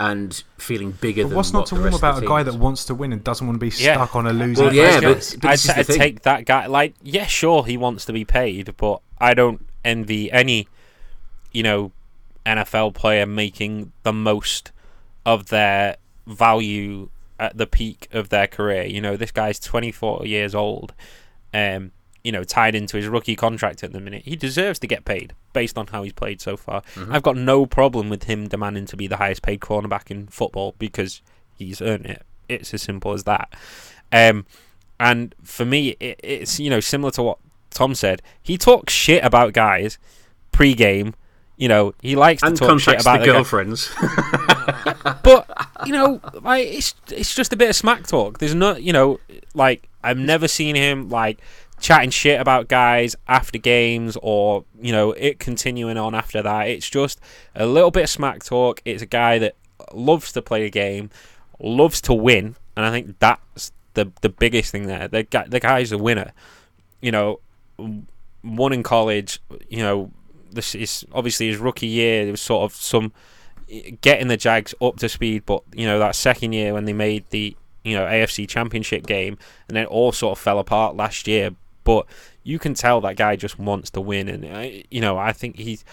And 0.00 0.42
feeling 0.58 0.92
bigger 0.92 1.24
But 1.24 1.28
than 1.30 1.36
what's 1.36 1.52
not 1.52 1.60
what 1.60 1.66
to 1.68 1.74
warm 1.76 1.94
about 1.94 2.22
a 2.22 2.26
guy 2.26 2.42
that 2.44 2.54
wants 2.54 2.84
to 2.84 2.94
win 2.94 3.12
and 3.12 3.22
doesn't 3.24 3.44
want 3.46 3.56
to 3.56 3.60
be 3.60 3.72
Yeah. 3.82 3.94
stuck 3.94 4.14
on 4.14 4.26
a 4.28 4.32
losing? 4.32 4.66
Well, 4.66 4.74
yeah, 4.74 4.96
I'd, 4.96 5.02
but- 5.02 5.34
I'd, 5.34 5.40
but 5.40 5.50
this 5.50 5.68
is 5.68 5.74
the 5.74 5.78
I'd 5.80 5.86
take 5.98 6.22
that 6.22 6.44
guy. 6.44 6.66
Like, 6.66 6.94
yeah, 7.02 7.26
sure, 7.26 7.64
he 7.66 7.76
wants 7.76 8.04
to 8.04 8.12
be 8.12 8.24
paid, 8.24 8.76
but 8.76 9.00
I 9.20 9.34
don't 9.34 9.66
envy 9.84 10.30
any, 10.30 10.68
you 11.52 11.64
know, 11.64 11.90
NFL 12.46 12.94
player 12.94 13.26
making 13.26 13.90
the 14.04 14.12
most 14.12 14.70
of 15.26 15.46
their 15.48 15.96
value 16.28 17.08
at 17.40 17.56
the 17.56 17.66
peak 17.66 18.06
of 18.12 18.28
their 18.28 18.46
career. 18.46 18.84
You 18.84 19.00
know, 19.00 19.16
this 19.16 19.32
guy's 19.32 19.58
24 19.58 20.26
years 20.26 20.54
old, 20.54 20.92
um, 21.52 21.90
you 22.24 22.32
know, 22.32 22.44
tied 22.44 22.74
into 22.74 22.96
his 22.96 23.06
rookie 23.06 23.36
contract 23.36 23.82
at 23.82 23.92
the 23.92 24.00
minute. 24.00 24.22
He 24.24 24.36
deserves 24.36 24.78
to 24.80 24.86
get 24.86 25.04
paid 25.04 25.34
based 25.52 25.78
on 25.78 25.88
how 25.88 26.02
he's 26.02 26.12
played 26.12 26.40
so 26.40 26.56
far. 26.56 26.82
I've 27.10 27.22
got 27.22 27.36
no 27.36 27.66
problem 27.66 28.08
with 28.08 28.24
him 28.24 28.48
demanding 28.48 28.86
to 28.86 28.96
be 28.96 29.06
the 29.06 29.16
highest 29.16 29.42
paid 29.42 29.60
cornerback 29.60 30.10
in 30.10 30.26
football 30.26 30.74
because 30.78 31.22
he's 31.56 31.80
earned 31.80 32.06
it. 32.06 32.22
It's 32.48 32.74
as 32.74 32.82
simple 32.82 33.12
as 33.12 33.24
that. 33.24 33.54
Um, 34.12 34.46
and 34.98 35.34
for 35.42 35.64
me, 35.64 35.96
it, 36.00 36.20
it's 36.22 36.58
you 36.58 36.70
know 36.70 36.80
similar 36.80 37.10
to 37.12 37.22
what 37.22 37.38
Tom 37.70 37.94
said. 37.94 38.22
He 38.42 38.58
talks 38.58 38.92
shit 38.92 39.24
about 39.24 39.52
guys 39.52 39.98
pre-game. 40.52 41.14
You 41.56 41.68
know, 41.68 41.94
he 42.00 42.14
likes 42.14 42.42
and 42.42 42.56
to 42.56 42.66
talk 42.66 42.80
shit 42.80 43.00
about 43.00 43.20
the 43.20 43.26
girlfriends. 43.26 43.90
But 45.22 45.46
you 45.86 45.92
know, 45.92 46.20
like 46.42 46.66
it's 46.66 46.94
it's 47.10 47.34
just 47.34 47.52
a 47.52 47.56
bit 47.56 47.70
of 47.70 47.76
smack 47.76 48.06
talk. 48.06 48.38
There's 48.38 48.54
no, 48.54 48.76
you 48.76 48.92
know, 48.92 49.20
like 49.54 49.88
I've 50.02 50.18
never 50.18 50.48
seen 50.48 50.74
him 50.74 51.08
like 51.08 51.38
chatting 51.80 52.10
shit 52.10 52.40
about 52.40 52.68
guys 52.68 53.16
after 53.26 53.58
games 53.58 54.16
or 54.22 54.64
you 54.80 54.92
know 54.92 55.12
it 55.12 55.38
continuing 55.38 55.96
on 55.96 56.14
after 56.14 56.42
that. 56.42 56.68
It's 56.68 56.88
just 56.88 57.20
a 57.54 57.66
little 57.66 57.90
bit 57.90 58.04
of 58.04 58.10
smack 58.10 58.44
talk. 58.44 58.80
It's 58.84 59.02
a 59.02 59.06
guy 59.06 59.38
that 59.38 59.54
loves 59.92 60.32
to 60.32 60.42
play 60.42 60.64
a 60.64 60.70
game, 60.70 61.10
loves 61.60 62.00
to 62.02 62.14
win, 62.14 62.56
and 62.76 62.84
I 62.84 62.90
think 62.90 63.18
that's 63.18 63.72
the 63.94 64.10
the 64.20 64.28
biggest 64.28 64.72
thing 64.72 64.86
there. 64.86 65.08
The 65.08 65.22
guy, 65.24 65.46
the 65.48 65.60
guy's 65.60 65.92
a 65.92 65.98
winner. 65.98 66.32
You 67.00 67.12
know, 67.12 67.40
won 68.42 68.72
in 68.72 68.82
college. 68.82 69.40
You 69.68 69.78
know, 69.78 70.10
this 70.50 70.74
is 70.74 71.04
obviously 71.12 71.48
his 71.48 71.58
rookie 71.58 71.86
year. 71.86 72.24
There 72.24 72.32
was 72.32 72.40
sort 72.40 72.70
of 72.70 72.76
some 72.76 73.12
eh, 73.70 73.92
getting 74.00 74.28
the 74.28 74.36
Jags 74.36 74.74
up 74.80 74.96
to 74.98 75.08
speed, 75.08 75.44
but 75.46 75.62
you 75.72 75.86
know 75.86 75.98
that 75.98 76.14
second 76.14 76.52
year 76.52 76.72
when 76.74 76.84
they 76.84 76.92
made 76.92 77.24
the 77.30 77.56
you 77.84 77.96
know 77.96 78.04
AFC 78.04 78.48
Championship 78.48 79.06
game, 79.06 79.38
and 79.68 79.76
then 79.76 79.84
it 79.84 79.88
all 79.88 80.12
sort 80.12 80.38
of 80.38 80.42
fell 80.42 80.58
apart 80.58 80.96
last 80.96 81.26
year. 81.26 81.50
But 81.88 82.04
you 82.42 82.58
can 82.58 82.74
tell 82.74 83.00
that 83.00 83.16
guy 83.16 83.34
just 83.34 83.58
wants 83.58 83.88
to 83.92 84.00
win, 84.02 84.28
and 84.28 84.44
uh, 84.44 84.82
you 84.90 85.00
know 85.00 85.16
I 85.16 85.32
think 85.32 85.56
he's 85.56 85.86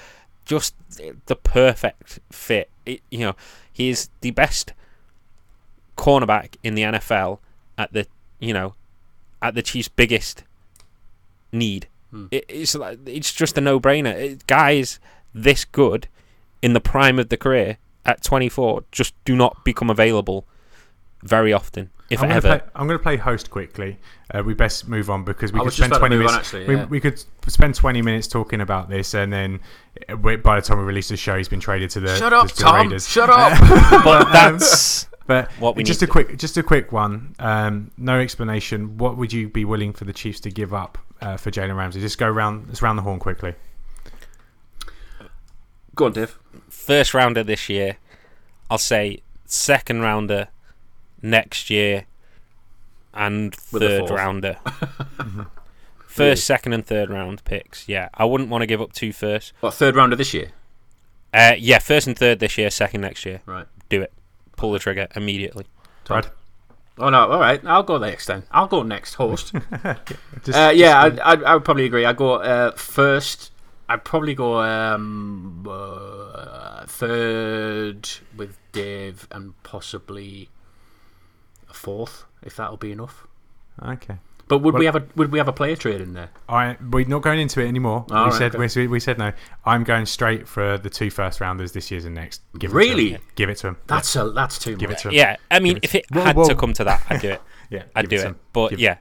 just 0.43 0.75
the 1.27 1.37
perfect 1.37 2.19
fit. 2.29 2.69
It, 2.85 2.99
you 3.09 3.19
know, 3.19 3.35
he's 3.71 4.09
the 4.19 4.31
best 4.31 4.73
cornerback 5.95 6.57
in 6.63 6.75
the 6.75 6.81
NFL 6.81 7.39
at 7.77 7.93
the 7.93 8.07
you 8.39 8.53
know 8.53 8.73
at 9.41 9.55
the 9.55 9.61
Chiefs' 9.61 9.87
biggest 9.87 10.43
need. 11.53 11.87
It, 12.29 12.43
it's 12.49 12.75
like 12.75 12.99
it's 13.05 13.31
just 13.31 13.57
a 13.57 13.61
no-brainer. 13.61 14.13
It, 14.13 14.47
guys 14.47 14.99
this 15.33 15.63
good 15.63 16.09
in 16.61 16.73
the 16.73 16.81
prime 16.81 17.19
of 17.19 17.29
the 17.29 17.37
career 17.37 17.77
at 18.05 18.21
24 18.21 18.83
just 18.91 19.13
do 19.23 19.33
not 19.33 19.63
become 19.63 19.89
available 19.89 20.43
very 21.23 21.53
often, 21.53 21.89
if 22.09 22.21
I'm 22.21 22.31
ever. 22.31 22.47
Gonna 22.47 22.59
play, 22.59 22.69
I'm 22.75 22.87
going 22.87 22.99
to 22.99 23.03
play 23.03 23.17
host 23.17 23.49
quickly. 23.49 23.97
Uh, 24.33 24.43
we 24.43 24.53
best 24.53 24.87
move 24.87 25.09
on 25.09 25.23
because 25.23 25.51
we 25.53 25.59
I 25.59 25.63
could 25.63 25.73
spend 25.73 25.93
20 25.93 26.15
move 26.15 26.25
on, 26.27 26.31
minutes. 26.33 26.47
actually, 26.53 26.67
we, 26.67 26.75
yeah. 26.75 26.85
we 26.85 26.99
could 26.99 27.23
spend 27.47 27.75
20 27.75 28.01
minutes 28.01 28.27
talking 28.27 28.61
about 28.61 28.89
this, 28.89 29.13
and 29.13 29.31
then 29.31 29.59
uh, 30.09 30.17
we- 30.17 30.35
by 30.35 30.55
the 30.55 30.61
time 30.61 30.77
we 30.77 30.83
release 30.83 31.07
the 31.09 31.17
show, 31.17 31.37
he's 31.37 31.49
been 31.49 31.59
traded 31.59 31.89
to 31.91 31.99
the, 31.99 32.15
Shut 32.15 32.33
up, 32.33 32.47
to 32.49 32.55
the 32.55 32.61
Tom. 32.63 32.75
Raiders. 32.87 33.07
Shut 33.09 33.29
up. 33.29 33.57
but 34.03 34.31
that's 34.31 35.07
But 35.27 35.51
What 35.53 35.75
we 35.75 35.83
just 35.83 36.01
need 36.01 36.09
a 36.09 36.11
quick, 36.11 36.37
just 36.37 36.55
a 36.57 36.63
quick 36.63 36.91
one. 36.91 37.35
Um, 37.39 37.91
no 37.97 38.19
explanation. 38.19 38.97
What 38.97 39.17
would 39.17 39.33
you 39.33 39.49
be 39.49 39.65
willing 39.65 39.91
for 39.93 40.05
the 40.05 40.13
Chiefs 40.13 40.39
to 40.41 40.51
give 40.51 40.73
up 40.73 40.97
uh, 41.21 41.37
for 41.37 41.49
Jalen 41.49 41.75
Ramsey? 41.75 41.99
Just 42.01 42.17
go 42.19 42.29
round, 42.29 42.67
let's 42.67 42.81
round 42.83 42.97
the 42.99 43.03
horn 43.03 43.19
quickly. 43.19 43.55
Go 45.95 46.05
on, 46.05 46.11
Dave. 46.13 46.37
first 46.69 47.13
rounder 47.13 47.43
this 47.43 47.69
year. 47.69 47.97
I'll 48.69 48.77
say 48.77 49.21
second 49.45 50.01
rounder 50.01 50.49
next 51.21 51.69
year, 51.69 52.05
and 53.13 53.55
With 53.71 53.83
a 53.83 53.87
third 53.87 53.99
fourth. 53.99 54.11
rounder. 54.11 54.57
First, 56.07 56.45
second, 56.45 56.71
and 56.73 56.85
third 56.85 57.09
round 57.09 57.43
picks. 57.43 57.89
Yeah, 57.89 58.07
I 58.13 58.23
wouldn't 58.23 58.49
want 58.49 58.61
to 58.61 58.65
give 58.67 58.81
up 58.81 58.93
two 58.93 59.11
first. 59.11 59.51
What 59.59 59.73
third 59.73 59.97
round 59.97 60.13
of 60.13 60.17
this 60.17 60.33
year? 60.33 60.51
Uh, 61.33 61.55
yeah, 61.57 61.79
first 61.79 62.07
and 62.07 62.17
third 62.17 62.39
this 62.39 62.57
year, 62.57 62.69
second 62.69 63.01
next 63.01 63.25
year. 63.25 63.41
Right. 63.45 63.65
Do 63.89 64.01
it. 64.01 64.13
Pull 64.55 64.71
the 64.71 64.79
trigger 64.79 65.07
immediately. 65.13 65.65
Brad, 66.05 66.27
Oh 66.97 67.09
no, 67.09 67.29
all 67.29 67.39
right. 67.41 67.59
I'll 67.65 67.83
go 67.83 67.97
next 67.97 68.27
then. 68.27 68.43
I'll 68.51 68.67
go 68.67 68.81
next, 68.83 69.15
host. 69.15 69.53
just, 70.45 70.57
Uh, 70.57 70.71
yeah, 70.73 71.01
I'd, 71.03 71.19
I'd, 71.19 71.43
I 71.43 71.53
would 71.55 71.65
probably 71.65 71.83
agree. 71.83 72.05
I 72.05 72.13
go 72.13 72.35
uh, 72.35 72.71
first. 72.71 73.51
I'd 73.89 74.05
probably 74.05 74.33
go 74.35 74.61
um, 74.61 75.67
uh, 75.69 76.85
third 76.85 78.09
with 78.37 78.57
Dave, 78.71 79.27
and 79.31 79.61
possibly 79.63 80.47
a 80.54 80.54
fourth, 81.75 82.25
if 82.43 82.55
that'll 82.55 82.77
be 82.77 82.91
enough. 82.91 83.27
okay. 83.81 84.17
But 84.47 84.59
would 84.59 84.75
we 84.75 84.85
have 84.85 84.95
a 84.95 85.03
would 85.15 85.31
we 85.31 85.39
have 85.39 85.47
a 85.47 85.53
player 85.53 85.75
trade 85.75 86.01
in 86.01 86.13
there? 86.13 86.29
I 86.47 86.77
we're 86.91 87.07
not 87.07 87.23
going 87.23 87.39
into 87.39 87.61
it 87.61 87.67
anymore. 87.67 88.05
All 88.11 88.25
we 88.25 88.29
right, 88.29 88.33
said 88.37 88.55
okay. 88.55 88.81
we, 88.81 88.87
we 88.87 88.99
said 88.99 89.17
no. 89.17 89.31
I'm 89.65 89.83
going 89.83 90.05
straight 90.05 90.47
for 90.47 90.77
the 90.77 90.87
two 90.89 91.09
first 91.09 91.41
rounders 91.41 91.71
this 91.71 91.89
year's 91.89 92.05
and 92.05 92.13
next. 92.13 92.43
Give 92.59 92.69
it 92.69 92.75
Really? 92.75 93.05
To 93.09 93.15
him. 93.15 93.21
Give 93.33 93.49
it 93.49 93.55
to 93.57 93.69
him. 93.69 93.77
That's 93.87 94.15
a 94.15 94.29
that's 94.29 94.59
too 94.59 94.75
Give 94.75 94.91
it 94.91 94.93
much. 94.93 95.01
to 95.01 95.07
him. 95.07 95.15
Yeah, 95.15 95.37
I 95.49 95.59
mean, 95.59 95.77
it 95.77 95.83
if 95.85 95.95
it 95.95 96.05
Whoa, 96.11 96.21
had 96.21 96.35
whoa. 96.35 96.47
to 96.47 96.53
come 96.55 96.73
to 96.73 96.83
that, 96.83 97.03
I'd 97.09 97.21
do 97.21 97.29
it. 97.31 97.41
Yeah, 97.71 97.83
I'd 97.95 98.07
do 98.07 98.19
to 98.19 98.27
it. 98.29 98.35
But 98.53 98.69
Give- 98.69 98.79
yeah, 98.81 98.97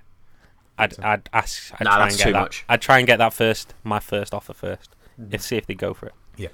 I'd 0.78 0.98
I'd 1.00 1.28
ask. 1.34 1.74
I'd 1.74 1.84
Nah, 1.84 1.96
try 1.96 2.04
that's 2.04 2.14
and 2.14 2.18
get 2.18 2.24
too 2.24 2.32
that. 2.32 2.40
much. 2.40 2.64
I'd 2.70 2.80
try 2.80 2.96
and 2.98 3.06
get 3.06 3.18
that 3.18 3.34
first. 3.34 3.74
My 3.84 4.00
first 4.00 4.32
offer 4.32 4.54
first. 4.54 4.96
Mm. 5.20 5.34
If 5.34 5.42
see 5.42 5.56
if 5.58 5.66
they 5.66 5.74
go 5.74 5.92
for 5.92 6.06
it. 6.06 6.14
Yeah. 6.38 6.48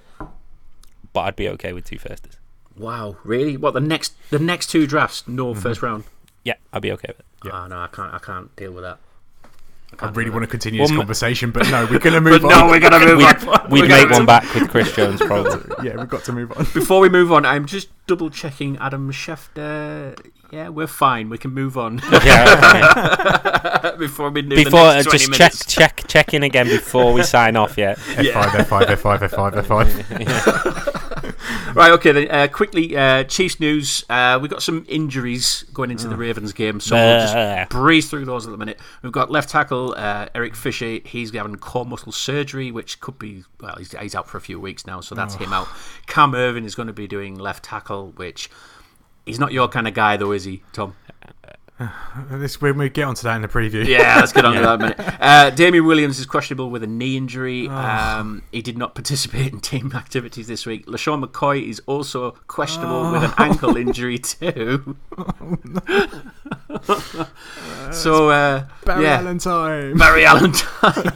But 1.13 1.21
I'd 1.21 1.37
be 1.37 1.49
okay 1.51 1.73
with 1.73 1.85
two 1.85 1.99
firsters. 1.99 2.40
Wow, 2.77 3.17
really? 3.25 3.57
What 3.57 3.75
the 3.75 3.81
next 3.81 4.15
the 4.31 4.39
next 4.39 4.69
two 4.69 4.87
drafts? 4.87 5.27
No 5.29 5.53
Mm-hmm. 5.53 5.61
first 5.61 5.83
round. 5.83 6.05
Yeah, 6.45 6.55
I'll 6.73 6.81
be 6.81 6.93
okay 6.93 7.09
with 7.09 7.21
it. 7.21 7.27
Oh, 7.53 7.67
no, 7.67 7.79
I 7.81 7.89
can't. 7.89 8.13
I 8.15 8.19
can't 8.19 8.55
deal 8.57 8.73
with 8.73 8.85
that. 8.85 8.99
I 9.99 10.09
really 10.11 10.31
want 10.31 10.45
to 10.45 10.47
continue 10.47 10.79
Well, 10.81 10.87
this 10.87 10.93
m- 10.93 10.99
conversation, 10.99 11.51
but 11.51 11.69
no, 11.69 11.85
we're 11.91 11.99
going 11.99 12.15
to 12.15 12.21
move 12.21 12.45
on. 12.45 12.51
No, 12.51 12.67
we're 12.69 12.79
gonna 12.79 13.01
move 13.05 13.23
on. 13.49 13.71
We'd 13.71 13.83
We're 13.83 13.89
make 13.89 14.03
gonna- 14.05 14.19
one 14.19 14.27
back 14.27 14.55
with 14.55 14.71
Chris 14.71 14.93
Jones, 14.95 15.21
probably. 15.21 15.61
yeah, 15.87 15.97
we've 15.97 16.09
got 16.09 16.23
to 16.25 16.33
move 16.33 16.53
on. 16.53 16.65
Before 16.73 17.01
we 17.01 17.09
move 17.09 17.33
on, 17.33 17.45
I'm 17.45 17.67
just 17.67 17.89
double 18.07 18.31
checking 18.31 18.77
Adam 18.79 19.11
Schefter. 19.13 20.17
Yeah, 20.53 20.69
we're 20.69 20.87
fine. 20.87 21.29
We 21.29 21.39
can 21.39 21.53
move 21.53 21.77
on 21.77 22.01
yeah. 22.25 23.95
before 23.99 24.31
we 24.31 24.43
do 24.43 24.57
Before 24.57 24.71
the 24.81 24.87
uh, 24.91 24.95
next 24.95 25.07
20 25.07 25.19
just 25.19 25.31
minutes. 25.31 25.67
check 25.67 25.97
check 25.97 26.09
check 26.09 26.35
in 26.35 26.43
again 26.45 26.67
before 26.69 27.13
we 27.13 27.23
sign 27.23 27.57
off. 27.57 27.77
Yeah. 27.79 27.95
F5, 27.95 28.67
F5, 28.67 28.87
F5, 28.97 29.29
F5, 29.63 29.63
F5. 29.65 31.07
Right, 31.75 31.93
okay. 31.93 32.13
Then, 32.13 32.31
uh, 32.31 32.49
quickly, 32.49 32.97
uh, 32.97 33.25
Chiefs 33.25 33.61
news. 33.61 34.05
Uh, 34.09 34.39
we've 34.41 34.51
got 34.51 34.63
some 34.63 34.85
injuries 34.89 35.65
going 35.73 35.91
into 35.91 36.09
the 36.09 36.17
Ravens 36.17 36.53
game, 36.53 36.81
so 36.81 36.97
we'll 36.97 37.21
just 37.21 37.71
breeze 37.71 38.11
through 38.11 38.25
those 38.25 38.47
at 38.47 38.51
the 38.51 38.57
minute. 38.57 38.81
We've 39.03 39.13
got 39.13 39.31
left 39.31 39.49
tackle 39.51 39.95
uh, 39.97 40.27
Eric 40.35 40.55
Fisher. 40.57 40.99
He's 41.05 41.33
having 41.33 41.57
core 41.57 41.87
muscle 41.87 42.13
surgery, 42.13 42.71
which 42.71 43.01
could 43.01 43.19
be 43.19 43.45
well. 43.61 43.77
He's, 43.77 43.93
he's 43.93 44.15
out 44.15 44.29
for 44.29 44.39
a 44.39 44.41
few 44.41 44.59
weeks 44.59 44.87
now, 44.87 45.01
so 45.01 45.15
that's 45.15 45.35
him 45.35 45.53
out. 45.53 45.69
Cam 46.07 46.33
Erving 46.33 46.65
is 46.65 46.75
going 46.75 46.89
to 46.89 46.93
be 46.93 47.07
doing 47.07 47.39
left 47.39 47.65
tackle, 47.65 48.13
which 48.17 48.51
he's 49.27 49.39
not 49.39 49.53
your 49.53 49.69
kind 49.69 49.87
of 49.87 49.95
guy, 49.95 50.17
though, 50.17 50.33
is 50.33 50.45
he, 50.45 50.63
Tom? 50.73 50.95
This, 52.31 52.61
when 52.61 52.79
we 52.79 52.91
get 52.91 53.05
onto 53.05 53.23
that 53.23 53.37
in 53.37 53.43
the 53.43 53.49
preview. 53.49 53.87
Yeah, 53.87 54.17
let's 54.17 54.33
get 54.33 54.45
on 54.45 54.55
to 54.55 54.61
that 54.61 54.75
in 54.75 54.81
a 54.81 54.97
minute. 54.97 55.17
Uh, 55.21 55.51
Damien 55.51 55.87
Williams 55.87 56.19
is 56.19 56.27
questionable 56.27 56.71
with 56.71 56.83
a 56.83 56.87
knee 56.87 57.17
injury. 57.17 57.69
Um, 57.69 58.43
he 58.53 58.63
did 58.63 58.79
not 58.79 58.95
participate 58.95 59.53
in 59.53 59.61
team 59.61 59.93
activities 59.95 60.47
this 60.47 60.67
week. 60.67 60.87
LeSean 60.87 61.25
McCoy 61.25 61.69
is 61.69 61.81
also 61.87 62.33
questionable 62.47 63.13
with 63.13 63.25
an 63.25 63.33
ankle 63.39 63.77
injury 63.77 64.19
too. 64.19 64.97
Oh 65.17 65.59
no! 65.65 66.07
so, 67.93 68.31
uh, 68.31 68.67
Barry 68.85 69.05
yeah, 69.05 69.19
Allen 69.19 69.39
time. 69.39 69.97
Barry 69.97 70.25
Allen 70.25 70.53
time. 70.53 71.13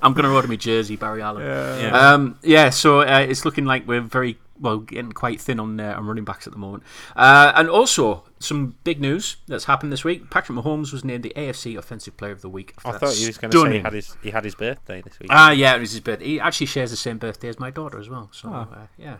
I'm 0.00 0.14
going 0.14 0.24
to 0.24 0.30
order 0.30 0.48
my 0.48 0.56
jersey, 0.56 0.96
Barry 0.96 1.22
Allen. 1.22 1.42
Yeah. 1.42 2.12
Um, 2.12 2.38
yeah, 2.42 2.70
so 2.70 3.00
uh, 3.00 3.26
it's 3.28 3.44
looking 3.44 3.64
like 3.64 3.86
we're 3.86 4.00
very 4.00 4.38
well 4.62 4.78
getting 4.78 5.12
quite 5.12 5.40
thin 5.40 5.60
on 5.60 5.78
uh, 5.78 5.94
on 5.96 6.06
running 6.06 6.24
backs 6.24 6.46
at 6.46 6.52
the 6.52 6.58
moment. 6.58 6.82
Uh, 7.14 7.52
and 7.54 7.68
also 7.68 8.24
some 8.38 8.76
big 8.84 9.00
news 9.00 9.36
that's 9.46 9.64
happened 9.64 9.92
this 9.92 10.04
week. 10.04 10.30
Patrick 10.30 10.58
Mahomes 10.58 10.92
was 10.92 11.04
named 11.04 11.24
the 11.24 11.32
AFC 11.36 11.76
Offensive 11.76 12.16
Player 12.16 12.32
of 12.32 12.40
the 12.40 12.48
Week. 12.48 12.72
I 12.84 12.92
thought 12.92 13.18
you 13.18 13.26
was 13.26 13.38
going 13.38 13.50
to 13.50 13.60
say 13.60 13.72
he 13.72 13.78
had 13.80 13.92
his 13.92 14.16
he 14.22 14.30
had 14.30 14.44
his 14.44 14.54
birthday 14.54 15.02
this 15.02 15.18
week. 15.18 15.28
Ah, 15.30 15.50
yeah, 15.50 15.74
it 15.74 15.80
was 15.80 15.90
his 15.92 16.00
birthday. 16.00 16.24
He 16.24 16.40
actually 16.40 16.66
shares 16.66 16.90
the 16.90 16.96
same 16.96 17.18
birthday 17.18 17.48
as 17.48 17.58
my 17.58 17.70
daughter 17.70 17.98
as 17.98 18.08
well. 18.08 18.30
So, 18.32 18.48
uh, 18.50 18.66
yeah. 18.96 19.16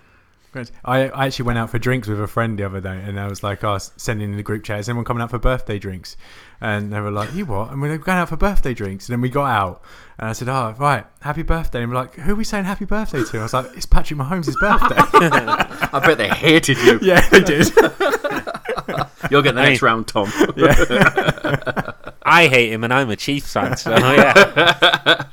I, 0.84 1.08
I 1.08 1.26
actually 1.26 1.46
went 1.46 1.58
out 1.58 1.70
for 1.70 1.78
drinks 1.78 2.08
with 2.08 2.20
a 2.20 2.26
friend 2.26 2.58
the 2.58 2.64
other 2.64 2.80
day, 2.80 3.00
and 3.04 3.18
I 3.18 3.28
was 3.28 3.42
like, 3.42 3.64
oh, 3.64 3.70
I 3.70 3.72
was 3.74 3.92
sending 3.96 4.30
in 4.30 4.36
the 4.36 4.42
group 4.42 4.64
chat, 4.64 4.80
is 4.80 4.88
anyone 4.88 5.04
coming 5.04 5.22
out 5.22 5.30
for 5.30 5.38
birthday 5.38 5.78
drinks? 5.78 6.16
And 6.60 6.92
they 6.92 7.00
were 7.00 7.10
like, 7.10 7.34
you 7.34 7.46
what? 7.46 7.70
And 7.72 7.80
we 7.80 7.88
were 7.88 7.98
going 7.98 8.18
out 8.18 8.28
for 8.28 8.36
birthday 8.36 8.74
drinks. 8.74 9.08
And 9.08 9.14
then 9.14 9.20
we 9.20 9.28
got 9.28 9.46
out, 9.46 9.82
and 10.18 10.28
I 10.28 10.32
said, 10.32 10.48
oh, 10.48 10.74
right, 10.78 11.06
happy 11.20 11.42
birthday. 11.42 11.82
And 11.82 11.90
we're 11.90 11.98
like, 11.98 12.14
who 12.14 12.32
are 12.32 12.36
we 12.36 12.44
saying 12.44 12.64
happy 12.64 12.84
birthday 12.84 13.24
to? 13.24 13.38
I 13.38 13.42
was 13.42 13.54
like, 13.54 13.76
it's 13.76 13.86
Patrick 13.86 14.20
Mahomes' 14.20 14.58
birthday. 14.60 14.96
I 15.92 16.00
bet 16.04 16.18
they 16.18 16.28
hated 16.28 16.78
you. 16.78 16.98
yeah, 17.02 17.26
they 17.28 17.40
did. 17.40 17.70
You'll 19.32 19.42
get 19.42 19.54
the 19.54 19.62
Hey. 19.62 19.70
next 19.70 19.82
round, 19.82 20.06
Tom. 20.06 20.26
I 22.24 22.46
hate 22.48 22.70
him, 22.72 22.84
and 22.84 22.92
I'm 22.92 23.10
a 23.10 23.16
Chiefs 23.16 23.52
fan. 23.52 23.76
So 23.76 23.90
yeah, 23.96 25.24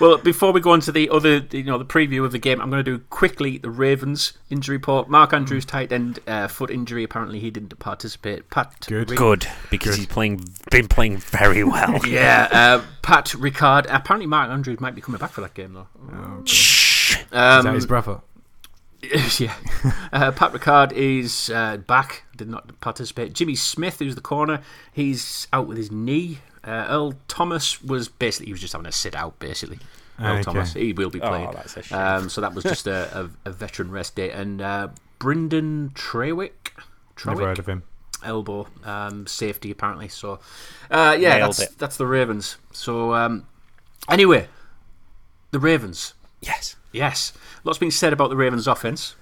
Well, 0.00 0.18
before 0.18 0.52
we 0.52 0.60
go 0.60 0.72
on 0.72 0.80
to 0.80 0.92
the 0.92 1.08
other, 1.10 1.38
you 1.50 1.62
know, 1.64 1.78
the 1.78 1.84
preview 1.84 2.24
of 2.24 2.32
the 2.32 2.38
game, 2.38 2.60
I'm 2.60 2.70
going 2.70 2.84
to 2.84 2.90
do 2.98 3.04
quickly 3.10 3.58
the 3.58 3.70
Ravens 3.70 4.32
injury 4.50 4.76
report. 4.76 5.08
Mark 5.08 5.32
Andrews, 5.32 5.64
tight 5.64 5.92
end, 5.92 6.18
uh, 6.26 6.48
foot 6.48 6.70
injury. 6.70 7.04
Apparently, 7.04 7.38
he 7.40 7.50
didn't 7.50 7.78
participate. 7.78 8.50
Pat, 8.50 8.74
Good. 8.88 9.10
Rick- 9.10 9.18
good 9.18 9.46
because 9.70 9.96
he's 9.96 10.06
playing 10.06 10.44
been 10.70 10.88
playing 10.88 11.18
very 11.18 11.62
well. 11.62 12.00
Yeah, 12.06 12.48
uh, 12.50 12.82
Pat 13.02 13.26
Ricard. 13.26 13.86
Apparently, 13.88 14.26
Mark 14.26 14.50
Andrews 14.50 14.80
might 14.80 14.94
be 14.94 15.00
coming 15.00 15.18
back 15.20 15.30
for 15.30 15.42
that 15.42 15.54
game 15.54 15.74
though. 15.74 15.86
Shh. 16.44 17.16
Is 17.16 17.26
that 17.30 17.66
Um, 17.66 17.74
his 17.74 17.86
brother? 17.86 18.20
yeah, 19.38 19.54
uh, 20.12 20.30
Pat 20.32 20.52
Ricard 20.52 20.92
is 20.92 21.50
uh, 21.50 21.78
back. 21.78 22.24
Did 22.36 22.48
not 22.48 22.80
participate. 22.80 23.32
Jimmy 23.32 23.54
Smith, 23.56 23.98
who's 23.98 24.14
the 24.14 24.20
corner, 24.20 24.60
he's 24.92 25.48
out 25.52 25.66
with 25.66 25.76
his 25.76 25.90
knee. 25.90 26.38
Uh, 26.64 26.86
Earl 26.88 27.14
Thomas 27.26 27.82
was 27.82 28.08
basically 28.08 28.46
he 28.46 28.52
was 28.52 28.60
just 28.60 28.72
having 28.72 28.86
a 28.86 28.92
sit 28.92 29.16
out. 29.16 29.38
Basically, 29.40 29.80
Earl 30.20 30.34
Okay. 30.34 30.42
Thomas 30.42 30.72
he 30.74 30.92
will 30.92 31.10
be 31.10 31.20
Oh, 31.20 31.28
playing. 31.28 31.50
that's 31.52 31.76
a 31.76 31.82
shame. 31.82 31.98
um, 31.98 32.28
so 32.30 32.40
that 32.40 32.54
was 32.54 32.62
just 32.62 32.86
a, 32.86 33.28
a, 33.44 33.48
a 33.48 33.52
veteran 33.52 33.90
rest 33.90 34.14
day. 34.14 34.30
And 34.30 34.62
uh, 34.62 34.88
Brynden 35.18 35.92
Trawick, 35.94 36.70
Never 37.26 37.40
Trawick 37.40 37.44
heard 37.46 37.58
of 37.58 37.66
him. 37.68 37.82
elbow 38.24 38.68
um, 38.84 39.26
safety 39.26 39.72
apparently. 39.72 40.06
So 40.06 40.38
uh, 40.92 41.16
yeah, 41.18 41.38
Nailed 41.38 41.48
that's 41.56 41.60
it. 41.62 41.78
that's 41.78 41.96
the 41.96 42.06
Ravens. 42.06 42.56
So 42.70 43.14
um, 43.14 43.48
anyway, 44.08 44.46
the 45.50 45.58
Ravens. 45.58 46.14
Yes. 46.42 46.76
Yes, 46.92 47.32
lots 47.64 47.78
been 47.78 47.90
said 47.90 48.12
about 48.12 48.28
the 48.28 48.36
Ravens' 48.36 48.66
offense. 48.66 49.14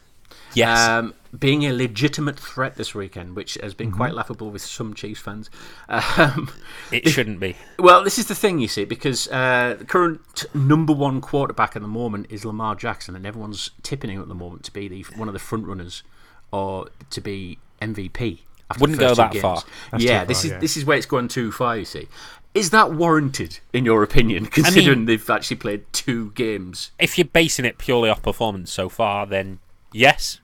Yes. 0.55 0.89
Um, 0.89 1.15
being 1.39 1.65
a 1.65 1.73
legitimate 1.73 2.37
threat 2.37 2.75
this 2.75 2.93
weekend, 2.93 3.37
which 3.37 3.55
has 3.63 3.73
been 3.75 3.89
Mm-hmm. 3.91 3.97
quite 3.97 4.15
laughable 4.15 4.51
with 4.51 4.63
some 4.63 4.95
Chiefs 4.95 5.21
fans. 5.21 5.49
Um, 5.89 6.51
It 6.91 7.09
shouldn't 7.09 7.39
be. 7.39 7.55
well, 7.79 8.03
this 8.03 8.19
is 8.19 8.27
the 8.27 8.35
thing, 8.35 8.59
you 8.59 8.67
see, 8.67 8.85
because 8.85 9.29
uh, 9.29 9.77
the 9.79 9.85
current 9.85 10.45
number 10.55 10.93
one 10.93 11.21
quarterback 11.21 11.77
at 11.77 11.83
the 11.83 11.89
moment 11.89 12.27
is 12.31 12.45
Lamar 12.45 12.75
Jackson, 12.75 13.15
and 13.15 13.25
everyone's 13.25 13.71
tipping 13.85 14.11
him 14.11 14.21
at 14.21 14.27
the 14.29 14.35
moment 14.35 14.65
to 14.65 14.73
be 14.73 14.89
the 14.89 15.03
one 15.15 15.29
of 15.29 15.33
the 15.35 15.39
front 15.39 15.67
runners 15.67 16.03
or 16.51 16.89
to 17.11 17.21
be 17.21 17.59
MVP. 17.81 18.41
After 18.71 18.81
Wouldn't 18.81 18.99
the 18.99 19.07
first 19.09 19.17
go 19.19 19.23
that 19.25 19.33
games. 19.33 19.43
far. 19.43 19.63
That's 19.93 20.03
yeah, 20.05 20.21
too 20.23 20.27
this 20.29 20.45
is 20.45 20.51
yeah. 20.53 20.59
this 20.59 20.77
is 20.77 20.85
where 20.85 20.97
it's 20.97 21.07
gone 21.07 21.27
too 21.29 21.51
far. 21.53 21.77
You 21.77 21.85
see, 21.85 22.09
is 22.55 22.71
that 22.71 22.93
warranted 22.93 23.61
in 23.73 23.85
your 23.85 24.03
opinion, 24.03 24.47
considering 24.47 25.07
they've 25.07 25.31
actually 25.31 25.57
played 25.57 25.85
two 25.93 26.31
games? 26.33 26.91
If 26.99 27.17
you're 27.17 27.27
basing 27.27 27.65
it 27.65 27.79
purely 27.79 28.11
off 28.11 28.23
performance 28.23 28.73
so 28.73 28.89
far, 28.89 29.27
then 29.27 29.61
yes, 29.93 30.41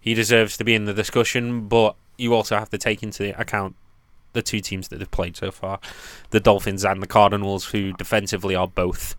he 0.00 0.14
deserves 0.14 0.56
to 0.58 0.64
be 0.64 0.74
in 0.74 0.84
the 0.84 0.94
discussion. 0.94 1.68
But 1.68 1.96
you 2.16 2.34
also 2.34 2.56
have 2.56 2.70
to 2.70 2.78
take 2.78 3.02
into 3.02 3.38
account 3.38 3.74
the 4.32 4.42
two 4.42 4.60
teams 4.60 4.88
that 4.88 4.98
they've 4.98 5.10
played 5.10 5.36
so 5.36 5.50
far, 5.50 5.80
the 6.30 6.40
Dolphins 6.40 6.84
and 6.84 7.02
the 7.02 7.06
Cardinals, 7.06 7.66
who 7.66 7.92
defensively 7.94 8.54
are 8.54 8.68
both 8.68 9.16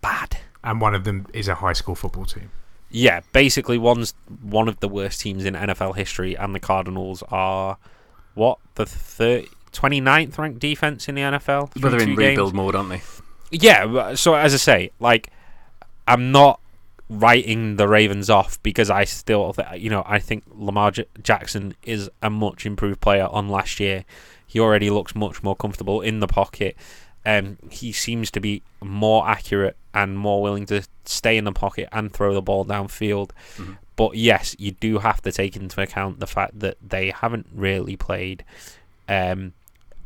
bad. 0.00 0.38
And 0.64 0.80
one 0.80 0.94
of 0.94 1.04
them 1.04 1.26
is 1.32 1.48
a 1.48 1.54
high 1.56 1.72
school 1.72 1.94
football 1.94 2.24
team. 2.24 2.50
Yeah, 2.90 3.20
basically 3.32 3.78
one's 3.78 4.14
one 4.42 4.68
of 4.68 4.80
the 4.80 4.88
worst 4.88 5.20
teams 5.20 5.44
in 5.44 5.54
NFL 5.54 5.94
history, 5.94 6.36
and 6.36 6.54
the 6.54 6.60
Cardinals 6.60 7.22
are 7.30 7.78
what 8.34 8.58
the 8.74 8.84
thir- 8.84 9.44
29th 9.72 10.38
ranked 10.38 10.58
defense 10.60 11.08
in 11.08 11.14
the 11.14 11.22
NFL. 11.22 11.70
But 11.76 11.90
they're 11.90 12.00
in 12.00 12.08
games? 12.10 12.18
rebuild 12.18 12.54
mode, 12.54 12.74
aren't 12.74 12.90
they? 12.90 13.02
Yeah, 13.50 14.14
so 14.14 14.34
as 14.34 14.54
I 14.54 14.58
say, 14.58 14.90
like 15.00 15.30
I'm 16.06 16.32
not 16.32 16.60
writing 17.08 17.76
the 17.76 17.88
Ravens 17.88 18.30
off 18.30 18.62
because 18.62 18.88
I 18.90 19.04
still, 19.04 19.52
th- 19.52 19.80
you 19.80 19.90
know, 19.90 20.04
I 20.06 20.20
think 20.20 20.44
Lamar 20.54 20.92
J- 20.92 21.06
Jackson 21.22 21.74
is 21.82 22.08
a 22.22 22.30
much 22.30 22.64
improved 22.64 23.00
player 23.00 23.26
on 23.26 23.48
last 23.48 23.80
year. 23.80 24.04
He 24.46 24.60
already 24.60 24.90
looks 24.90 25.14
much 25.14 25.42
more 25.42 25.56
comfortable 25.56 26.00
in 26.00 26.20
the 26.20 26.28
pocket. 26.28 26.76
Um, 27.26 27.58
he 27.68 27.92
seems 27.92 28.30
to 28.30 28.40
be 28.40 28.62
more 28.82 29.28
accurate 29.28 29.76
and 29.92 30.16
more 30.16 30.40
willing 30.40 30.66
to 30.66 30.82
stay 31.04 31.36
in 31.36 31.44
the 31.44 31.52
pocket 31.52 31.88
and 31.92 32.12
throw 32.12 32.32
the 32.32 32.40
ball 32.42 32.64
downfield. 32.64 33.30
But 33.96 34.16
yes, 34.16 34.56
you 34.58 34.70
do 34.70 34.98
have 34.98 35.20
to 35.22 35.32
take 35.32 35.56
into 35.56 35.80
account 35.82 36.20
the 36.20 36.26
fact 36.26 36.60
that 36.60 36.76
they 36.80 37.10
haven't 37.10 37.46
really 37.52 37.96
played 37.96 38.44
um, 39.08 39.52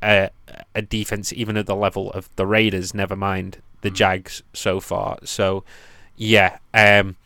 a, 0.04 0.30
a 0.74 0.82
defense 0.82 1.32
even 1.32 1.56
at 1.56 1.66
the 1.66 1.74
level 1.74 2.10
of 2.12 2.28
the 2.36 2.46
Raiders. 2.46 2.94
Never 2.94 3.16
mind 3.16 3.58
the 3.80 3.90
Jags 3.90 4.42
so 4.52 4.80
far. 4.80 5.18
So 5.24 5.64
yeah, 6.16 6.58
um, 6.72 7.16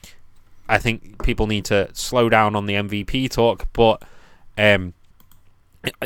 I 0.69 0.79
think 0.79 1.23
people 1.23 1.47
need 1.47 1.65
to 1.67 1.91
slow 1.95 2.29
down 2.29 2.55
on 2.55 2.67
the 2.67 2.75
MVP 2.75 3.31
talk, 3.31 3.67
but 3.73 4.03
um, 4.57 4.95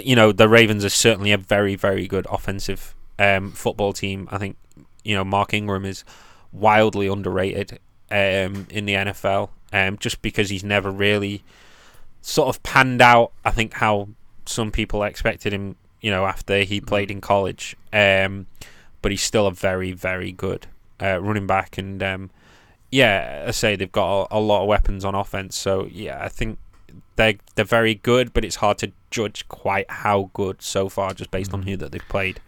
you 0.00 0.16
know 0.16 0.32
the 0.32 0.48
Ravens 0.48 0.84
are 0.84 0.90
certainly 0.90 1.32
a 1.32 1.38
very 1.38 1.74
very 1.74 2.06
good 2.06 2.26
offensive 2.30 2.94
um, 3.18 3.52
football 3.52 3.92
team. 3.92 4.28
I 4.30 4.38
think 4.38 4.56
you 5.04 5.14
know 5.14 5.24
Mark 5.24 5.54
Ingram 5.54 5.84
is 5.84 6.04
wildly 6.52 7.08
underrated 7.08 7.78
um, 8.10 8.66
in 8.70 8.84
the 8.84 8.94
NFL, 8.94 9.50
um, 9.72 9.98
just 9.98 10.22
because 10.22 10.50
he's 10.50 10.64
never 10.64 10.90
really 10.90 11.42
sort 12.20 12.48
of 12.48 12.62
panned 12.62 13.02
out. 13.02 13.32
I 13.44 13.50
think 13.50 13.74
how 13.74 14.08
some 14.44 14.70
people 14.70 15.02
expected 15.02 15.52
him, 15.52 15.76
you 16.02 16.10
know, 16.10 16.26
after 16.26 16.60
he 16.60 16.80
played 16.80 17.10
in 17.10 17.22
college. 17.22 17.74
Um, 17.92 18.46
but 19.00 19.10
he's 19.10 19.22
still 19.22 19.46
a 19.46 19.52
very, 19.52 19.92
very 19.92 20.30
good 20.30 20.66
uh, 21.00 21.20
running 21.20 21.46
back, 21.46 21.78
and 21.78 22.02
um, 22.02 22.30
yeah, 22.90 23.44
I 23.48 23.50
say 23.52 23.74
they've 23.74 23.90
got 23.90 24.24
a, 24.30 24.36
a 24.36 24.40
lot 24.40 24.62
of 24.62 24.68
weapons 24.68 25.04
on 25.04 25.14
offense. 25.14 25.56
So 25.56 25.88
yeah, 25.90 26.22
I 26.22 26.28
think 26.28 26.58
they're 27.16 27.34
they're 27.54 27.64
very 27.64 27.94
good, 27.94 28.32
but 28.32 28.44
it's 28.44 28.56
hard 28.56 28.78
to 28.78 28.92
judge 29.10 29.48
quite 29.48 29.90
how 29.90 30.30
good 30.34 30.62
so 30.62 30.88
far 30.88 31.14
just 31.14 31.30
based 31.30 31.52
on 31.52 31.62
who 31.62 31.76
that 31.78 31.92
they've 31.92 32.08
played. 32.08 32.40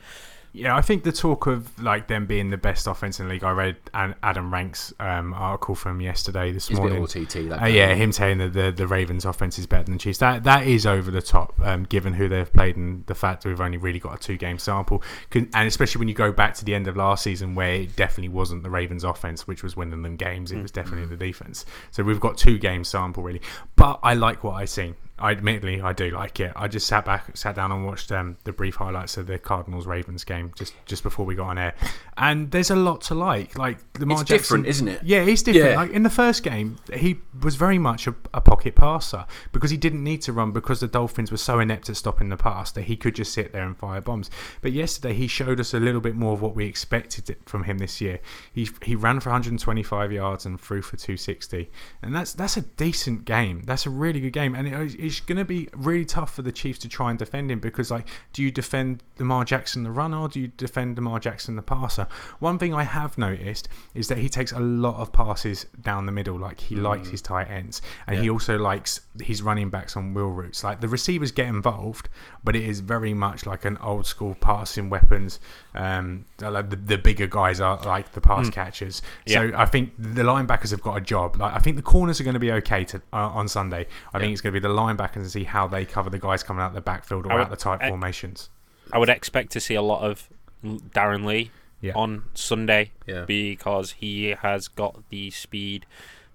Yeah, 0.56 0.76
I 0.76 0.82
think 0.82 1.02
the 1.02 1.10
talk 1.10 1.48
of 1.48 1.82
like 1.82 2.06
them 2.06 2.26
being 2.26 2.50
the 2.50 2.56
best 2.56 2.86
offense 2.86 3.18
in 3.18 3.26
the 3.26 3.34
league. 3.34 3.42
I 3.42 3.50
read 3.50 3.76
An- 3.92 4.14
Adam 4.22 4.54
Rank's 4.54 4.94
um, 5.00 5.34
article 5.34 5.74
from 5.74 6.00
yesterday, 6.00 6.52
this 6.52 6.68
He's 6.68 6.78
a 6.78 6.80
bit 6.80 6.92
morning. 6.92 7.02
OTT. 7.02 7.48
That 7.48 7.62
Uh, 7.62 7.66
yeah, 7.66 7.92
him 7.94 8.12
saying 8.12 8.38
that 8.38 8.52
the, 8.52 8.70
the 8.70 8.86
Ravens' 8.86 9.24
offense 9.24 9.58
is 9.58 9.66
better 9.66 9.82
than 9.82 9.94
the 9.94 9.98
Chiefs. 9.98 10.18
That 10.18 10.44
that 10.44 10.64
is 10.64 10.86
over 10.86 11.10
the 11.10 11.20
top, 11.20 11.60
um, 11.60 11.82
given 11.82 12.12
who 12.12 12.28
they've 12.28 12.50
played 12.52 12.76
and 12.76 13.04
the 13.06 13.16
fact 13.16 13.42
that 13.42 13.48
we've 13.48 13.60
only 13.60 13.78
really 13.78 13.98
got 13.98 14.14
a 14.14 14.18
two 14.18 14.36
game 14.36 14.60
sample, 14.60 15.02
and 15.32 15.48
especially 15.54 15.98
when 15.98 16.06
you 16.06 16.14
go 16.14 16.30
back 16.30 16.54
to 16.54 16.64
the 16.64 16.72
end 16.72 16.86
of 16.86 16.96
last 16.96 17.24
season, 17.24 17.56
where 17.56 17.72
it 17.72 17.96
definitely 17.96 18.28
wasn't 18.28 18.62
the 18.62 18.70
Ravens' 18.70 19.02
offense 19.02 19.48
which 19.48 19.64
was 19.64 19.76
winning 19.76 20.02
them 20.02 20.14
games. 20.14 20.52
It 20.52 20.62
was 20.62 20.70
definitely 20.70 21.06
the 21.06 21.16
defense. 21.16 21.66
So 21.90 22.04
we've 22.04 22.20
got 22.20 22.38
two 22.38 22.58
game 22.58 22.84
sample 22.84 23.24
really, 23.24 23.42
but 23.74 23.98
I 24.04 24.14
like 24.14 24.44
what 24.44 24.52
I've 24.52 24.70
seen. 24.70 24.94
I 25.24 25.30
admittedly 25.30 25.80
I 25.80 25.94
do 25.94 26.10
like 26.10 26.38
it. 26.38 26.52
I 26.54 26.68
just 26.68 26.86
sat 26.86 27.06
back, 27.06 27.34
sat 27.34 27.54
down 27.54 27.72
and 27.72 27.86
watched 27.86 28.12
um, 28.12 28.36
the 28.44 28.52
brief 28.52 28.74
highlights 28.74 29.16
of 29.16 29.26
the 29.26 29.38
Cardinals 29.38 29.86
Ravens 29.86 30.22
game 30.22 30.52
just 30.54 30.74
just 30.84 31.02
before 31.02 31.24
we 31.24 31.34
got 31.34 31.46
on 31.48 31.56
air, 31.56 31.74
and 32.16 32.50
there's 32.50 32.70
a 32.70 32.76
lot 32.76 33.00
to 33.02 33.14
like. 33.14 33.58
Like 33.58 33.78
Lamar 33.98 34.20
It's 34.20 34.28
Jackson, 34.28 34.62
different, 34.62 34.66
isn't 34.66 34.88
it? 34.88 35.02
Yeah, 35.02 35.22
it's 35.22 35.42
different. 35.42 35.70
Yeah. 35.70 35.76
Like 35.76 35.90
in 35.90 36.02
the 36.02 36.10
first 36.10 36.42
game, 36.42 36.76
he 36.92 37.16
was 37.42 37.56
very 37.56 37.78
much 37.78 38.06
a, 38.06 38.14
a 38.32 38.40
pocket 38.40 38.74
passer 38.74 39.26
because 39.52 39.70
he 39.70 39.76
didn't 39.76 40.02
need 40.02 40.22
to 40.22 40.32
run 40.32 40.52
because 40.52 40.80
the 40.80 40.88
Dolphins 40.88 41.30
were 41.30 41.36
so 41.36 41.58
inept 41.58 41.88
at 41.88 41.96
stopping 41.96 42.28
the 42.28 42.36
pass 42.36 42.70
that 42.72 42.82
he 42.82 42.96
could 42.96 43.14
just 43.14 43.32
sit 43.32 43.52
there 43.52 43.64
and 43.64 43.76
fire 43.76 44.00
bombs. 44.00 44.30
But 44.60 44.72
yesterday, 44.72 45.14
he 45.14 45.26
showed 45.26 45.60
us 45.60 45.74
a 45.74 45.80
little 45.80 46.00
bit 46.00 46.14
more 46.14 46.34
of 46.34 46.42
what 46.42 46.54
we 46.54 46.66
expected 46.66 47.36
from 47.46 47.64
him 47.64 47.78
this 47.78 48.00
year. 48.00 48.20
He 48.52 48.68
he 48.82 48.94
ran 48.94 49.20
for 49.20 49.30
125 49.30 50.12
yards 50.12 50.46
and 50.46 50.60
threw 50.60 50.82
for 50.82 50.96
260, 50.96 51.70
and 52.02 52.14
that's 52.14 52.32
that's 52.32 52.56
a 52.56 52.62
decent 52.62 53.24
game. 53.24 53.62
That's 53.64 53.86
a 53.86 53.90
really 53.90 54.20
good 54.20 54.32
game, 54.32 54.54
and 54.54 54.68
it, 54.68 54.96
it's 54.98 55.20
going 55.20 55.38
to 55.38 55.44
be 55.44 55.68
really 55.74 56.04
tough 56.04 56.34
for 56.34 56.42
the 56.42 56.52
Chiefs 56.52 56.78
to 56.80 56.88
try 56.88 57.10
and 57.10 57.18
defend 57.18 57.50
him 57.50 57.60
because 57.60 57.90
like, 57.90 58.06
do 58.32 58.42
you 58.42 58.50
defend 58.50 59.02
Lamar 59.18 59.44
Jackson 59.44 59.82
the 59.82 59.90
runner 59.90 60.18
or 60.18 60.28
do 60.28 60.40
you 60.40 60.48
defend 60.48 60.96
Lamar 60.96 61.18
Jackson 61.18 61.56
the 61.56 61.62
passer? 61.62 62.03
One 62.38 62.58
thing 62.58 62.74
I 62.74 62.82
have 62.84 63.16
noticed 63.18 63.68
is 63.94 64.08
that 64.08 64.18
he 64.18 64.28
takes 64.28 64.52
a 64.52 64.60
lot 64.60 64.96
of 64.96 65.12
passes 65.12 65.66
down 65.80 66.06
the 66.06 66.12
middle. 66.12 66.38
Like 66.38 66.60
he 66.60 66.74
likes 66.76 67.08
his 67.08 67.22
tight 67.22 67.48
ends, 67.50 67.82
and 68.06 68.18
he 68.18 68.30
also 68.30 68.58
likes 68.58 69.00
his 69.22 69.42
running 69.42 69.70
backs 69.70 69.96
on 69.96 70.14
wheel 70.14 70.28
routes. 70.28 70.64
Like 70.64 70.80
the 70.80 70.88
receivers 70.88 71.30
get 71.32 71.46
involved, 71.46 72.08
but 72.42 72.56
it 72.56 72.64
is 72.64 72.80
very 72.80 73.14
much 73.14 73.46
like 73.46 73.64
an 73.64 73.76
old 73.78 74.06
school 74.06 74.34
passing 74.40 74.90
weapons. 74.90 75.40
Um, 75.74 76.24
like 76.40 76.70
the, 76.70 76.76
the 76.76 76.98
bigger 76.98 77.26
guys 77.26 77.60
are 77.60 77.80
like 77.84 78.12
the 78.12 78.20
pass 78.20 78.50
catchers. 78.50 79.02
So 79.26 79.52
I 79.56 79.66
think 79.66 79.92
the 79.98 80.22
linebackers 80.22 80.70
have 80.70 80.82
got 80.82 80.96
a 80.96 81.00
job. 81.00 81.36
Like 81.36 81.54
I 81.54 81.58
think 81.58 81.76
the 81.76 81.82
corners 81.82 82.20
are 82.20 82.24
going 82.24 82.34
to 82.34 82.40
be 82.40 82.52
okay 82.52 82.84
to, 82.84 82.98
uh, 83.12 83.16
on 83.28 83.48
Sunday. 83.48 83.86
I 84.12 84.18
think 84.18 84.32
it's 84.32 84.40
going 84.40 84.52
to 84.54 84.60
be 84.60 84.66
the 84.66 84.72
linebackers 84.74 85.16
and 85.16 85.30
see 85.30 85.44
how 85.44 85.66
they 85.66 85.84
cover 85.84 86.10
the 86.10 86.18
guys 86.18 86.42
coming 86.42 86.62
out 86.62 86.74
the 86.74 86.80
backfield 86.80 87.26
or 87.26 87.30
would- 87.34 87.40
out 87.42 87.50
the 87.50 87.56
tight 87.56 87.80
I- 87.82 87.88
formations. 87.88 88.50
I 88.92 88.98
would 88.98 89.08
expect 89.08 89.50
to 89.52 89.60
see 89.60 89.74
a 89.74 89.82
lot 89.82 90.02
of 90.02 90.28
Darron 90.62 91.24
Lee 91.24 91.50
Yeah. 91.84 91.92
on 91.94 92.24
Sunday 92.34 92.92
Yeah. 93.06 93.24
because 93.26 93.92
he 93.92 94.30
has 94.30 94.68
got 94.68 95.02
the 95.10 95.30
speed 95.30 95.84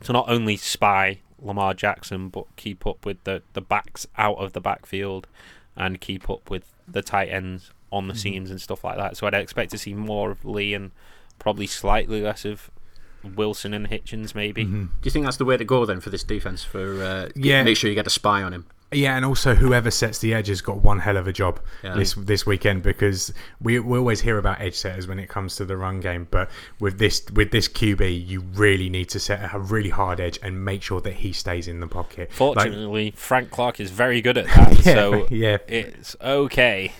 to 0.03 0.13
not 0.13 0.29
only 0.29 0.55
spy 0.57 1.19
Lamar 1.41 1.73
Jackson 1.73 2.29
but 2.29 2.45
keep 2.55 2.85
up 2.85 3.05
with 3.05 3.23
the, 3.23 3.41
the 3.53 3.61
backs 3.61 4.05
out 4.17 4.37
of 4.37 4.53
the 4.53 4.61
backfield 4.61 5.27
and 5.75 5.99
keep 6.01 6.29
up 6.29 6.49
with 6.49 6.65
the 6.87 7.01
tight 7.01 7.29
ends 7.29 7.71
on 7.91 8.07
the 8.07 8.13
seams 8.15 8.51
and 8.51 8.61
stuff 8.61 8.83
like 8.83 8.97
that. 8.97 9.17
So 9.17 9.25
I'd 9.25 9.33
expect 9.33 9.71
to 9.71 9.77
see 9.77 9.93
more 9.93 10.29
of 10.31 10.45
Lee 10.45 10.73
and 10.75 10.91
probably 11.39 11.65
slightly 11.67 12.21
less 12.21 12.45
of 12.45 12.69
Wilson 13.23 13.73
and 13.73 13.89
Hitchens 13.89 14.35
maybe. 14.35 14.63
Do 14.65 14.89
you 15.03 15.11
think 15.11 15.25
that's 15.25 15.37
the 15.37 15.45
way 15.45 15.57
to 15.57 15.65
go 15.65 15.85
then 15.85 15.99
for 15.99 16.09
this 16.11 16.23
defense? 16.23 16.63
For 16.63 17.03
uh, 17.03 17.29
Yeah. 17.35 17.63
make 17.63 17.77
sure 17.77 17.89
you 17.89 17.95
get 17.95 18.05
a 18.07 18.11
spy 18.11 18.43
on 18.43 18.53
him. 18.53 18.65
Yeah, 18.91 19.15
and 19.15 19.23
also 19.23 19.53
whoever 19.53 19.91
sets 19.91 20.17
the 20.17 20.33
edge 20.33 20.47
has 20.47 20.61
got 20.61 20.77
one 20.77 20.97
hell 20.99 21.15
of 21.17 21.27
a 21.27 21.31
job 21.33 21.59
Yeah. 21.83 21.93
this 21.95 22.13
this 22.15 22.45
weekend 22.47 22.81
because 22.81 23.31
we, 23.61 23.77
we 23.79 23.97
always 23.99 24.21
hear 24.21 24.39
about 24.39 24.59
edge 24.61 24.73
setters 24.73 25.07
when 25.07 25.19
it 25.19 25.29
comes 25.29 25.55
to 25.57 25.65
the 25.65 25.77
run 25.77 25.99
game, 25.99 26.27
but 26.31 26.49
with 26.79 26.97
this 26.97 27.23
with 27.33 27.51
this 27.51 27.67
QB, 27.67 28.27
you 28.27 28.41
really 28.55 28.89
need 28.89 29.09
to 29.09 29.19
set 29.19 29.53
a 29.53 29.59
really 29.59 29.91
hard 29.91 30.19
edge 30.19 30.39
and 30.41 30.65
make 30.65 30.81
sure 30.81 31.01
that 31.01 31.13
he 31.13 31.33
stays 31.33 31.67
in 31.67 31.79
the 31.81 31.87
pocket. 31.87 32.29
Like- 32.31 32.35
Fortunately, 32.55 33.11
Frank 33.15 33.51
Clark 33.51 33.79
is 33.79 33.91
very 33.91 34.21
good 34.21 34.39
at 34.39 34.47
that, 34.55 34.83
Yeah, 34.85 34.93
so 34.95 35.27
yeah. 35.29 35.57
it's 35.67 36.15
okay. 36.19 36.91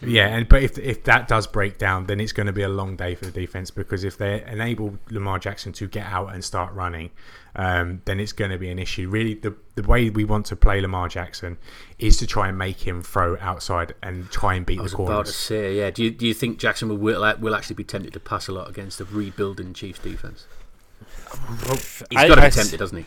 Yeah, 0.00 0.28
and 0.28 0.48
but 0.48 0.62
if 0.62 0.78
if 0.78 1.04
that 1.04 1.28
does 1.28 1.46
break 1.46 1.76
down, 1.76 2.06
then 2.06 2.18
it's 2.20 2.32
going 2.32 2.46
to 2.46 2.54
be 2.54 2.62
a 2.62 2.70
long 2.70 2.96
day 2.96 3.14
for 3.14 3.26
the 3.26 3.30
defense 3.30 3.70
because 3.70 4.02
if 4.02 4.16
they 4.16 4.42
enable 4.50 4.98
Lamar 5.10 5.38
Jackson 5.38 5.74
to 5.74 5.86
get 5.88 6.06
out 6.06 6.32
and 6.32 6.42
start 6.42 6.72
running, 6.72 7.10
um, 7.56 8.02
then 8.04 8.18
it's 8.20 8.32
going 8.32 8.50
to 8.50 8.58
be 8.58 8.68
an 8.70 8.78
issue. 8.78 9.08
Really, 9.08 9.34
the 9.34 9.54
the 9.74 9.82
way 9.82 10.10
we 10.10 10.24
want 10.24 10.46
to 10.46 10.56
play 10.56 10.80
Lamar 10.80 11.08
Jackson 11.08 11.58
is 11.98 12.16
to 12.18 12.26
try 12.26 12.48
and 12.48 12.58
make 12.58 12.86
him 12.86 13.02
throw 13.02 13.36
outside 13.40 13.94
and 14.02 14.30
try 14.30 14.54
and 14.54 14.66
beat 14.66 14.74
I 14.74 14.76
the 14.78 14.82
was 14.84 14.94
about 14.94 15.26
to 15.26 15.32
say, 15.32 15.76
yeah. 15.76 15.90
Do 15.90 16.04
you 16.04 16.10
do 16.10 16.26
you 16.26 16.34
think 16.34 16.58
Jackson 16.58 16.88
will 16.88 16.96
will, 16.96 17.34
will 17.38 17.54
actually 17.54 17.76
be 17.76 17.84
tempted 17.84 18.12
to 18.12 18.20
pass 18.20 18.48
a 18.48 18.52
lot 18.52 18.68
against 18.68 18.98
the 18.98 19.04
rebuilding 19.04 19.72
Chiefs 19.74 19.98
defense? 20.00 20.46
He's 22.10 22.28
got 22.28 22.34
to 22.36 22.40
be 22.42 22.50
tempted, 22.50 22.78
doesn't 22.78 22.98
he? 22.98 23.04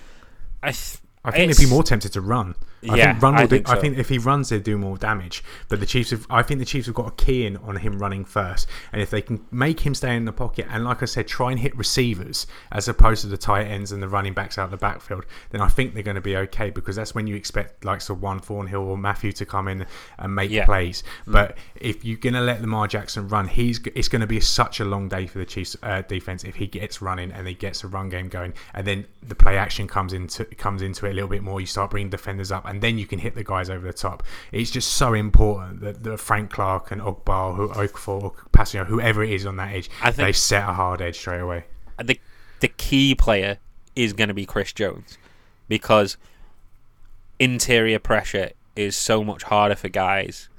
I, 0.63 0.69
I 0.69 0.71
think 0.71 0.95
it's- 1.25 1.57
they'd 1.57 1.65
be 1.65 1.69
more 1.69 1.83
tempted 1.83 2.13
to 2.13 2.21
run 2.21 2.55
I 2.89 2.95
Yeah, 2.95 3.11
think 3.11 3.21
run 3.21 3.35
will 3.35 3.41
I 3.41 3.45
do, 3.47 3.55
think 3.57 3.69
I 3.69 3.75
think 3.75 3.97
if 3.97 4.09
he 4.09 4.17
runs, 4.17 4.49
they 4.49 4.59
do 4.59 4.77
more 4.77 4.97
damage. 4.97 5.43
But 5.67 5.79
the 5.79 5.85
Chiefs 5.85 6.11
have, 6.11 6.27
I 6.29 6.43
think 6.43 6.59
the 6.59 6.65
Chiefs 6.65 6.85
have 6.85 6.95
got 6.95 7.07
a 7.07 7.11
key 7.11 7.45
in 7.45 7.57
on 7.57 7.77
him 7.77 7.97
running 7.97 8.23
first, 8.23 8.67
and 8.91 9.01
if 9.01 9.09
they 9.09 9.21
can 9.21 9.45
make 9.51 9.79
him 9.79 9.95
stay 9.95 10.15
in 10.15 10.25
the 10.25 10.31
pocket 10.31 10.67
and, 10.69 10.85
like 10.85 11.01
I 11.01 11.05
said, 11.05 11.27
try 11.27 11.51
and 11.51 11.59
hit 11.59 11.75
receivers 11.75 12.45
as 12.71 12.87
opposed 12.87 13.21
to 13.21 13.27
the 13.27 13.37
tight 13.37 13.65
ends 13.65 13.91
and 13.91 14.01
the 14.01 14.07
running 14.07 14.33
backs 14.33 14.57
out 14.57 14.65
of 14.65 14.71
the 14.71 14.77
backfield, 14.77 15.25
then 15.49 15.59
I 15.61 15.67
think 15.69 15.93
they're 15.93 16.03
going 16.03 16.15
to 16.15 16.21
be 16.21 16.37
okay 16.37 16.69
because 16.69 16.95
that's 16.95 17.15
when 17.15 17.25
you 17.25 17.35
expect 17.35 17.83
like 17.83 18.01
so 18.01 18.13
Juan 18.13 18.39
Thornhill 18.39 18.83
or 18.83 18.97
Mathieu 18.97 19.31
to 19.33 19.45
come 19.45 19.67
in 19.67 19.85
and 20.19 20.35
make 20.35 20.51
Yeah. 20.51 20.65
plays. 20.65 21.03
But 21.25 21.57
if 21.75 22.05
you're 22.05 22.17
going 22.17 22.35
to 22.35 22.41
let 22.41 22.61
Lamar 22.61 22.87
Jackson 22.87 23.27
run, 23.27 23.47
he's 23.47 23.79
it's 23.95 24.07
going 24.07 24.21
to 24.21 24.27
be 24.27 24.39
such 24.39 24.79
a 24.79 24.85
long 24.85 25.09
day 25.09 25.25
for 25.25 25.39
the 25.39 25.45
Chiefs 25.45 25.75
uh, 25.81 26.03
defense 26.03 26.43
if 26.43 26.55
he 26.55 26.67
gets 26.67 27.01
running 27.01 27.31
and 27.31 27.47
he 27.47 27.53
gets 27.55 27.83
a 27.83 27.87
run 27.87 28.09
game 28.09 28.29
going, 28.29 28.53
and 28.75 28.85
then 28.85 29.05
the 29.23 29.35
play 29.35 29.57
action 29.57 29.87
comes 29.87 30.13
into 30.13 30.45
comes 30.45 30.81
into 30.81 31.05
it 31.07 31.11
a 31.11 31.13
little 31.13 31.29
bit 31.29 31.41
more. 31.43 31.59
You 31.59 31.65
start 31.67 31.89
bringing 31.91 32.09
defenders 32.09 32.51
up, 32.51 32.65
and 32.67 32.81
then 32.81 32.97
you 32.97 33.05
can 33.05 33.19
hit 33.19 33.35
the 33.35 33.43
guys 33.43 33.69
over 33.69 33.85
the 33.85 33.93
top. 33.93 34.23
It's 34.51 34.71
just 34.71 34.93
so 34.93 35.13
important 35.13 35.81
that, 35.81 36.03
that 36.03 36.19
Frank 36.19 36.51
Clark 36.51 36.91
and 36.91 37.01
Ogbah, 37.01 37.55
who 37.55 37.69
Okafor, 37.69 38.33
or 38.75 38.85
whoever 38.85 39.23
it 39.23 39.31
is 39.31 39.45
on 39.45 39.55
that 39.57 39.73
edge, 39.73 39.89
I 40.01 40.11
think- 40.11 40.27
they 40.27 40.33
set 40.33 40.67
a 40.67 40.73
hard 40.73 41.01
edge 41.01 41.17
straight 41.17 41.39
away. 41.39 41.65
the 42.03 42.19
the 42.59 42.67
key 42.67 43.13
player 43.13 43.59
is 43.95 44.13
going 44.13 44.27
to 44.29 44.33
be 44.33 44.45
Chris 44.45 44.73
Jones 44.73 45.17
because 45.67 46.17
interior 47.39 47.99
pressure 47.99 48.51
is 48.75 48.95
so 48.95 49.23
much 49.23 49.43
harder 49.43 49.75
for 49.75 49.89
guys 49.89 50.49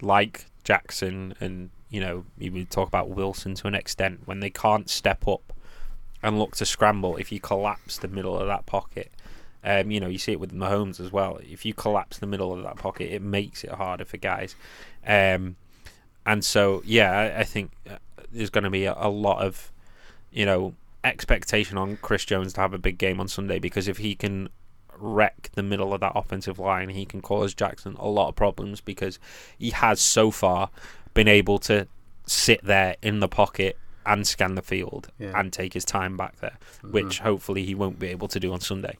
like 0.00 0.46
Jackson 0.64 1.34
and 1.40 1.70
you 1.90 2.00
know 2.00 2.24
would 2.38 2.70
talk 2.70 2.88
about 2.88 3.10
Wilson 3.10 3.54
to 3.56 3.66
an 3.66 3.74
extent 3.74 4.20
when 4.24 4.40
they 4.40 4.50
can't 4.50 4.88
step 4.88 5.28
up 5.28 5.52
and 6.22 6.38
look 6.38 6.56
to 6.56 6.64
scramble 6.64 7.16
if 7.16 7.30
you 7.32 7.40
collapse 7.40 7.98
the 7.98 8.08
middle 8.08 8.38
of 8.38 8.46
that 8.46 8.64
pocket. 8.64 9.11
Um, 9.64 9.90
you 9.90 10.00
know, 10.00 10.08
you 10.08 10.18
see 10.18 10.32
it 10.32 10.40
with 10.40 10.52
Mahomes 10.52 10.98
as 10.98 11.12
well. 11.12 11.38
If 11.42 11.64
you 11.64 11.72
collapse 11.74 12.18
the 12.18 12.26
middle 12.26 12.52
of 12.52 12.62
that 12.64 12.76
pocket, 12.76 13.12
it 13.14 13.22
makes 13.22 13.62
it 13.64 13.70
harder 13.70 14.04
for 14.04 14.16
guys. 14.16 14.56
Um, 15.06 15.56
and 16.26 16.44
so, 16.44 16.82
yeah, 16.84 17.12
I, 17.36 17.40
I 17.40 17.44
think 17.44 17.70
uh, 17.88 17.96
there's 18.32 18.50
going 18.50 18.64
to 18.64 18.70
be 18.70 18.84
a, 18.86 18.94
a 18.96 19.08
lot 19.08 19.42
of, 19.44 19.70
you 20.32 20.44
know, 20.46 20.74
expectation 21.04 21.76
on 21.78 21.96
Chris 22.02 22.24
Jones 22.24 22.52
to 22.54 22.60
have 22.60 22.72
a 22.74 22.78
big 22.78 22.98
game 22.98 23.20
on 23.20 23.28
Sunday 23.28 23.58
because 23.58 23.88
if 23.88 23.98
he 23.98 24.14
can 24.14 24.48
wreck 24.98 25.50
the 25.54 25.62
middle 25.62 25.92
of 25.94 26.00
that 26.00 26.12
offensive 26.14 26.58
line, 26.58 26.88
he 26.90 27.04
can 27.04 27.20
cause 27.20 27.54
Jackson 27.54 27.96
a 27.98 28.08
lot 28.08 28.28
of 28.28 28.36
problems 28.36 28.80
because 28.80 29.18
he 29.58 29.70
has 29.70 30.00
so 30.00 30.30
far 30.30 30.70
been 31.14 31.28
able 31.28 31.58
to 31.60 31.86
sit 32.26 32.62
there 32.64 32.96
in 33.02 33.20
the 33.20 33.28
pocket 33.28 33.76
and 34.06 34.26
scan 34.26 34.54
the 34.54 34.62
field 34.62 35.08
Yeah. 35.18 35.38
and 35.38 35.52
take 35.52 35.74
his 35.74 35.84
time 35.84 36.16
back 36.16 36.36
there, 36.40 36.56
which 36.82 37.18
hopefully 37.20 37.64
he 37.64 37.74
won't 37.74 37.98
be 37.98 38.08
able 38.08 38.28
to 38.28 38.40
do 38.40 38.52
on 38.52 38.60
Sunday. 38.60 38.96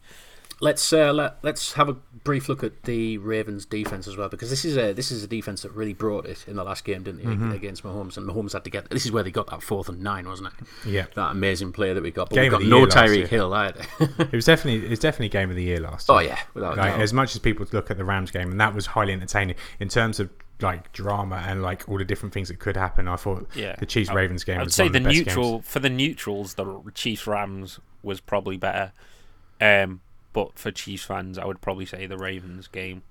Let's 0.62 0.92
uh, 0.92 1.12
let, 1.12 1.38
let's 1.42 1.72
have 1.72 1.88
a 1.88 1.94
brief 2.22 2.48
look 2.48 2.62
at 2.62 2.84
the 2.84 3.18
Ravens' 3.18 3.66
defense 3.66 4.06
as 4.06 4.16
well, 4.16 4.28
because 4.28 4.48
this 4.48 4.64
is 4.64 4.76
a 4.76 4.92
this 4.92 5.10
is 5.10 5.24
a 5.24 5.26
defense 5.26 5.62
that 5.62 5.72
really 5.72 5.92
brought 5.92 6.24
it 6.24 6.44
in 6.46 6.54
the 6.54 6.62
last 6.62 6.84
game, 6.84 7.02
didn't 7.02 7.50
they, 7.50 7.56
against 7.56 7.82
Mahomes? 7.82 8.16
And 8.16 8.28
Mahomes 8.28 8.52
had 8.52 8.62
to 8.62 8.70
get 8.70 8.88
this 8.88 9.04
is 9.04 9.10
where 9.10 9.24
they 9.24 9.32
got 9.32 9.48
that 9.48 9.60
fourth 9.60 9.88
and 9.88 10.00
nine, 10.00 10.28
wasn't 10.28 10.50
it? 10.54 10.88
Yeah. 10.88 11.06
that 11.16 11.32
amazing 11.32 11.72
play 11.72 11.92
that 11.92 12.00
we 12.00 12.12
got. 12.12 12.28
But 12.30 12.36
Game 12.36 12.42
we 12.42 12.46
of 12.46 12.52
got 12.52 12.60
the 12.60 12.68
no 12.68 12.76
year 12.78 12.86
last 12.86 13.10
year. 13.12 13.24
Tyreek 13.26 13.28
Hill 13.28 13.52
either. 13.54 13.82
It 14.20 14.32
was 14.32 14.44
definitely 14.44 14.86
it 14.86 14.90
was 14.90 15.00
definitely 15.00 15.30
game 15.30 15.50
of 15.50 15.56
the 15.56 15.64
year 15.64 15.80
last. 15.80 16.08
Year. 16.08 16.16
oh 16.16 16.20
yeah, 16.20 16.38
without 16.54 16.78
a 16.78 16.80
Like, 16.80 16.92
doubt. 16.92 17.00
as 17.00 17.12
much 17.12 17.34
as 17.34 17.40
people 17.40 17.66
look 17.72 17.90
at 17.90 17.96
the 17.96 18.04
Rams 18.04 18.30
game, 18.30 18.52
and 18.52 18.60
that 18.60 18.72
was 18.72 18.86
highly 18.86 19.12
entertaining 19.14 19.56
in 19.80 19.88
terms 19.88 20.20
of 20.20 20.30
like 20.60 20.92
drama 20.92 21.42
and 21.44 21.60
like 21.60 21.88
all 21.88 21.98
the 21.98 22.04
different 22.04 22.32
things 22.32 22.46
that 22.46 22.60
could 22.60 22.76
happen. 22.76 23.08
I 23.08 23.16
thought 23.16 23.48
Yeah. 23.56 23.74
the 23.80 23.86
Chiefs 23.86 24.12
Ravens 24.12 24.44
game 24.44 24.60
I'd 24.60 24.64
was 24.66 24.76
say 24.76 24.84
one 24.84 24.92
the 24.92 24.98
the 25.00 25.04
best 25.06 25.16
neutral 25.26 25.52
games. 25.54 25.66
for 25.68 25.78
the 25.80 25.90
neutrals, 25.90 26.54
the 26.54 26.82
Chiefs 26.94 27.26
Rams 27.26 27.80
was 28.04 28.20
probably 28.20 28.56
better. 28.58 28.92
Um, 29.60 30.02
but 30.32 30.58
for 30.58 30.70
Chiefs 30.70 31.04
fans, 31.04 31.38
I 31.38 31.44
would 31.44 31.60
probably 31.60 31.86
say 31.86 32.06
the 32.06 32.18
Ravens 32.18 32.68
game 32.68 33.02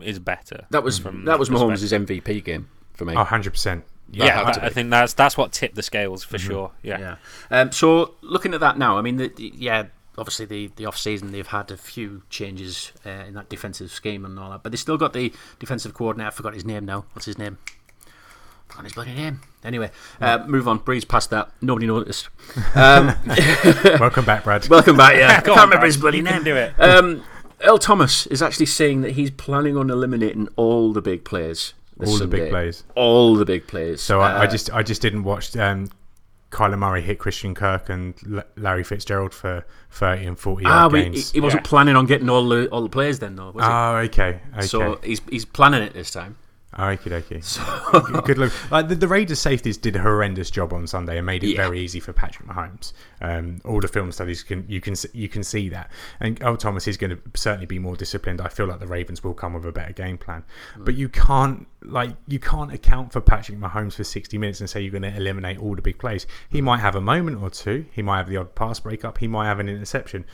is 0.00 0.18
better. 0.18 0.66
that 0.70 0.82
was 0.82 0.98
from 0.98 1.24
that 1.26 1.38
was. 1.38 1.50
Mahomes' 1.50 1.92
MVP 2.06 2.42
game 2.44 2.68
for 2.94 3.04
me. 3.04 3.12
Oh, 3.14 3.18
100 3.18 3.50
percent. 3.50 3.84
Yeah, 4.12 4.44
had 4.44 4.54
that- 4.56 4.64
I 4.64 4.68
think 4.70 4.90
that's 4.90 5.12
that's 5.14 5.36
what 5.36 5.52
tipped 5.52 5.74
the 5.76 5.82
scales 5.82 6.24
for 6.24 6.38
sure. 6.38 6.72
Yeah. 6.82 6.98
Yeah. 6.98 7.16
Um, 7.50 7.70
so 7.72 8.14
looking 8.22 8.54
at 8.54 8.60
that 8.60 8.76
now, 8.78 8.98
I 8.98 9.02
mean, 9.02 9.16
the, 9.18 9.28
the- 9.28 9.52
yeah, 9.54 9.84
obviously 10.18 10.46
the 10.46 10.70
the 10.76 10.86
off 10.86 10.96
season 10.98 11.30
they've 11.32 11.46
had 11.46 11.70
a 11.70 11.76
few 11.76 12.22
changes 12.28 12.92
uh, 13.06 13.10
in 13.28 13.34
that 13.34 13.48
defensive 13.48 13.90
scheme 13.92 14.24
and 14.24 14.38
all 14.38 14.50
that, 14.50 14.62
but 14.64 14.72
they 14.72 14.76
still 14.76 14.96
got 14.96 15.12
the 15.12 15.32
defensive 15.60 15.94
coordinator. 15.94 16.28
I 16.28 16.30
forgot 16.30 16.54
his 16.54 16.64
name 16.64 16.84
now. 16.86 17.04
What's 17.12 17.26
his 17.26 17.38
name? 17.38 17.58
Forgot 18.70 18.84
his 18.84 18.92
bloody 18.94 19.14
name. 19.14 19.40
Anyway, 19.64 19.90
uh, 20.20 20.38
move 20.46 20.66
on. 20.68 20.78
Breeze 20.78 21.04
past 21.04 21.30
that. 21.30 21.50
Nobody 21.60 21.86
noticed. 21.86 22.28
Um, 22.74 23.14
Welcome 24.00 24.24
back, 24.24 24.44
Brad. 24.44 24.68
welcome 24.68 24.96
back. 24.96 25.16
Yeah, 25.16 25.28
I 25.30 25.34
can't 25.40 25.48
on, 25.50 25.54
remember 25.56 25.76
Brad. 25.76 25.86
his 25.86 25.96
bloody 25.96 26.18
You 26.18 26.22
name. 26.24 26.32
can 26.34 26.44
do 26.44 26.56
it. 26.56 26.74
Um, 26.80 27.22
Earl 27.62 27.78
Thomas 27.78 28.26
is 28.28 28.42
actually 28.42 28.66
saying 28.66 29.02
that 29.02 29.12
he's 29.12 29.30
planning 29.30 29.76
on 29.76 29.90
eliminating 29.90 30.48
all 30.56 30.92
the 30.92 31.02
big 31.02 31.24
players. 31.24 31.74
this 31.98 32.08
All 32.08 32.18
the 32.18 32.26
big 32.26 32.40
Sunday. 32.40 32.50
plays. 32.50 32.84
All 32.94 33.36
the 33.36 33.44
big 33.44 33.66
players. 33.66 34.00
So 34.02 34.20
I, 34.20 34.32
I 34.32 34.44
Uh, 34.44 34.50
just 34.50 34.72
I 34.72 34.82
just 34.82 35.02
didn't 35.02 35.24
watch 35.24 35.54
um, 35.56 35.90
Kyler 36.50 36.78
Murray 36.78 37.02
hit 37.02 37.18
Christian 37.18 37.54
Kirk 37.54 37.88
and 37.90 38.14
L- 38.32 38.42
Larry 38.56 38.82
Fitzgerald 38.84 39.34
for 39.34 39.64
30 39.90 40.24
and 40.26 40.38
40 40.38 40.64
Ah, 40.64 40.68
yard 40.68 40.92
but 40.92 41.14
he, 41.14 41.20
he 41.20 41.40
wasn't 41.40 41.64
Yeah. 41.64 41.68
planning 41.68 41.96
on 41.96 42.06
getting 42.06 42.28
all 42.30 42.48
the 42.48 42.66
all 42.68 42.82
the 42.82 42.88
players 42.88 43.18
then, 43.18 43.36
though, 43.36 43.50
was 43.50 43.64
he? 43.64 43.70
Oh, 43.70 43.96
okay, 44.06 44.40
okay. 44.56 44.66
So 44.66 44.98
he's 45.04 45.20
he's 45.30 45.44
planning 45.44 45.82
it 45.82 45.92
this 45.92 46.10
time. 46.10 46.36
Oh, 46.82 46.88
okay, 46.90 47.12
okay. 47.14 47.40
Good- 48.24 48.38
look. 48.38 48.70
Like 48.70 48.88
the, 48.88 48.94
the 48.94 49.08
Raiders 49.08 49.38
safeties 49.38 49.76
did 49.76 49.96
a 49.96 50.00
horrendous 50.00 50.50
job 50.50 50.72
on 50.72 50.86
Sunday 50.86 51.18
and 51.18 51.26
made 51.26 51.44
it 51.44 51.48
Yeah. 51.50 51.66
very 51.66 51.80
easy 51.80 52.00
for 52.00 52.12
Patrick 52.12 52.48
Mahomes. 52.48 52.92
Um, 53.20 53.60
all 53.64 53.80
the 53.80 53.88
film 53.88 54.10
studies 54.12 54.42
can 54.42 54.64
you 54.68 54.80
can 54.80 54.94
you 55.12 55.28
can 55.28 55.42
see 55.44 55.68
that. 55.68 55.90
And 56.20 56.42
Earl 56.42 56.56
Thomas 56.56 56.88
is 56.88 56.96
going 56.96 57.10
to 57.10 57.18
certainly 57.34 57.66
be 57.66 57.78
more 57.78 57.96
disciplined. 57.96 58.40
I 58.40 58.48
feel 58.48 58.66
like 58.66 58.80
the 58.80 58.86
Ravens 58.86 59.22
will 59.22 59.34
come 59.34 59.54
with 59.54 59.66
a 59.66 59.72
better 59.72 59.92
game 59.92 60.16
plan. 60.18 60.44
But 60.78 60.94
you 60.94 61.08
can't 61.08 61.66
like 61.82 62.10
you 62.26 62.38
can't 62.38 62.72
account 62.72 63.12
for 63.12 63.20
Patrick 63.20 63.58
Mahomes 63.58 63.94
for 63.94 64.04
60 64.04 64.38
minutes 64.38 64.60
and 64.60 64.70
say 64.70 64.80
you're 64.80 64.90
going 64.92 65.02
to 65.02 65.14
eliminate 65.16 65.58
all 65.58 65.74
the 65.74 65.82
big 65.82 65.98
plays. 65.98 66.26
He 66.48 66.60
might 66.60 66.78
have 66.80 66.94
a 66.94 67.00
moment 67.00 67.42
or 67.42 67.50
two. 67.50 67.86
He 67.92 68.02
might 68.02 68.18
have 68.18 68.28
the 68.28 68.36
odd 68.38 68.54
pass 68.54 68.80
breakup. 68.80 69.18
He 69.18 69.26
might 69.26 69.46
have 69.46 69.60
an 69.60 69.68
interception. 69.68 70.24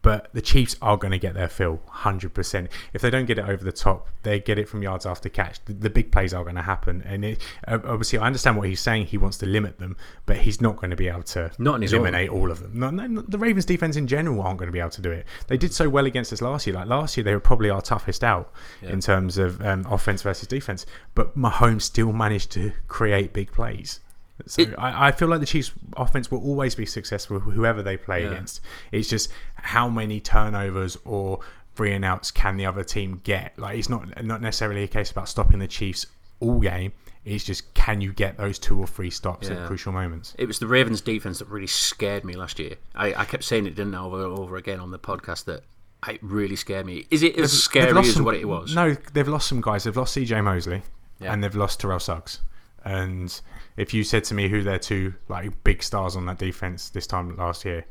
But 0.00 0.32
the 0.32 0.40
Chiefs 0.40 0.76
are 0.80 0.96
going 0.96 1.10
to 1.10 1.18
get 1.18 1.34
their 1.34 1.48
fill, 1.48 1.80
hundred 1.88 2.32
percent. 2.32 2.70
If 2.92 3.02
they 3.02 3.10
don't 3.10 3.26
get 3.26 3.36
it 3.38 3.44
over 3.48 3.64
the 3.64 3.72
top, 3.72 4.08
they 4.22 4.38
get 4.38 4.56
it 4.56 4.68
from 4.68 4.80
yards 4.82 5.04
after 5.04 5.28
catch. 5.28 5.62
The, 5.64 5.72
the 5.72 5.90
big 5.90 6.12
plays 6.12 6.32
are 6.32 6.44
going 6.44 6.54
to 6.54 6.62
happen, 6.62 7.02
and 7.04 7.24
it, 7.24 7.42
obviously, 7.66 8.18
I 8.18 8.26
understand 8.26 8.56
what 8.56 8.68
he's 8.68 8.80
saying. 8.80 9.06
He 9.06 9.18
wants 9.18 9.38
to 9.38 9.46
limit 9.46 9.78
them, 9.78 9.96
but 10.24 10.36
he's 10.38 10.60
not 10.60 10.76
going 10.76 10.90
to 10.90 10.96
be 10.96 11.08
able 11.08 11.24
to 11.24 11.50
Not 11.58 11.74
on 11.74 11.82
his 11.82 11.92
own. 11.92 12.00
eliminate 12.02 12.30
all 12.30 12.50
of 12.52 12.62
them. 12.62 12.78
No, 12.78 12.90
no, 12.90 13.06
no, 13.08 13.22
the 13.22 13.38
Ravens' 13.38 13.64
defense 13.64 13.96
in 13.96 14.06
general 14.06 14.40
aren't 14.40 14.58
going 14.58 14.68
to 14.68 14.72
be 14.72 14.78
able 14.80 14.90
to 14.90 15.02
do 15.02 15.10
it. 15.10 15.26
They 15.48 15.56
did 15.56 15.74
so 15.74 15.88
well 15.88 16.06
against 16.06 16.32
us 16.32 16.40
last 16.40 16.66
year. 16.68 16.76
Like 16.76 16.86
last 16.86 17.16
year, 17.16 17.24
they 17.24 17.34
were 17.34 17.40
probably 17.40 17.68
our 17.70 17.82
toughest 17.82 18.22
out 18.22 18.52
in 18.82 19.00
terms 19.00 19.36
of 19.36 19.60
um, 19.62 19.84
offense 19.90 20.22
versus 20.22 20.46
defense. 20.46 20.86
But 21.16 21.36
Mahomes 21.36 21.82
still 21.82 22.12
managed 22.12 22.52
to 22.52 22.72
create 22.86 23.32
big 23.32 23.50
plays. 23.50 23.98
So 24.46 24.62
It- 24.62 24.74
I, 24.78 25.08
I 25.08 25.12
feel 25.12 25.28
like 25.28 25.40
the 25.40 25.46
Chiefs' 25.46 25.72
offense 25.96 26.30
will 26.30 26.40
always 26.42 26.74
be 26.74 26.86
successful, 26.86 27.40
whoever 27.40 27.82
they 27.82 27.96
play 27.96 28.22
Yeah. 28.22 28.30
against. 28.30 28.60
It's 28.92 29.08
just 29.08 29.30
how 29.54 29.88
many 29.88 30.20
turnovers 30.20 30.96
or 31.04 31.40
three 31.74 31.92
and 31.92 32.04
outs 32.04 32.30
can 32.30 32.56
the 32.56 32.66
other 32.66 32.84
team 32.84 33.20
get? 33.24 33.58
Like 33.58 33.78
it's 33.78 33.88
not 33.88 34.22
not 34.24 34.40
necessarily 34.42 34.82
a 34.84 34.88
case 34.88 35.10
about 35.10 35.28
stopping 35.28 35.58
the 35.58 35.68
Chiefs 35.68 36.06
all 36.40 36.60
game. 36.60 36.92
It's 37.24 37.44
just 37.44 37.74
can 37.74 38.00
you 38.00 38.12
get 38.12 38.36
those 38.38 38.58
two 38.58 38.78
or 38.78 38.86
three 38.86 39.10
stops 39.10 39.48
Yeah. 39.48 39.56
at 39.56 39.66
crucial 39.66 39.92
moments? 39.92 40.34
It 40.38 40.46
was 40.46 40.58
the 40.60 40.66
Ravens' 40.66 41.00
defense 41.00 41.40
that 41.40 41.48
really 41.48 41.66
scared 41.66 42.24
me 42.24 42.34
last 42.34 42.58
year. 42.58 42.76
I, 42.94 43.12
I 43.14 43.24
kept 43.24 43.44
saying 43.44 43.66
it, 43.66 43.74
didn't 43.74 43.94
over 43.94 44.24
and 44.24 44.38
over 44.38 44.56
again 44.56 44.80
on 44.80 44.90
the 44.92 44.98
podcast 44.98 45.44
that 45.44 45.62
it 46.08 46.20
really 46.22 46.56
scared 46.56 46.86
me. 46.86 47.06
Is 47.10 47.22
it 47.22 47.32
as 47.38 47.50
They've 47.50 47.60
scary 47.60 47.92
lost 47.92 48.08
as 48.08 48.14
some- 48.14 48.24
what 48.24 48.34
it 48.36 48.46
was? 48.46 48.74
No, 48.74 48.94
they've 49.12 49.28
lost 49.28 49.48
some 49.48 49.60
guys. 49.60 49.84
They've 49.84 49.96
lost 49.96 50.14
CJ 50.16 50.42
Mosley 50.42 50.82
Yeah. 51.20 51.32
and 51.32 51.42
they've 51.44 51.54
lost 51.54 51.80
Terrell 51.80 51.98
Suggs. 52.00 52.40
And 52.84 53.40
if 53.76 53.92
you 53.92 54.04
said 54.04 54.24
to 54.24 54.34
me 54.34 54.48
who 54.48 54.62
their 54.62 54.78
two 54.78 55.14
like 55.28 55.64
big 55.64 55.82
stars 55.82 56.16
on 56.16 56.26
that 56.26 56.38
defense 56.38 56.88
this 56.90 57.06
time 57.06 57.36
last 57.36 57.64
year, 57.64 57.84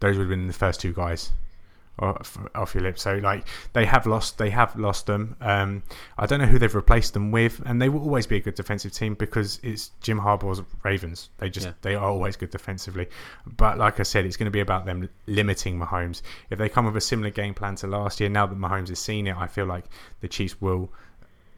those 0.00 0.16
would 0.16 0.24
have 0.24 0.30
been 0.30 0.46
the 0.46 0.52
first 0.52 0.80
two 0.80 0.92
guys 0.92 1.30
off, 1.98 2.38
off 2.54 2.74
your 2.74 2.82
lips. 2.82 3.02
So 3.02 3.14
like 3.16 3.46
they 3.72 3.84
have 3.84 4.06
lost, 4.06 4.38
they 4.38 4.50
have 4.50 4.74
lost 4.76 5.06
them. 5.06 5.36
Um, 5.40 5.82
I 6.18 6.26
don't 6.26 6.40
know 6.40 6.46
who 6.46 6.58
they've 6.58 6.74
replaced 6.74 7.12
them 7.14 7.30
with, 7.30 7.60
and 7.66 7.80
they 7.80 7.88
will 7.88 8.00
always 8.00 8.26
be 8.26 8.36
a 8.36 8.40
good 8.40 8.54
defensive 8.54 8.92
team 8.92 9.14
because 9.14 9.60
it's 9.62 9.90
Jim 10.00 10.18
Harbaugh's 10.18 10.62
Ravens. 10.82 11.30
They 11.38 11.50
just 11.50 11.66
Yeah. 11.66 11.72
they 11.82 11.94
are 11.94 12.08
always 12.08 12.36
good 12.36 12.50
defensively. 12.50 13.08
But 13.46 13.78
like 13.78 14.00
I 14.00 14.02
said, 14.04 14.24
it's 14.26 14.36
going 14.36 14.46
to 14.46 14.50
be 14.50 14.60
about 14.60 14.86
them 14.86 15.08
limiting 15.26 15.78
Mahomes. 15.78 16.22
If 16.50 16.58
they 16.58 16.68
come 16.68 16.86
with 16.86 16.96
a 16.96 17.00
similar 17.00 17.30
game 17.30 17.54
plan 17.54 17.76
to 17.76 17.86
last 17.86 18.20
year, 18.20 18.28
now 18.28 18.46
that 18.46 18.58
Mahomes 18.58 18.88
has 18.88 18.98
seen 18.98 19.26
it, 19.26 19.36
I 19.36 19.46
feel 19.46 19.66
like 19.66 19.84
the 20.20 20.28
Chiefs 20.28 20.60
will 20.60 20.90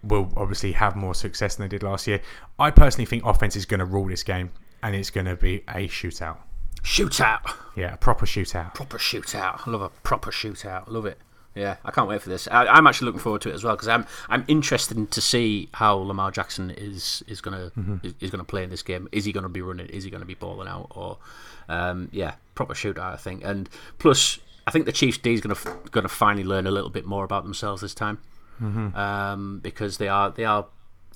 will 0.06 0.32
obviously 0.36 0.72
have 0.72 0.96
more 0.96 1.14
success 1.14 1.56
than 1.56 1.64
they 1.64 1.76
did 1.76 1.82
last 1.82 2.06
year. 2.06 2.20
I 2.58 2.70
personally 2.70 3.06
think 3.06 3.24
offense 3.24 3.56
is 3.56 3.66
going 3.66 3.80
to 3.80 3.86
rule 3.86 4.06
this 4.06 4.22
game, 4.22 4.50
and 4.82 4.94
it's 4.94 5.10
going 5.10 5.26
to 5.26 5.36
be 5.36 5.62
a 5.68 5.88
shootout. 5.88 6.38
Shootout. 6.82 7.54
Yeah, 7.76 7.94
a 7.94 7.96
proper 7.96 8.26
shootout. 8.26 8.74
Proper 8.74 8.98
shootout. 8.98 9.66
I 9.66 9.70
love 9.70 9.82
a 9.82 9.88
proper 9.88 10.30
shootout. 10.30 10.84
Love 10.88 11.06
it. 11.06 11.18
Yeah, 11.54 11.76
I 11.84 11.92
can't 11.92 12.08
wait 12.08 12.20
for 12.20 12.28
this. 12.30 12.48
I, 12.48 12.66
I'm 12.66 12.86
actually 12.86 13.06
looking 13.06 13.20
forward 13.20 13.40
to 13.42 13.48
it 13.50 13.54
as 13.54 13.62
well 13.62 13.74
because 13.76 13.86
I'm 13.86 14.06
I'm 14.28 14.44
interested 14.48 15.08
to 15.10 15.20
see 15.20 15.68
how 15.74 15.94
Lamar 15.94 16.32
Jackson 16.32 16.70
is 16.72 17.22
is 17.28 17.40
gonna 17.40 17.70
Mm-hmm. 17.78 18.06
is, 18.06 18.14
is 18.20 18.30
gonna 18.30 18.42
play 18.44 18.64
in 18.64 18.70
this 18.70 18.82
game. 18.82 19.08
Is 19.12 19.24
he 19.24 19.32
gonna 19.32 19.48
be 19.48 19.62
running? 19.62 19.86
Is 19.86 20.02
he 20.02 20.10
gonna 20.10 20.24
be 20.24 20.34
balling 20.34 20.66
out? 20.66 20.88
Or 20.90 21.18
um, 21.68 22.08
yeah, 22.12 22.34
proper 22.56 22.74
shootout. 22.74 22.98
I 23.12 23.16
think. 23.16 23.44
And 23.44 23.68
plus, 23.98 24.40
I 24.66 24.72
think 24.72 24.84
the 24.86 24.92
Chiefs 24.92 25.16
D 25.18 25.32
is 25.32 25.40
going 25.40 25.54
to 25.54 25.90
going 25.92 26.02
to 26.02 26.08
finally 26.08 26.42
learn 26.44 26.66
a 26.66 26.72
little 26.72 26.90
bit 26.90 27.06
more 27.06 27.22
about 27.24 27.44
themselves 27.44 27.82
this 27.82 27.94
time, 27.94 28.18
um, 28.60 29.60
because 29.62 29.98
they 29.98 30.08
are 30.08 30.30
they 30.30 30.44
are 30.44 30.66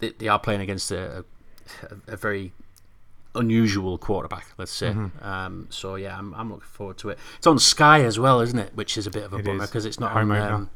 they, 0.01 0.11
they 0.11 0.28
are 0.28 0.39
playing 0.39 0.61
against 0.61 0.91
a, 0.91 1.24
a, 1.82 2.12
a 2.12 2.16
very 2.16 2.53
unusual 3.34 3.99
quarterback. 3.99 4.47
Let's 4.59 4.72
say. 4.72 4.95
Um, 5.22 5.66
so 5.70 5.95
yeah, 5.95 6.18
I'm 6.18 6.34
I'm 6.34 6.51
looking 6.51 6.66
forward 6.66 6.99
to 6.99 7.11
it. 7.11 7.18
It's 7.39 7.47
on 7.47 7.59
Sky 7.59 8.03
as 8.05 8.18
well, 8.18 8.41
isn't 8.41 8.59
it? 8.59 8.74
Which 8.74 8.97
is 8.99 9.07
a 9.07 9.11
bit 9.11 9.24
of 9.24 9.32
a 9.32 9.36
It 9.39 9.45
bummer 9.45 9.66
because 9.66 9.84
it's 9.84 10.01
not 10.01 10.12
Home 10.12 10.30
on. 10.32 10.53
Um, 10.53 10.70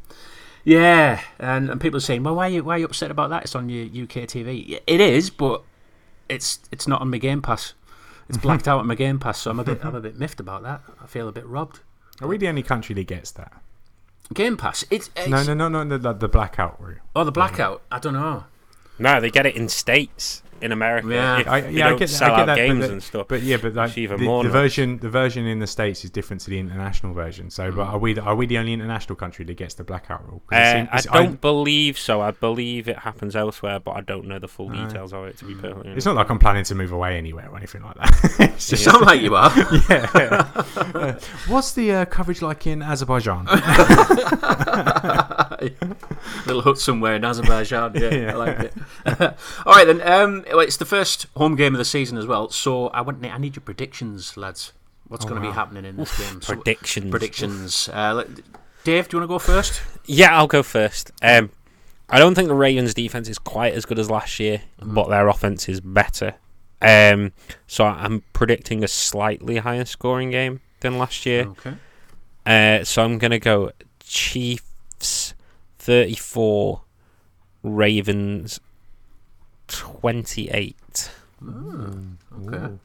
yeah, 0.65 1.21
and, 1.41 1.71
and 1.71 1.81
people 1.81 1.97
are 1.97 2.01
saying, 2.01 2.23
"Well, 2.23 2.37
why 2.37 2.47
are 2.47 2.51
you 2.51 2.65
why 2.65 2.77
are 2.77 2.79
you 2.79 2.85
upset 2.85 3.11
about 3.11 3.31
that? 3.31 3.43
It's 3.45 3.55
on 3.55 3.69
your 3.69 3.85
UK 3.85 4.29
TV." 4.29 4.81
It 4.87 5.01
is, 5.01 5.31
but 5.31 5.63
it's 6.29 6.61
it's 6.71 6.87
not 6.87 7.01
on 7.01 7.11
my 7.11 7.19
Game 7.19 7.43
Pass. 7.43 7.75
It's 8.29 8.39
blacked 8.39 8.69
out 8.69 8.79
on 8.81 8.87
my 8.87 8.95
Game 8.95 9.19
Pass, 9.19 9.41
so 9.41 9.51
I'm 9.51 9.59
a 9.59 9.65
bit 9.65 9.85
I'm 9.85 9.95
a 9.95 10.01
bit 10.01 10.19
miffed 10.19 10.41
about 10.41 10.63
that. 10.63 10.83
I 11.03 11.07
feel 11.07 11.29
a 11.29 11.33
bit 11.33 11.47
robbed. 11.47 11.81
Are 12.21 12.29
we 12.29 12.37
the 12.39 12.49
only 12.49 12.63
country 12.63 12.95
that 12.95 13.07
gets 13.09 13.33
that? 13.33 13.53
Game 14.35 14.57
Pass, 14.57 14.85
it's, 14.91 15.11
it's 15.17 15.29
No, 15.29 15.43
no, 15.43 15.55
no, 15.55 15.69
no, 15.69 15.85
no 15.85 15.99
the, 15.99 16.13
the 16.13 16.29
blackout 16.29 16.81
route. 16.81 16.99
oh 17.15 17.25
the 17.25 17.33
blackout. 17.33 17.83
I 17.91 17.99
don't 17.99 18.15
know. 18.15 18.45
No, 18.99 19.21
they 19.21 19.31
get 19.31 19.47
it 19.47 19.57
in 19.57 19.69
states 19.69 20.42
in 20.63 20.73
America. 20.73 21.09
Yeah. 21.09 21.39
If 21.41 21.49
I, 21.49 21.59
yeah, 21.69 21.87
I 21.87 21.89
don't 21.91 21.99
get, 21.99 22.09
sell 22.11 22.33
I 22.33 22.37
get 22.37 22.41
out 22.41 22.47
that, 22.47 22.57
games 22.57 22.81
but, 22.81 22.87
the- 22.87 22.93
and 22.93 23.03
stuff. 23.03 23.29
But 23.29 23.43
yeah, 23.43 23.57
but 23.59 23.75
like 23.75 23.99
even 23.99 24.19
the, 24.21 24.25
more 24.25 24.43
the 24.43 24.49
nuts. 24.49 24.61
version, 24.61 24.99
the 24.99 25.11
version 25.11 25.47
in 25.47 25.59
the 25.59 25.67
states 25.67 26.05
is 26.05 26.11
different 26.11 26.41
to 26.43 26.51
the 26.51 26.59
international 26.59 27.13
version. 27.15 27.51
So, 27.51 27.71
but 27.73 27.83
are 27.89 27.99
we 27.99 28.15
the, 28.15 28.23
are 28.23 28.35
we 28.35 28.47
the 28.47 28.59
only 28.59 28.73
international 28.73 29.17
country 29.17 29.45
that 29.47 29.57
gets 29.57 29.75
the 29.75 29.85
blackout 29.85 30.27
rule? 30.29 30.43
'Cause 30.47 30.59
it 30.59 30.89
Uh, 30.93 30.97
seems- 30.99 31.07
I 31.15 31.23
don't 31.23 31.41
believe 31.41 31.99
so. 31.99 32.21
I 32.21 32.31
believe 32.31 32.89
it 32.89 32.99
happens 33.01 33.35
elsewhere, 33.37 33.81
but 33.81 33.93
I 33.93 34.01
don't 34.01 34.27
know 34.27 34.39
the 34.39 34.49
full 34.49 34.69
details 34.71 35.13
of 35.13 35.27
it. 35.27 35.37
To 35.39 35.45
be 35.45 35.55
perfectly 35.55 35.83
honest. 35.91 35.97
It's 35.99 36.07
not 36.07 36.15
like 36.17 36.31
I'm 36.31 36.39
planning 36.39 36.65
to 36.65 36.75
move 36.75 36.93
away 36.93 37.19
anywhere 37.19 37.49
or 37.51 37.57
anything 37.57 37.83
like 37.83 37.97
that. 37.97 38.13
It's 38.55 38.71
You 38.71 38.77
just- 38.77 38.85
sound 38.85 39.05
like 39.05 39.21
you 39.21 39.35
are. 39.35 39.51
yeah 39.91 41.19
What's 41.49 41.73
the 41.73 41.93
uh, 41.93 42.05
coverage 42.07 42.43
like 42.43 42.67
in 42.67 42.83
Azerbaijan? 42.83 43.47
Little 46.47 46.63
hut 46.63 46.79
somewhere 46.79 47.15
in 47.17 47.25
Azerbaijan. 47.25 47.93
Yeah, 47.95 48.11
Yeah. 48.15 48.33
I 48.33 48.37
like 48.37 48.59
it. 48.61 48.75
All 49.67 49.75
right 49.75 49.87
then. 49.87 50.01
Um, 50.03 50.45
well, 50.49 50.61
it's 50.61 50.77
the 50.77 50.85
first 50.85 51.27
home 51.37 51.57
game 51.57 51.75
of 51.75 51.79
the 51.79 51.85
season 51.85 52.19
as 52.19 52.27
well. 52.27 52.51
So 52.51 52.89
I 52.89 53.01
want 53.01 53.25
I 53.25 53.39
need 53.39 53.57
your 53.57 53.63
predictions, 53.63 54.37
lads. 54.37 54.73
What's 55.09 55.25
going 55.27 55.41
to 55.43 55.47
be 55.47 55.53
happening 55.53 55.85
in 55.85 55.97
this 55.97 56.17
game? 56.19 56.41
So- 56.41 56.55
Predictions. 56.55 57.11
predictions. 57.11 57.89
Uh, 57.93 58.25
Dave, 58.85 59.09
do 59.09 59.17
you 59.17 59.21
want 59.21 59.29
to 59.31 59.35
go 59.35 59.39
first? 59.39 59.83
Yeah, 60.07 60.37
I'll 60.37 60.47
go 60.47 60.63
first. 60.63 61.11
Um, 61.23 61.51
I 62.09 62.19
don't 62.19 62.35
think 62.35 62.49
the 62.49 62.55
Ravens' 62.55 62.95
defense 62.95 63.29
is 63.29 63.39
quite 63.39 63.75
as 63.75 63.85
good 63.85 63.99
as 63.99 64.11
last 64.11 64.41
year, 64.41 64.63
but 64.83 65.09
their 65.09 65.29
offense 65.29 65.69
is 65.69 65.81
better. 65.81 66.35
Um, 66.81 67.33
so 67.67 67.85
I'm 67.85 68.23
predicting 68.33 68.83
a 68.83 68.89
slightly 68.89 69.59
higher 69.59 69.85
scoring 69.85 70.31
game 70.31 70.61
than 70.81 70.99
last 70.99 71.25
year. 71.27 71.47
Okay. 71.47 71.75
Uh, 72.45 72.83
so 72.85 73.05
I'm 73.05 73.19
gonna 73.19 73.39
go 73.39 73.71
Chiefs 74.01 74.65
34, 75.83 76.81
Ravens 77.65 78.61
28. 79.67 81.11
Okay. 81.45 82.57
I'm 82.57 82.79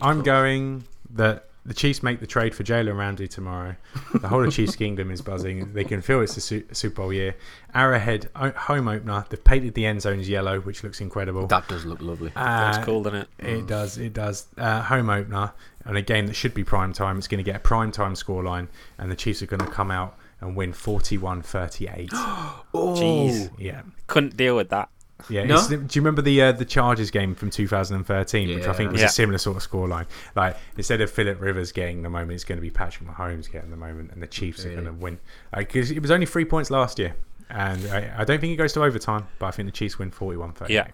close. 0.00 0.24
going 0.24 0.84
that 1.10 1.50
the 1.66 1.74
Chiefs 1.74 2.02
make 2.02 2.20
the 2.20 2.26
trade 2.26 2.54
for 2.54 2.62
Jalen 2.64 2.96
Ramsey 2.96 3.28
tomorrow. 3.28 3.76
The 4.14 4.28
whole 4.28 4.42
of 4.46 4.54
Chiefs 4.54 4.74
Kingdom 4.74 5.10
is 5.10 5.20
buzzing. 5.20 5.74
They 5.74 5.84
can 5.84 6.00
feel 6.00 6.22
it's 6.22 6.34
a 6.38 6.40
Su- 6.40 6.64
Super 6.72 7.02
Bowl 7.02 7.12
year. 7.12 7.36
Arrowhead 7.74 8.30
home 8.34 8.88
opener. 8.88 9.26
They've 9.28 9.44
painted 9.44 9.74
the 9.74 9.84
end 9.84 10.00
zones 10.00 10.26
yellow, 10.26 10.60
which 10.60 10.82
looks 10.82 11.02
incredible. 11.02 11.46
That 11.48 11.68
does 11.68 11.84
look 11.84 12.00
lovely. 12.00 12.32
That's 12.34 12.78
Uh, 12.78 12.84
cool, 12.84 13.02
doesn't 13.02 13.20
it? 13.20 13.28
It 13.38 13.66
does. 13.66 13.98
It 13.98 14.14
does. 14.14 14.46
Uh, 14.56 14.80
home 14.80 15.10
opener 15.10 15.52
and 15.84 15.98
a 15.98 16.02
game 16.02 16.26
that 16.28 16.34
should 16.34 16.54
be 16.54 16.64
prime 16.64 16.94
time. 16.94 17.18
It's 17.18 17.28
going 17.28 17.44
to 17.44 17.50
get 17.50 17.56
a 17.56 17.60
prime 17.60 17.92
time 17.92 18.14
scoreline, 18.14 18.68
and 18.96 19.10
the 19.10 19.16
Chiefs 19.16 19.42
are 19.42 19.46
going 19.46 19.60
to 19.60 19.66
come 19.70 19.90
out 19.90 20.16
and 20.40 20.56
win 20.56 20.72
41-38. 20.72 22.08
Jeez, 22.74 23.50
yeah. 23.58 23.82
couldn't 24.06 24.36
deal 24.36 24.56
with 24.56 24.70
that. 24.70 24.88
Yeah, 25.30 25.44
No? 25.44 25.66
do 25.68 25.74
you 25.76 25.88
remember 26.02 26.20
the 26.22 26.42
uh, 26.42 26.52
the 26.52 26.64
Chargers 26.66 27.10
game 27.10 27.34
from 27.34 27.48
2013, 27.48 28.54
which 28.56 28.66
I 28.66 28.72
think 28.74 28.90
was 28.92 29.00
Yeah. 29.00 29.06
a 29.06 29.10
similar 29.10 29.38
sort 29.38 29.56
of 29.56 29.62
scoreline? 29.62 30.06
Like 30.34 30.56
instead 30.76 31.00
of 31.00 31.10
Philip 31.10 31.40
Rivers 31.40 31.72
getting 31.72 32.02
the 32.02 32.10
moment, 32.10 32.32
it's 32.32 32.44
going 32.44 32.58
to 32.58 32.62
be 32.62 32.68
Patrick 32.70 33.08
Mahomes 33.08 33.50
getting 33.50 33.70
the 33.70 33.76
moment, 33.76 34.10
and 34.12 34.22
the 34.22 34.26
Chiefs 34.26 34.66
are 34.66 34.72
going 34.72 34.84
to 34.84 34.92
win 34.92 35.18
because 35.56 35.90
it 35.90 36.02
was 36.02 36.10
only 36.10 36.26
three 36.26 36.44
points 36.44 36.70
last 36.70 36.98
year, 36.98 37.14
and 37.48 37.86
I, 37.86 38.12
I 38.18 38.24
don't 38.24 38.38
think 38.40 38.52
it 38.52 38.56
goes 38.56 38.72
to 38.74 38.82
overtime, 38.82 39.26
but 39.38 39.46
I 39.46 39.50
think 39.52 39.66
the 39.68 39.72
Chiefs 39.72 39.98
win 39.98 40.10
41-38. 40.10 40.68
Yeah. 40.68 40.88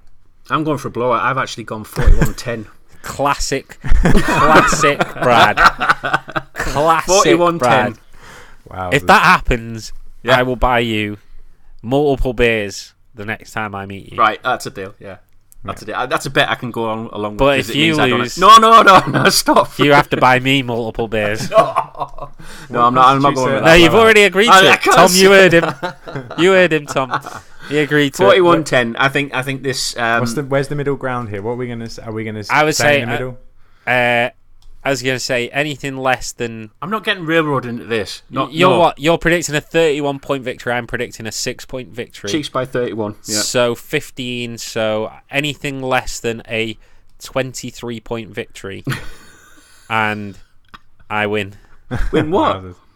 I'm 0.51 0.65
going 0.65 0.79
for 0.79 0.89
a 0.89 0.91
blowout. 0.93 1.23
I've 1.23 1.39
actually 1.39 1.65
gone 1.65 1.85
41-10. 1.85 2.67
Classic, 3.03 3.81
classic 3.81 4.99
Brad. 5.23 5.57
Classic 6.55 7.37
41-10. 7.37 7.59
Brad. 7.59 7.99
Wow. 8.71 8.91
If 8.93 9.07
that 9.07 9.23
happens, 9.23 9.93
Yeah. 10.23 10.39
I 10.39 10.43
will 10.43 10.57
buy 10.57 10.79
you 10.81 11.19
multiple 11.83 12.33
beers 12.33 12.95
the 13.15 13.25
next 13.25 13.53
time 13.53 13.75
I 13.75 13.87
meet 13.87 14.13
you. 14.13 14.19
Right, 14.19 14.43
that's 14.43 14.67
a 14.67 14.71
deal. 14.71 14.95
Yeah, 15.01 15.19
that's 15.65 15.83
a 15.83 15.85
deal. 15.87 15.95
Uh, 15.97 16.07
That's 16.07 16.27
a 16.27 16.31
bet 16.31 16.49
I 16.49 16.55
can 16.55 16.71
go 16.71 16.89
on 16.89 17.07
along 17.13 17.33
with. 17.33 17.39
But 17.39 17.59
if 17.59 17.75
you 17.75 17.87
means 17.89 17.99
I 17.99 18.09
don't- 18.09 18.21
lose- 18.21 18.39
no, 18.39 18.57
no, 18.59 18.83
no, 18.83 19.01
no, 19.09 19.29
stop. 19.31 19.79
You 19.79 19.93
have 19.93 20.09
to 20.11 20.17
buy 20.17 20.39
me 20.41 20.63
multiple 20.63 21.09
beers. 21.17 21.51
no, 21.51 21.57
I'm 21.57 22.95
not. 22.95 22.97
I'm 23.17 23.23
not 23.23 23.35
going 23.35 23.55
with 23.55 23.65
that. 23.65 23.69
No, 23.71 23.75
you've 23.75 23.95
already 23.95 24.23
agreed 24.23 24.49
I- 24.49 24.61
to 24.63 24.69
I 24.69 24.75
it. 24.75 24.81
Tom, 24.83 25.11
you 25.15 25.31
heard 25.31 25.53
him. 25.53 25.65
You 26.39 26.53
heard 26.53 26.73
him, 26.73 26.87
Tom. 26.87 27.13
He 27.69 27.79
agreed 27.79 28.15
to 28.15 28.31
it. 28.31 28.39
41-10. 28.41 28.97
I 28.99 29.09
think. 29.09 29.35
I 29.35 29.43
think 29.43 29.63
this. 29.63 29.97
Um, 29.97 30.21
What's 30.21 30.35
the, 30.35 30.43
where's 30.43 30.69
the 30.69 30.75
middle 30.75 30.97
ground 30.97 31.29
here? 31.29 31.41
What 31.43 31.53
are 31.53 31.57
we 31.57 31.67
going 31.67 31.87
to? 31.87 32.05
Are 32.05 32.13
we 32.13 32.25
going 32.25 32.43
to? 32.43 32.45
I 32.53 32.65
would 32.65 32.75
stay 32.75 32.85
say, 32.85 33.01
in 33.03 33.09
the 33.09 33.15
uh, 33.15 33.19
middle. 33.19 33.39
Uh, 33.87 34.31
I 34.83 34.91
was 34.91 35.03
going 35.03 35.17
to 35.17 35.21
say 35.21 35.49
anything 35.51 35.97
less 35.97 36.33
than. 36.33 36.71
I'm 36.81 36.91
not 36.91 37.05
getting 37.05 37.27
railroaded 37.27 37.69
into 37.69 37.85
this. 37.85 38.23
Not, 38.31 38.53
you're 38.53 38.71
no. 38.71 38.79
what? 38.79 38.99
You're 38.99 39.19
predicting 39.19 39.55
a 39.55 39.61
31 39.61 40.21
point 40.21 40.43
victory. 40.43 40.73
I'm 40.73 40.87
predicting 40.87 41.27
a 41.27 41.33
six 41.33 41.67
point 41.67 41.91
victory. 41.91 42.31
Chiefs 42.31 42.49
by 42.49 42.65
31. 42.65 43.17
Yeah. 43.27 43.41
So 43.41 43.75
15. 43.75 44.59
So 44.59 45.13
anything 45.31 45.83
less 45.83 46.21
than 46.21 46.43
a 46.49 46.79
23 47.19 48.01
point 48.01 48.31
victory, 48.31 48.85
and 49.91 50.39
I 51.11 51.27
win. 51.27 51.57
Win 52.13 52.31
what? 52.31 52.77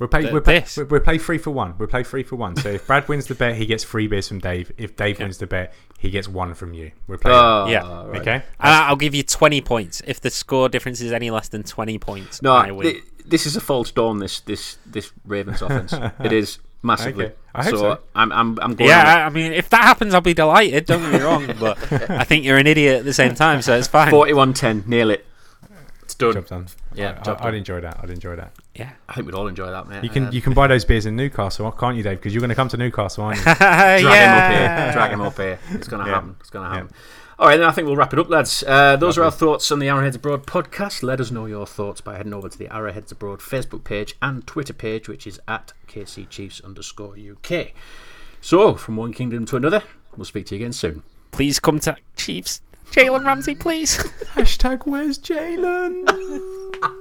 Wowzers. 0.00 0.08
We'll 0.08 0.08
play. 0.08 0.20
Th- 0.22 0.32
We'll 0.32 0.40
play, 0.42 0.60
this. 0.60 0.76
we'll 0.76 0.86
we'll 0.86 1.00
play 1.00 1.18
three 1.18 1.38
for 1.38 1.50
one. 1.50 1.74
We'll 1.78 1.88
play 1.88 2.02
three 2.04 2.22
for 2.22 2.36
one. 2.36 2.56
So 2.56 2.70
if 2.70 2.86
Brad 2.86 3.06
wins 3.08 3.26
the 3.26 3.34
bet, 3.34 3.56
he 3.56 3.66
gets 3.66 3.84
three 3.84 4.06
beers 4.06 4.28
from 4.28 4.38
Dave. 4.38 4.72
If 4.78 4.96
Dave 4.96 5.18
wins 5.18 5.38
the 5.38 5.46
bet, 5.46 5.72
he 5.98 6.10
gets 6.10 6.26
one 6.28 6.54
from 6.54 6.72
you. 6.74 6.92
We'll 7.06 7.18
play. 7.18 7.32
Oh, 7.32 7.66
Yeah. 7.68 8.06
right. 8.06 8.20
okay. 8.20 8.34
And 8.34 8.44
I'll 8.74 8.96
give 8.96 9.14
you 9.14 9.22
20 9.22 9.60
points 9.60 10.00
if 10.06 10.20
the 10.20 10.30
score 10.30 10.68
difference 10.68 11.00
is 11.00 11.12
any 11.12 11.30
less 11.30 11.48
than 11.48 11.62
20 11.62 11.98
points. 11.98 12.40
I 12.44 12.68
No, 12.68 12.74
win. 12.74 12.94
thi- 12.94 13.00
this 13.26 13.46
is 13.46 13.56
a 13.56 13.60
false 13.60 13.90
dawn. 13.92 14.18
This 14.18 14.40
this 14.40 14.78
this 14.86 15.12
Ravens 15.26 15.60
offense. 15.62 15.92
it 16.24 16.32
is 16.32 16.58
massively. 16.82 17.26
Okay. 17.26 17.34
I 17.54 17.64
hope 17.64 17.74
so. 17.76 17.98
I'm 18.14 18.32
I'm 18.32 18.58
I'm 18.60 18.74
going. 18.74 18.88
yeah, 18.88 19.00
on. 19.00 19.06
I, 19.06 19.26
I 19.26 19.28
mean, 19.28 19.52
if 19.52 19.68
that 19.70 19.82
happens, 19.82 20.14
I'll 20.14 20.20
be 20.20 20.34
delighted. 20.34 20.86
Don't 20.86 21.02
get 21.02 21.12
me 21.12 21.20
wrong, 21.20 21.46
but 21.60 21.76
I 22.10 22.24
think 22.24 22.44
you're 22.44 22.56
an 22.58 22.66
idiot 22.66 23.00
at 23.00 23.04
the 23.04 23.12
same 23.12 23.34
time, 23.34 23.60
so 23.60 23.76
it's 23.76 23.88
fine. 23.88 24.10
41-10. 24.12 24.86
Nail 24.86 25.10
it. 25.10 25.26
It's 26.22 26.34
done. 26.34 26.42
Job 26.42 26.46
done. 26.48 26.66
Yeah, 26.94 27.16
I, 27.18 27.22
job 27.22 27.38
I'd 27.40 27.44
done. 27.44 27.54
enjoy 27.54 27.80
that. 27.80 28.00
I'd 28.02 28.10
enjoy 28.10 28.36
that. 28.36 28.52
Yeah. 28.74 28.90
I 29.08 29.14
think 29.14 29.26
we'd 29.26 29.34
all 29.34 29.48
enjoy 29.48 29.70
that, 29.70 29.88
mate. 29.88 30.04
You 30.04 30.10
can 30.10 30.26
Um, 30.26 30.32
you 30.32 30.40
can 30.42 30.52
buy 30.54 30.66
those 30.66 30.84
beers 30.84 31.06
in 31.06 31.16
Newcastle, 31.16 31.70
can't 31.72 31.96
you, 31.96 32.02
Dave? 32.02 32.18
Because 32.18 32.32
you're 32.34 32.40
going 32.40 32.48
to 32.50 32.54
come 32.54 32.68
to 32.68 32.76
Newcastle, 32.76 33.24
aren't 33.24 33.38
you? 33.38 33.44
drag 33.54 34.00
him 34.00 34.06
up 34.06 34.52
here. 34.52 34.92
Drag 34.92 35.10
him 35.12 35.20
up 35.20 35.36
here. 35.36 35.58
It's 35.72 35.88
going 35.88 36.04
to 36.04 36.08
Yeah. 36.10 36.14
happen. 36.16 36.36
It's 36.40 36.50
going 36.50 36.68
to 36.68 36.74
happen. 36.76 36.94
All 37.38 37.46
right, 37.46 37.56
then 37.56 37.66
I 37.66 37.72
think 37.72 37.86
we'll 37.86 37.96
wrap 37.96 38.12
it 38.12 38.18
up, 38.18 38.28
lads. 38.28 38.62
Uh, 38.66 38.96
those 38.96 39.16
are 39.16 39.24
our 39.24 39.30
thoughts 39.30 39.72
on 39.72 39.78
the 39.78 39.88
Arrowheads 39.88 40.16
Abroad 40.16 40.44
podcast. 40.46 41.02
Let 41.02 41.20
us 41.22 41.30
know 41.30 41.46
your 41.46 41.66
thoughts 41.66 42.02
by 42.02 42.18
heading 42.18 42.34
over 42.34 42.50
to 42.50 42.58
the 42.58 42.68
Arrowheads 42.68 43.12
Abroad 43.12 43.38
Facebook 43.40 43.82
page 43.82 44.14
and 44.20 44.46
Twitter 44.46 44.74
page, 44.74 45.08
which 45.08 45.26
is 45.26 45.40
at 45.48 45.72
KC 45.88 46.28
Chiefs 46.28 46.60
underscore 46.60 47.16
UK. 47.16 47.68
So, 48.42 48.74
from 48.74 48.96
one 48.96 49.14
kingdom 49.14 49.46
to 49.46 49.56
another, 49.56 49.82
we'll 50.18 50.26
speak 50.26 50.44
to 50.46 50.54
you 50.54 50.60
again 50.60 50.74
soon. 50.74 51.02
Please 51.30 51.58
come 51.58 51.80
to 51.80 51.96
Chiefs. 52.14 52.60
Jalen 52.90 53.24
Ramsey, 53.24 53.54
please. 53.54 53.98
Hashtag 54.34 54.86
Where's 54.86 55.18
Jalen? 55.18 56.06